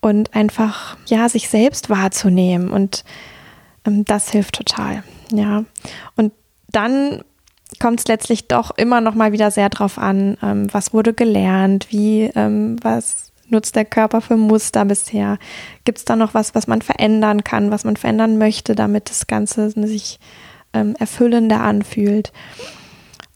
und 0.00 0.34
einfach, 0.34 0.98
ja, 1.06 1.28
sich 1.28 1.48
selbst 1.48 1.88
wahrzunehmen. 1.88 2.70
Und 2.70 3.04
ähm, 3.86 4.04
das 4.04 4.30
hilft 4.30 4.56
total. 4.56 5.02
Ja. 5.32 5.64
Und 6.16 6.32
dann 6.70 7.22
kommt 7.80 8.00
es 8.00 8.08
letztlich 8.08 8.48
doch 8.48 8.76
immer 8.76 9.00
noch 9.00 9.14
mal 9.14 9.32
wieder 9.32 9.50
sehr 9.50 9.70
drauf 9.70 9.96
an, 9.96 10.36
ähm, 10.42 10.66
was 10.72 10.92
wurde 10.92 11.14
gelernt, 11.14 11.86
wie, 11.90 12.30
ähm, 12.34 12.76
was 12.82 13.27
nutzt 13.50 13.76
der 13.76 13.84
Körper 13.84 14.20
für 14.20 14.36
Muster 14.36 14.84
bisher? 14.84 15.38
Gibt 15.84 15.98
es 15.98 16.04
da 16.04 16.16
noch 16.16 16.34
was, 16.34 16.54
was 16.54 16.66
man 16.66 16.82
verändern 16.82 17.44
kann, 17.44 17.70
was 17.70 17.84
man 17.84 17.96
verändern 17.96 18.38
möchte, 18.38 18.74
damit 18.74 19.10
das 19.10 19.26
Ganze 19.26 19.70
sich 19.70 20.18
ähm, 20.72 20.94
erfüllender 20.98 21.60
anfühlt? 21.60 22.32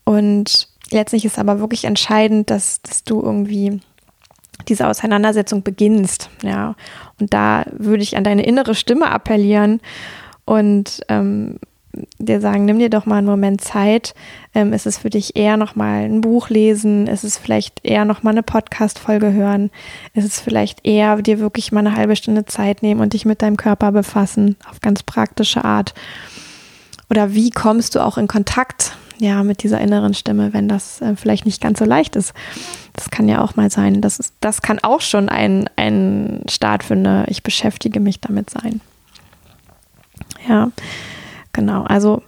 Und 0.05 0.69
letztlich 0.91 1.25
ist 1.25 1.39
aber 1.39 1.61
wirklich 1.61 1.85
entscheidend, 1.85 2.51
dass, 2.51 2.83
dass 2.83 3.05
du 3.05 3.23
irgendwie 3.23 3.81
diese 4.69 4.87
Auseinandersetzung 4.87 5.63
beginnst. 5.63 6.31
Ja, 6.43 6.75
und 7.21 7.33
da 7.35 7.65
würde 7.73 8.03
ich 8.03 8.17
an 8.17 8.25
deine 8.25 8.45
innere 8.45 8.75
Stimme 8.75 9.11
appellieren 9.11 9.81
und 10.45 11.03
ähm, 11.09 11.59
dir 12.18 12.40
sagen, 12.40 12.64
nimm 12.64 12.78
dir 12.78 12.90
doch 12.90 13.07
mal 13.07 13.18
einen 13.18 13.26
Moment 13.26 13.61
Zeit. 13.61 14.14
Ähm, 14.55 14.72
ist 14.72 14.86
es 14.86 14.99
für 14.99 15.11
dich 15.11 15.36
eher 15.36 15.57
nochmal 15.57 16.05
ein 16.05 16.20
Buch 16.20 16.49
lesen? 16.49 17.07
Ist 17.07 17.24
es 17.24 17.36
vielleicht 17.36 17.84
eher 17.84 18.05
nochmal 18.05 18.32
eine 18.32 18.43
Podcast-Folge 18.43 19.32
hören? 19.32 19.70
Ist 20.14 20.24
es 20.24 20.40
vielleicht 20.40 20.86
eher 20.86 21.20
dir 21.20 21.38
wirklich 21.38 21.72
mal 21.72 21.80
eine 21.80 21.97
halbe 21.97 22.16
Stunde 22.16 22.45
Zeit 22.47 22.82
nehmen 22.82 23.01
und 23.01 23.12
dich 23.12 23.24
mit 23.24 23.43
deinem 23.43 23.57
Körper 23.57 23.93
befassen 23.93 24.57
auf 24.70 24.80
ganz 24.80 25.03
praktische 25.03 25.64
Art? 25.64 25.95
Oder 27.11 27.34
wie 27.34 27.51
kommst 27.51 27.95
du 27.95 28.01
auch 28.01 28.16
in 28.16 28.28
Kontakt 28.28 28.97
ja, 29.18 29.43
mit 29.43 29.62
dieser 29.62 29.80
inneren 29.80 30.14
Stimme, 30.14 30.53
wenn 30.53 30.68
das 30.68 31.01
äh, 31.03 31.14
vielleicht 31.14 31.45
nicht 31.45 31.61
ganz 31.61 31.78
so 31.78 31.84
leicht 31.84 32.16
ist? 32.16 32.32
Das 32.95 33.11
kann 33.11 33.28
ja 33.28 33.43
auch 33.43 33.57
mal 33.57 33.70
sein. 33.70 34.01
Das, 34.01 34.18
ist, 34.18 34.34
das 34.40 34.62
kann 34.62 34.78
auch 34.82 35.01
schon 35.01 35.28
ein, 35.28 35.68
ein 35.76 36.43
Start 36.49 36.84
für 36.84 36.95
eine 36.95 37.26
Ich 37.28 37.43
beschäftige 37.43 38.01
mich 38.01 38.20
damit 38.20 38.51
sein. 38.51 38.80
Ja, 40.49 40.70
genau. 41.53 41.82
Also 41.84 42.22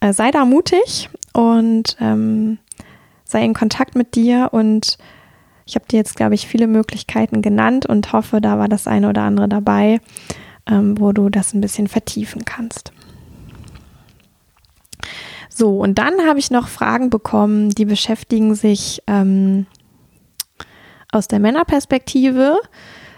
äh, 0.00 0.12
sei 0.12 0.30
da 0.30 0.44
mutig 0.44 1.10
und 1.32 1.96
ähm, 2.00 2.58
sei 3.24 3.44
in 3.44 3.54
Kontakt 3.54 3.94
mit 3.94 4.14
dir 4.14 4.48
und 4.52 4.98
ich 5.64 5.74
habe 5.76 5.86
dir 5.86 5.96
jetzt, 5.96 6.16
glaube 6.16 6.34
ich, 6.34 6.46
viele 6.46 6.66
Möglichkeiten 6.66 7.40
genannt 7.40 7.86
und 7.86 8.12
hoffe, 8.12 8.40
da 8.40 8.58
war 8.58 8.68
das 8.68 8.86
eine 8.86 9.08
oder 9.08 9.22
andere 9.22 9.48
dabei, 9.48 10.00
ähm, 10.66 10.98
wo 10.98 11.12
du 11.12 11.28
das 11.28 11.54
ein 11.54 11.60
bisschen 11.60 11.86
vertiefen 11.86 12.44
kannst. 12.44 12.92
So, 15.48 15.78
und 15.78 15.98
dann 15.98 16.26
habe 16.26 16.38
ich 16.38 16.50
noch 16.50 16.68
Fragen 16.68 17.10
bekommen, 17.10 17.70
die 17.70 17.84
beschäftigen 17.84 18.54
sich 18.54 19.02
ähm, 19.06 19.66
aus 21.10 21.28
der 21.28 21.40
Männerperspektive 21.40 22.58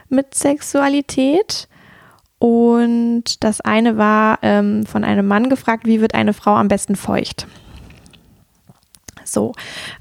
mit 0.09 0.35
Sexualität. 0.35 1.69
Und 2.39 3.43
das 3.43 3.61
eine 3.61 3.97
war 3.97 4.39
ähm, 4.43 4.85
von 4.87 5.05
einem 5.05 5.27
Mann 5.27 5.49
gefragt, 5.49 5.87
wie 5.87 6.01
wird 6.01 6.15
eine 6.15 6.35
Frau 6.35 6.55
am 6.57 6.69
besten 6.69 6.97
feucht? 6.97 7.47
So, 9.25 9.53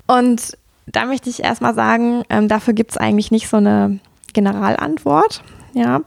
und 0.07 0.57
da 0.86 1.05
möchte 1.05 1.29
ich 1.29 1.43
erstmal 1.43 1.73
sagen, 1.73 2.23
ähm, 2.29 2.47
dafür 2.47 2.73
gibt 2.73 2.91
es 2.91 2.97
eigentlich 2.97 3.31
nicht 3.31 3.47
so 3.47 3.57
eine 3.57 3.99
Generalantwort. 4.34 5.41
Ja, 5.73 6.01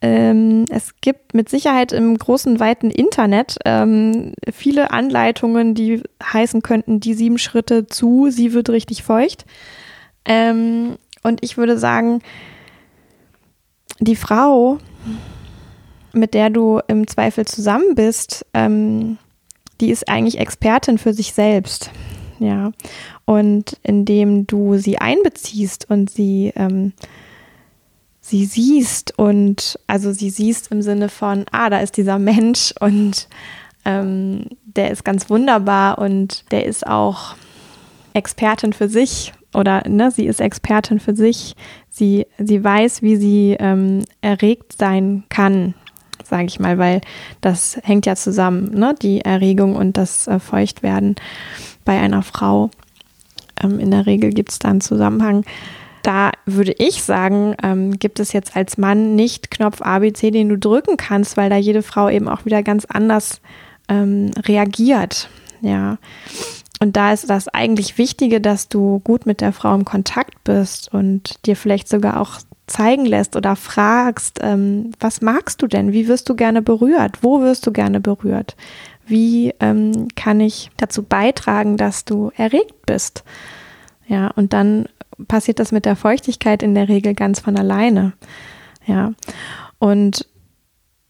ähm, 0.00 0.66
es 0.68 1.00
gibt 1.00 1.34
mit 1.34 1.48
Sicherheit 1.48 1.92
im 1.92 2.16
großen, 2.16 2.60
weiten 2.60 2.90
Internet 2.90 3.56
ähm, 3.64 4.34
viele 4.52 4.90
Anleitungen, 4.90 5.74
die 5.74 6.02
heißen 6.22 6.62
könnten, 6.62 7.00
die 7.00 7.14
sieben 7.14 7.38
Schritte 7.38 7.86
zu, 7.86 8.28
sie 8.30 8.52
wird 8.52 8.68
richtig 8.68 9.02
feucht. 9.02 9.46
Ähm, 10.26 10.96
und 11.22 11.42
ich 11.42 11.56
würde 11.56 11.78
sagen, 11.78 12.20
die 13.98 14.16
Frau, 14.16 14.78
mit 16.14 16.34
der 16.34 16.50
du 16.50 16.80
im 16.88 17.06
Zweifel 17.06 17.44
zusammen 17.44 17.94
bist, 17.94 18.46
ähm, 18.54 19.18
die 19.80 19.90
ist 19.90 20.08
eigentlich 20.08 20.38
Expertin 20.38 20.98
für 20.98 21.12
sich 21.12 21.32
selbst. 21.32 21.90
Ja. 22.38 22.72
Und 23.24 23.78
indem 23.82 24.46
du 24.46 24.76
sie 24.78 24.98
einbeziehst 24.98 25.90
und 25.90 26.10
sie, 26.10 26.52
ähm, 26.56 26.92
sie 28.20 28.44
siehst 28.44 29.18
und 29.18 29.78
also 29.86 30.12
sie 30.12 30.30
siehst 30.30 30.70
im 30.70 30.82
Sinne 30.82 31.08
von, 31.08 31.46
ah, 31.52 31.70
da 31.70 31.80
ist 31.80 31.96
dieser 31.96 32.18
Mensch 32.18 32.74
und 32.80 33.28
ähm, 33.84 34.46
der 34.64 34.90
ist 34.90 35.04
ganz 35.04 35.30
wunderbar 35.30 35.98
und 35.98 36.50
der 36.50 36.66
ist 36.66 36.86
auch 36.86 37.34
Expertin 38.14 38.72
für 38.72 38.88
sich 38.88 39.32
oder 39.54 39.88
ne, 39.88 40.10
sie 40.10 40.26
ist 40.26 40.40
Expertin 40.40 41.00
für 41.00 41.14
sich. 41.14 41.54
Sie, 41.88 42.26
sie 42.38 42.62
weiß, 42.62 43.02
wie 43.02 43.16
sie 43.16 43.56
ähm, 43.58 44.04
erregt 44.20 44.72
sein 44.76 45.24
kann, 45.28 45.74
sage 46.34 46.46
ich 46.46 46.58
mal, 46.58 46.78
weil 46.78 47.00
das 47.42 47.78
hängt 47.84 48.06
ja 48.06 48.16
zusammen, 48.16 48.72
ne? 48.74 48.92
die 49.00 49.20
Erregung 49.20 49.76
und 49.76 49.96
das 49.96 50.26
äh, 50.26 50.40
Feuchtwerden 50.40 51.14
bei 51.84 51.96
einer 52.00 52.24
Frau. 52.24 52.70
Ähm, 53.62 53.78
in 53.78 53.92
der 53.92 54.06
Regel 54.06 54.30
gibt 54.30 54.50
es 54.50 54.58
da 54.58 54.70
einen 54.70 54.80
Zusammenhang. 54.80 55.44
Da 56.02 56.32
würde 56.44 56.74
ich 56.76 57.04
sagen, 57.04 57.54
ähm, 57.62 58.00
gibt 58.00 58.18
es 58.18 58.32
jetzt 58.32 58.56
als 58.56 58.78
Mann 58.78 59.14
nicht 59.14 59.52
Knopf 59.52 59.80
ABC, 59.80 60.32
den 60.32 60.48
du 60.48 60.58
drücken 60.58 60.96
kannst, 60.96 61.36
weil 61.36 61.50
da 61.50 61.56
jede 61.56 61.82
Frau 61.82 62.08
eben 62.08 62.28
auch 62.28 62.44
wieder 62.44 62.64
ganz 62.64 62.84
anders 62.84 63.40
ähm, 63.88 64.32
reagiert. 64.44 65.28
Ja. 65.60 65.98
Und 66.80 66.96
da 66.96 67.12
ist 67.12 67.30
das 67.30 67.46
eigentlich 67.46 67.96
Wichtige, 67.96 68.40
dass 68.40 68.68
du 68.68 68.98
gut 69.04 69.24
mit 69.24 69.40
der 69.40 69.52
Frau 69.52 69.72
im 69.72 69.84
Kontakt 69.84 70.42
bist 70.42 70.92
und 70.92 71.46
dir 71.46 71.54
vielleicht 71.54 71.88
sogar 71.88 72.20
auch 72.20 72.40
zeigen 72.66 73.04
lässt 73.04 73.36
oder 73.36 73.56
fragst, 73.56 74.38
ähm, 74.42 74.92
was 74.98 75.20
magst 75.20 75.60
du 75.62 75.66
denn? 75.66 75.92
Wie 75.92 76.08
wirst 76.08 76.28
du 76.28 76.34
gerne 76.34 76.62
berührt? 76.62 77.18
Wo 77.22 77.40
wirst 77.40 77.66
du 77.66 77.72
gerne 77.72 78.00
berührt? 78.00 78.56
Wie 79.06 79.52
ähm, 79.60 80.08
kann 80.16 80.40
ich 80.40 80.70
dazu 80.76 81.02
beitragen, 81.02 81.76
dass 81.76 82.04
du 82.04 82.30
erregt 82.36 82.86
bist? 82.86 83.24
Ja, 84.06 84.28
und 84.28 84.52
dann 84.52 84.88
passiert 85.28 85.58
das 85.58 85.72
mit 85.72 85.84
der 85.84 85.96
Feuchtigkeit 85.96 86.62
in 86.62 86.74
der 86.74 86.88
Regel 86.88 87.14
ganz 87.14 87.40
von 87.40 87.58
alleine. 87.58 88.14
Ja, 88.86 89.12
und 89.78 90.26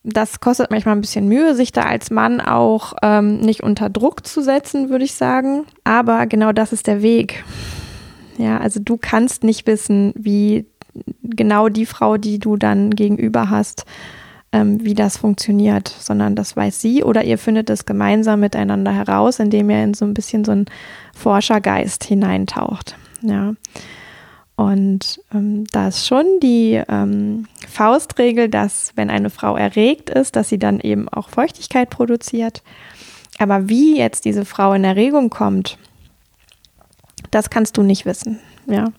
das 0.02 0.40
kostet 0.40 0.70
manchmal 0.70 0.96
ein 0.96 1.00
bisschen 1.00 1.28
Mühe, 1.28 1.54
sich 1.54 1.72
da 1.72 1.82
als 1.82 2.10
Mann 2.10 2.40
auch 2.40 2.94
ähm, 3.02 3.40
nicht 3.40 3.62
unter 3.62 3.88
Druck 3.88 4.26
zu 4.26 4.42
setzen, 4.42 4.90
würde 4.90 5.04
ich 5.04 5.14
sagen. 5.14 5.64
Aber 5.82 6.26
genau 6.26 6.52
das 6.52 6.72
ist 6.72 6.86
der 6.86 7.00
Weg. 7.00 7.42
Ja, 8.36 8.58
also 8.58 8.80
du 8.80 8.98
kannst 8.98 9.44
nicht 9.44 9.66
wissen, 9.66 10.12
wie 10.16 10.66
genau 11.22 11.68
die 11.68 11.86
Frau, 11.86 12.16
die 12.16 12.38
du 12.38 12.56
dann 12.56 12.90
gegenüber 12.90 13.50
hast, 13.50 13.84
ähm, 14.52 14.84
wie 14.84 14.94
das 14.94 15.16
funktioniert, 15.16 15.88
sondern 15.88 16.36
das 16.36 16.56
weiß 16.56 16.80
sie 16.80 17.02
oder 17.02 17.24
ihr 17.24 17.38
findet 17.38 17.70
es 17.70 17.86
gemeinsam 17.86 18.40
miteinander 18.40 18.92
heraus, 18.92 19.40
indem 19.40 19.68
ihr 19.70 19.82
in 19.82 19.94
so 19.94 20.04
ein 20.04 20.14
bisschen 20.14 20.44
so 20.44 20.52
einen 20.52 20.66
Forschergeist 21.14 22.04
hineintaucht. 22.04 22.96
Ja. 23.22 23.54
Und 24.56 25.20
ähm, 25.34 25.64
da 25.72 25.88
ist 25.88 26.06
schon 26.06 26.24
die 26.40 26.80
ähm, 26.88 27.48
Faustregel, 27.68 28.48
dass 28.48 28.92
wenn 28.94 29.10
eine 29.10 29.30
Frau 29.30 29.56
erregt 29.56 30.10
ist, 30.10 30.36
dass 30.36 30.48
sie 30.48 30.58
dann 30.58 30.78
eben 30.78 31.08
auch 31.08 31.28
Feuchtigkeit 31.28 31.90
produziert. 31.90 32.62
Aber 33.38 33.68
wie 33.68 33.98
jetzt 33.98 34.24
diese 34.24 34.44
Frau 34.44 34.72
in 34.74 34.84
Erregung 34.84 35.30
kommt, 35.30 35.76
das 37.32 37.50
kannst 37.50 37.76
du 37.76 37.82
nicht 37.82 38.06
wissen. 38.06 38.38
Ja. 38.68 38.92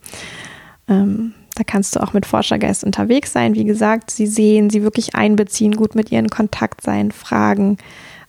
Ähm, 0.90 1.34
da 1.56 1.64
kannst 1.64 1.96
du 1.96 2.04
auch 2.04 2.14
mit 2.14 2.26
Forschergeist 2.26 2.84
unterwegs 2.84 3.32
sein. 3.32 3.56
Wie 3.56 3.64
gesagt, 3.64 4.12
sie 4.12 4.28
sehen, 4.28 4.70
sie 4.70 4.84
wirklich 4.84 5.16
einbeziehen, 5.16 5.76
gut 5.76 5.96
mit 5.96 6.12
ihr 6.12 6.20
in 6.20 6.30
Kontakt 6.30 6.82
sein, 6.82 7.12
fragen, 7.12 7.78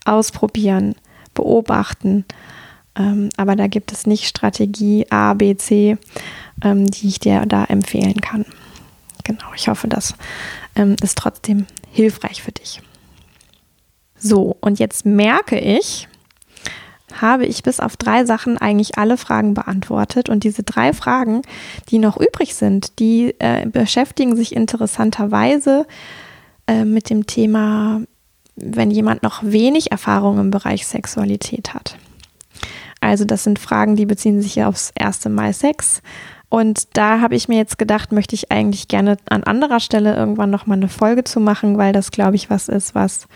ausprobieren, 0.05 0.95
beobachten. 1.35 2.25
Ähm, 2.97 3.29
aber 3.37 3.57
da 3.57 3.67
gibt 3.67 3.93
es 3.93 4.07
nicht 4.07 4.27
Strategie 4.27 5.07
A, 5.11 5.35
B, 5.35 5.57
C, 5.57 5.99
ähm, 6.63 6.91
die 6.91 7.09
ich 7.09 7.19
dir 7.19 7.45
da 7.47 7.65
empfehlen 7.65 8.21
kann. 8.21 8.47
Genau, 9.25 9.47
ich 9.57 9.69
hoffe, 9.69 9.89
das 9.89 10.15
ähm, 10.77 10.95
ist 11.03 11.19
trotzdem 11.19 11.67
hilfreich 11.91 12.43
für 12.43 12.53
dich. 12.53 12.81
So, 14.19 14.57
und 14.61 14.79
jetzt 14.79 15.05
merke 15.05 15.59
ich, 15.59 16.09
habe 17.21 17.47
ich 17.47 17.63
bis 17.63 17.81
auf 17.81 17.97
drei 17.97 18.25
Sachen 18.25 18.59
eigentlich 18.59 18.99
alle 18.99 19.17
Fragen 19.17 19.55
beantwortet. 19.55 20.29
Und 20.29 20.45
diese 20.45 20.63
drei 20.63 20.93
Fragen, 20.93 21.43
die 21.91 21.99
noch 21.99 22.17
übrig 22.17 22.55
sind, 22.55 22.99
die 22.99 23.35
äh, 23.39 23.67
beschäftigen 23.67 24.37
sich 24.37 24.55
interessanterweise 24.55 25.87
äh, 26.67 26.85
mit 26.85 27.11
dem 27.11 27.27
Thema, 27.27 28.03
wenn 28.57 28.91
jemand 28.91 29.23
noch 29.23 29.43
wenig 29.43 29.93
Erfahrung 29.93 30.39
im 30.39 30.51
Bereich 30.51 30.87
Sexualität 30.87 31.75
hat. 31.75 31.97
Also 33.01 33.25
das 33.25 33.45
sind 33.45 33.59
Fragen, 33.59 33.97
die 33.97 34.07
beziehen 34.07 34.41
sich 34.41 34.57
ja 34.57 34.69
aufs 34.69 34.93
erste 34.95 35.29
Mal 35.29 35.53
Sex. 35.53 36.03
Und 36.49 36.97
da 36.97 37.21
habe 37.21 37.35
ich 37.35 37.49
mir 37.49 37.59
jetzt 37.59 37.77
gedacht, 37.77 38.13
möchte 38.13 38.35
ich 38.35 38.51
eigentlich 38.53 38.89
gerne 38.89 39.17
an 39.29 39.43
anderer 39.45 39.81
Stelle 39.81 40.15
irgendwann 40.17 40.51
nochmal 40.51 40.79
eine 40.79 40.89
Folge 40.89 41.25
zu 41.25 41.41
machen, 41.41 41.77
weil 41.77 41.93
das, 41.93 42.11
glaube 42.11 42.37
ich, 42.37 42.51
was 42.51 42.69
ist, 42.69 42.95
was 42.95 43.27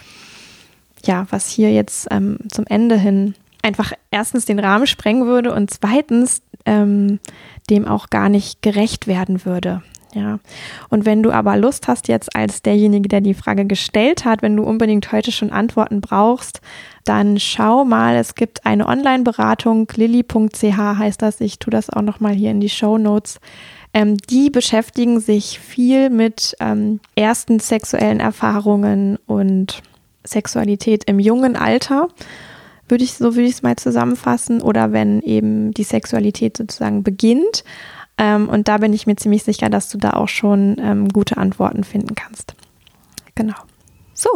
ja, 1.05 1.27
was 1.31 1.49
hier 1.49 1.73
jetzt 1.73 2.09
ähm, 2.11 2.39
zum 2.51 2.67
Ende 2.67 2.97
hin 2.97 3.35
einfach 3.63 3.93
erstens 4.11 4.45
den 4.45 4.59
Rahmen 4.59 4.87
sprengen 4.87 5.27
würde 5.27 5.55
und 5.55 5.71
zweitens 5.71 6.43
ähm, 6.67 7.21
dem 7.69 7.87
auch 7.87 8.11
gar 8.11 8.29
nicht 8.29 8.63
gerecht 8.63 9.07
werden 9.07 9.45
würde. 9.45 9.83
Ja. 10.15 10.41
Und 10.89 11.05
wenn 11.05 11.23
du 11.23 11.31
aber 11.31 11.57
Lust 11.57 11.87
hast, 11.87 12.09
jetzt 12.09 12.35
als 12.35 12.63
derjenige, 12.63 13.09
der 13.09 13.21
die 13.21 13.35
Frage 13.35 13.65
gestellt 13.65 14.25
hat, 14.25 14.43
wenn 14.43 14.57
du 14.57 14.65
unbedingt 14.65 15.13
heute 15.13 15.31
schon 15.31 15.53
Antworten 15.53 16.01
brauchst, 16.01 16.61
dann 17.05 17.39
schau 17.39 17.85
mal, 17.85 18.17
es 18.17 18.35
gibt 18.35 18.67
eine 18.67 18.87
Online-Beratung, 18.87 19.87
lilly.ch 19.95 20.77
heißt 20.77 21.23
das, 21.23 21.41
ich 21.41 21.59
tue 21.59 21.71
das 21.71 21.91
auch 21.91 22.03
nochmal 22.03 22.33
hier 22.33 22.51
in 22.51 22.61
die 22.61 22.69
Show 22.69 22.99
Notes. 22.99 23.41
Ähm, 23.93 24.17
die 24.17 24.51
beschäftigen 24.51 25.21
sich 25.21 25.59
viel 25.59 26.11
mit 26.11 26.57
ähm, 26.61 27.01
ersten 27.15 27.61
sexuellen 27.61 28.21
Erfahrungen 28.21 29.19
und 29.27 29.83
Sexualität 30.25 31.05
im 31.05 31.19
jungen 31.19 31.57
Alter 31.57 32.09
würde 32.91 33.05
ich, 33.05 33.15
so 33.15 33.35
würde 33.35 33.49
ich 33.49 33.55
es 33.55 33.63
mal 33.63 33.77
zusammenfassen, 33.77 34.61
oder 34.63 34.93
wenn 34.93 35.21
eben 35.23 35.73
die 35.73 35.85
Sexualität 35.85 36.57
sozusagen 36.57 37.03
beginnt. 37.03 37.65
Ähm, 38.19 38.49
und 38.49 38.69
da 38.69 38.79
bin 38.79 38.93
ich 38.93 39.07
mir 39.07 39.17
ziemlich 39.17 39.43
sicher, 39.43 39.71
dass 39.71 39.89
du 39.89 39.99
da 39.99 40.11
auch 40.13 40.29
schon 40.29 40.77
ähm, 40.81 41.09
gute 41.09 41.37
Antworten 41.37 41.85
finden 41.85 42.15
kannst. 42.15 42.55
Genau. 43.35 43.57
So. 44.13 44.31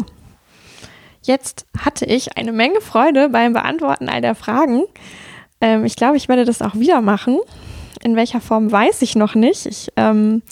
Jetzt 1.23 1.67
hatte 1.79 2.05
ich 2.05 2.37
eine 2.37 2.53
Menge 2.53 2.81
Freude 2.81 3.29
beim 3.31 3.53
Beantworten 3.55 4.09
all 4.09 4.21
der 4.21 4.35
Fragen. 4.35 4.85
Ähm, 5.61 5.85
ich 5.85 5.97
glaube, 5.97 6.17
ich 6.17 6.29
werde 6.29 6.45
das 6.45 6.63
auch 6.63 6.75
wieder 6.75 7.01
machen. 7.01 7.39
In 8.03 8.17
welcher 8.17 8.41
Form 8.41 8.71
weiß 8.71 9.03
ich 9.03 9.17
noch 9.17 9.35
nicht. 9.35 9.67
Ich 9.67 9.91
ähm, 9.97 10.43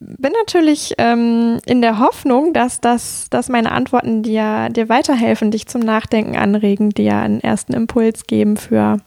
bin 0.00 0.32
natürlich 0.32 0.94
ähm, 0.98 1.58
in 1.66 1.82
der 1.82 1.98
Hoffnung, 1.98 2.52
dass, 2.52 2.80
das, 2.80 3.28
dass 3.30 3.48
meine 3.48 3.72
Antworten 3.72 4.22
dir, 4.22 4.68
dir 4.70 4.88
weiterhelfen, 4.88 5.50
dich 5.50 5.66
zum 5.66 5.80
Nachdenken 5.80 6.36
anregen, 6.36 6.90
dir 6.90 7.16
einen 7.16 7.40
ersten 7.40 7.72
Impuls 7.72 8.26
geben 8.26 8.56
für 8.56 8.98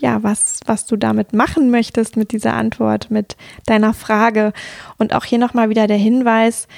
ja, 0.00 0.22
was, 0.22 0.60
was 0.64 0.86
du 0.86 0.96
damit 0.96 1.34
machen 1.34 1.70
möchtest 1.70 2.16
mit 2.16 2.32
dieser 2.32 2.54
Antwort, 2.54 3.10
mit 3.10 3.36
deiner 3.66 3.92
Frage. 3.92 4.52
Und 4.98 5.14
auch 5.14 5.24
hier 5.24 5.38
nochmal 5.38 5.68
wieder 5.68 5.86
der 5.86 5.98
Hinweis, 5.98 6.68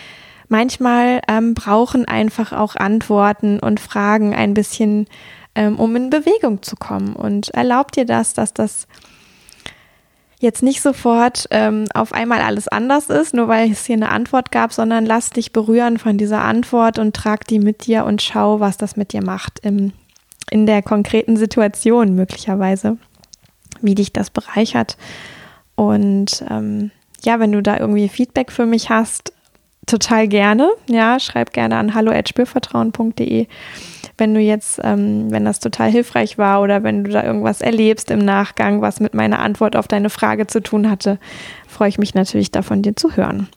manchmal 0.49 1.21
ähm, 1.29 1.55
brauchen 1.55 2.05
einfach 2.05 2.53
auch 2.53 2.75
Antworten 2.75 3.61
und 3.61 3.79
Fragen 3.79 4.35
ein 4.35 4.55
bisschen, 4.55 5.07
ähm, 5.55 5.79
um 5.79 5.95
in 5.95 6.11
Bewegung 6.11 6.63
zu 6.63 6.75
kommen. 6.75 7.15
Und 7.15 7.51
erlaubt 7.51 7.97
dir 7.97 8.07
das, 8.07 8.35
dass 8.35 8.53
das 8.53 8.89
jetzt 10.43 10.63
nicht 10.63 10.83
sofort 10.83 11.47
ähm, 11.51 11.87
auf 11.95 12.13
einmal 12.13 12.41
alles 12.43 12.69
anders 12.69 13.09
ist, 13.09 13.33
nur 13.33 13.49
weil 13.49 13.71
es 13.71 13.87
hier 13.87 13.97
eine 13.97 14.11
Antwort 14.11 14.51
gab, 14.51 14.73
sondern 14.73 15.07
lass 15.07 15.31
dich 15.31 15.53
berühren 15.53 15.99
von 15.99 16.19
dieser 16.19 16.43
Antwort 16.43 16.99
und 16.99 17.15
trag 17.15 17.47
die 17.47 17.61
mit 17.61 17.87
dir 17.87 18.05
und 18.05 18.21
schau, 18.21 18.61
was 18.61 18.77
das 18.77 18.97
mit 18.97 19.13
dir 19.13 19.25
macht 19.25 19.61
im, 19.61 19.93
in 20.51 20.67
der 20.67 20.83
konkreten 20.83 21.37
Situation 21.37 22.15
möglicherweise, 22.15 22.99
wie 23.81 23.95
dich 23.95 24.13
das 24.13 24.31
bereichert. 24.31 24.97
Und 25.77 26.45
ähm, 26.51 26.91
ja, 27.25 27.39
wenn 27.39 27.53
du 27.53 27.63
da 27.63 27.79
irgendwie 27.79 28.09
Feedback 28.09 28.51
für 28.51 28.67
mich 28.67 28.91
hast, 28.91 29.33
total 29.87 30.27
gerne. 30.27 30.71
Ja, 30.89 31.21
schreib 31.21 31.53
gerne 31.53 31.77
an 31.77 31.95
hallo@spürvertrauen.de 31.95 33.47
wenn 34.19 34.35
du 34.35 34.41
jetzt, 34.41 34.81
ähm, 34.83 35.31
wenn 35.31 35.45
das 35.45 35.61
total 35.61 35.91
hilfreich 35.91 36.39
war 36.39 36.61
oder 36.63 36.83
wenn 36.83 37.05
du 37.05 37.11
da 37.11 37.25
irgendwas 37.25 37.61
erlebst 37.61 38.11
im 38.11 38.19
Nachgang, 38.19 38.81
was 38.81 39.01
mit 39.01 39.15
meiner 39.15 39.39
Antwort 39.39 39.77
auf 39.77 39.89
deine 39.89 40.11
Frage 40.11 40.47
zu 40.47 40.63
tun 40.63 40.91
hatte, 40.91 41.19
freue 41.67 41.89
ich 41.89 41.99
mich 41.99 42.15
natürlich 42.15 42.51
davon, 42.51 42.83
dir 42.83 42.97
zu 42.97 43.17
hören. 43.17 43.49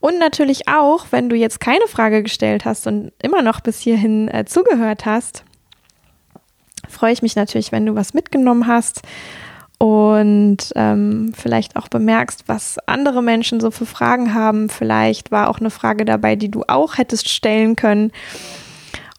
Und 0.00 0.18
natürlich 0.18 0.68
auch, 0.68 1.06
wenn 1.10 1.28
du 1.28 1.36
jetzt 1.36 1.60
keine 1.60 1.86
Frage 1.88 2.22
gestellt 2.22 2.64
hast 2.64 2.86
und 2.86 3.12
immer 3.22 3.42
noch 3.42 3.60
bis 3.60 3.80
hierhin 3.80 4.28
äh, 4.28 4.44
zugehört 4.44 5.06
hast, 5.06 5.44
freue 6.88 7.12
ich 7.12 7.22
mich 7.22 7.36
natürlich, 7.36 7.72
wenn 7.72 7.84
du 7.84 7.94
was 7.94 8.14
mitgenommen 8.14 8.66
hast 8.66 9.02
und 9.78 10.58
ähm, 10.74 11.32
vielleicht 11.36 11.76
auch 11.76 11.88
bemerkst, 11.88 12.44
was 12.46 12.78
andere 12.86 13.22
Menschen 13.22 13.60
so 13.60 13.70
für 13.70 13.86
Fragen 13.86 14.34
haben. 14.34 14.68
Vielleicht 14.68 15.30
war 15.30 15.48
auch 15.48 15.60
eine 15.60 15.70
Frage 15.70 16.04
dabei, 16.04 16.36
die 16.36 16.50
du 16.50 16.64
auch 16.66 16.98
hättest 16.98 17.28
stellen 17.28 17.76
können 17.76 18.12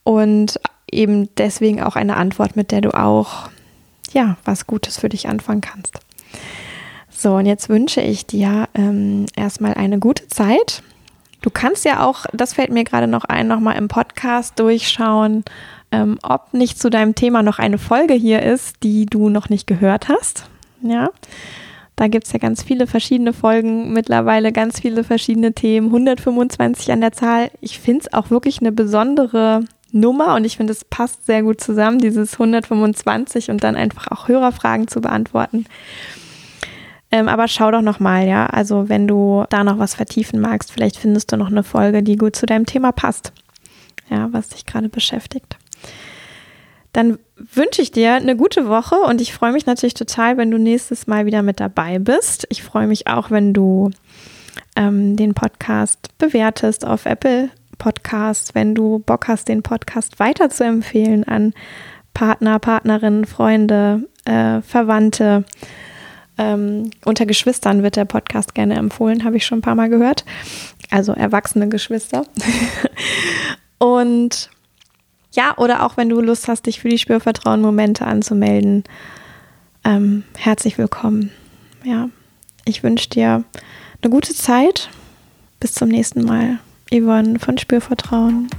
und 0.10 0.60
eben 0.92 1.30
deswegen 1.36 1.84
auch 1.84 1.96
eine 1.96 2.18
Antwort, 2.18 2.56
mit 2.56 2.72
der 2.72 2.82
du 2.82 2.98
auch 2.98 3.48
ja 4.12 4.38
was 4.44 4.66
Gutes 4.66 4.98
für 4.98 5.08
dich 5.08 5.28
anfangen 5.28 5.62
kannst. 5.62 6.00
So, 7.12 7.36
und 7.36 7.46
jetzt 7.46 7.70
wünsche 7.70 8.02
ich 8.02 8.26
dir 8.26 8.68
ähm, 8.74 9.28
erstmal 9.36 9.76
eine 9.76 10.00
gute 10.00 10.28
Zeit. 10.28 10.82
Du 11.44 11.52
kannst 11.52 11.86
ja 11.86 12.04
auch, 12.04 12.26
das 12.34 12.56
fällt 12.56 12.72
mir 12.72 12.86
gerade 12.86 13.06
noch 13.06 13.24
ein, 13.24 13.48
nochmal 13.48 13.78
im 13.78 13.88
Podcast 13.88 14.60
durchschauen, 14.60 15.44
ähm, 15.92 16.18
ob 16.24 16.56
nicht 16.56 16.80
zu 16.80 16.90
deinem 16.90 17.14
Thema 17.14 17.44
noch 17.44 17.60
eine 17.60 17.78
Folge 17.78 18.16
hier 18.16 18.42
ist, 18.42 18.78
die 18.82 19.06
du 19.06 19.30
noch 19.30 19.50
nicht 19.50 19.68
gehört 19.68 20.10
hast. 20.10 20.50
Ja, 20.82 21.12
da 21.98 22.08
gibt 22.08 22.26
es 22.26 22.34
ja 22.34 22.40
ganz 22.40 22.64
viele 22.64 22.88
verschiedene 22.88 23.34
Folgen, 23.34 23.94
mittlerweile 23.94 24.52
ganz 24.54 24.80
viele 24.80 25.04
verschiedene 25.04 25.54
Themen, 25.54 25.88
125 25.88 26.92
an 26.92 27.02
der 27.02 27.12
Zahl. 27.12 27.52
Ich 27.62 27.78
finde 27.78 28.06
es 28.08 28.14
auch 28.14 28.32
wirklich 28.32 28.60
eine 28.60 28.72
besondere 28.72 29.66
Nummer 29.92 30.36
und 30.36 30.46
ich 30.46 30.58
finde, 30.58 30.74
es 30.74 30.86
passt 30.86 31.26
sehr 31.26 31.44
gut 31.44 31.62
zusammen, 31.62 32.00
dieses 32.00 32.34
125 32.34 33.50
und 33.50 33.64
dann 33.64 33.76
einfach 33.76 34.08
auch 34.12 34.28
Hörerfragen 34.28 34.88
zu 34.88 35.02
beantworten. 35.02 35.66
Ähm, 37.12 37.28
aber 37.28 37.48
schau 37.48 37.72
doch 37.72 37.82
nochmal, 37.82 38.28
ja. 38.28 38.46
Also 38.46 38.90
wenn 38.90 39.08
du 39.08 39.46
da 39.50 39.64
noch 39.64 39.80
was 39.80 39.96
vertiefen 39.96 40.40
magst, 40.40 40.72
vielleicht 40.72 40.98
findest 40.98 41.32
du 41.32 41.38
noch 41.38 41.48
eine 41.48 41.64
Folge, 41.64 42.04
die 42.04 42.18
gut 42.18 42.36
zu 42.36 42.46
deinem 42.46 42.66
Thema 42.66 42.92
passt. 42.92 43.34
Ja, 44.10 44.30
was 44.32 44.50
dich 44.50 44.66
gerade 44.66 44.90
beschäftigt. 44.90 45.58
Dann 46.94 47.20
wünsche 47.36 47.82
ich 47.82 47.92
dir 47.92 48.14
eine 48.14 48.36
gute 48.36 48.68
Woche 48.68 48.96
und 48.96 49.22
ich 49.22 49.34
freue 49.34 49.52
mich 49.52 49.66
natürlich 49.66 49.94
total, 49.94 50.38
wenn 50.38 50.50
du 50.50 50.58
nächstes 50.58 51.08
Mal 51.08 51.26
wieder 51.26 51.44
mit 51.44 51.60
dabei 51.60 52.00
bist. 52.00 52.48
Ich 52.50 52.64
freue 52.64 52.88
mich 52.88 53.08
auch, 53.08 53.30
wenn 53.30 53.54
du 53.54 53.92
ähm, 54.76 55.16
den 55.16 55.34
Podcast 55.34 56.18
bewertest 56.18 56.86
auf 56.86 57.06
Apple 57.06 57.50
Podcast, 57.80 58.54
wenn 58.54 58.76
du 58.76 59.00
Bock 59.00 59.28
hast, 59.28 59.48
den 59.48 59.64
Podcast 59.64 60.20
weiter 60.20 60.52
zu 60.52 60.64
empfehlen 60.64 61.24
an 61.24 61.54
Partner, 62.14 62.60
Partnerinnen, 62.60 63.26
Freunde, 63.26 64.08
äh, 64.26 64.62
Verwandte. 64.62 65.46
Ähm, 66.38 66.92
unter 67.04 67.26
Geschwistern 67.26 67.82
wird 67.82 67.96
der 67.96 68.06
Podcast 68.06 68.54
gerne 68.54 68.76
empfohlen, 68.76 69.24
habe 69.24 69.38
ich 69.38 69.46
schon 69.46 69.60
ein 69.60 69.64
paar 69.64 69.76
Mal 69.76 69.90
gehört. 69.90 70.24
Also 70.92 71.14
erwachsene 71.14 71.68
Geschwister. 71.70 72.26
Und 73.80 74.50
ja, 75.32 75.58
oder 75.58 75.86
auch 75.86 75.98
wenn 75.98 76.10
du 76.10 76.22
Lust 76.22 76.48
hast, 76.48 76.66
dich 76.66 76.80
für 76.80 76.90
die 76.90 76.98
Spürvertrauen-Momente 76.98 78.06
anzumelden, 78.06 78.84
ähm, 79.84 80.24
herzlich 80.38 80.78
willkommen. 80.78 81.32
Ja, 81.84 82.10
ich 82.66 82.84
wünsche 82.84 83.10
dir 83.10 83.44
eine 84.02 84.12
gute 84.12 84.34
Zeit. 84.34 84.90
Bis 85.60 85.74
zum 85.74 85.90
nächsten 85.90 86.24
Mal. 86.24 86.60
Yvonne 86.92 87.38
von 87.38 87.58
Spürvertrauen. 87.58 88.50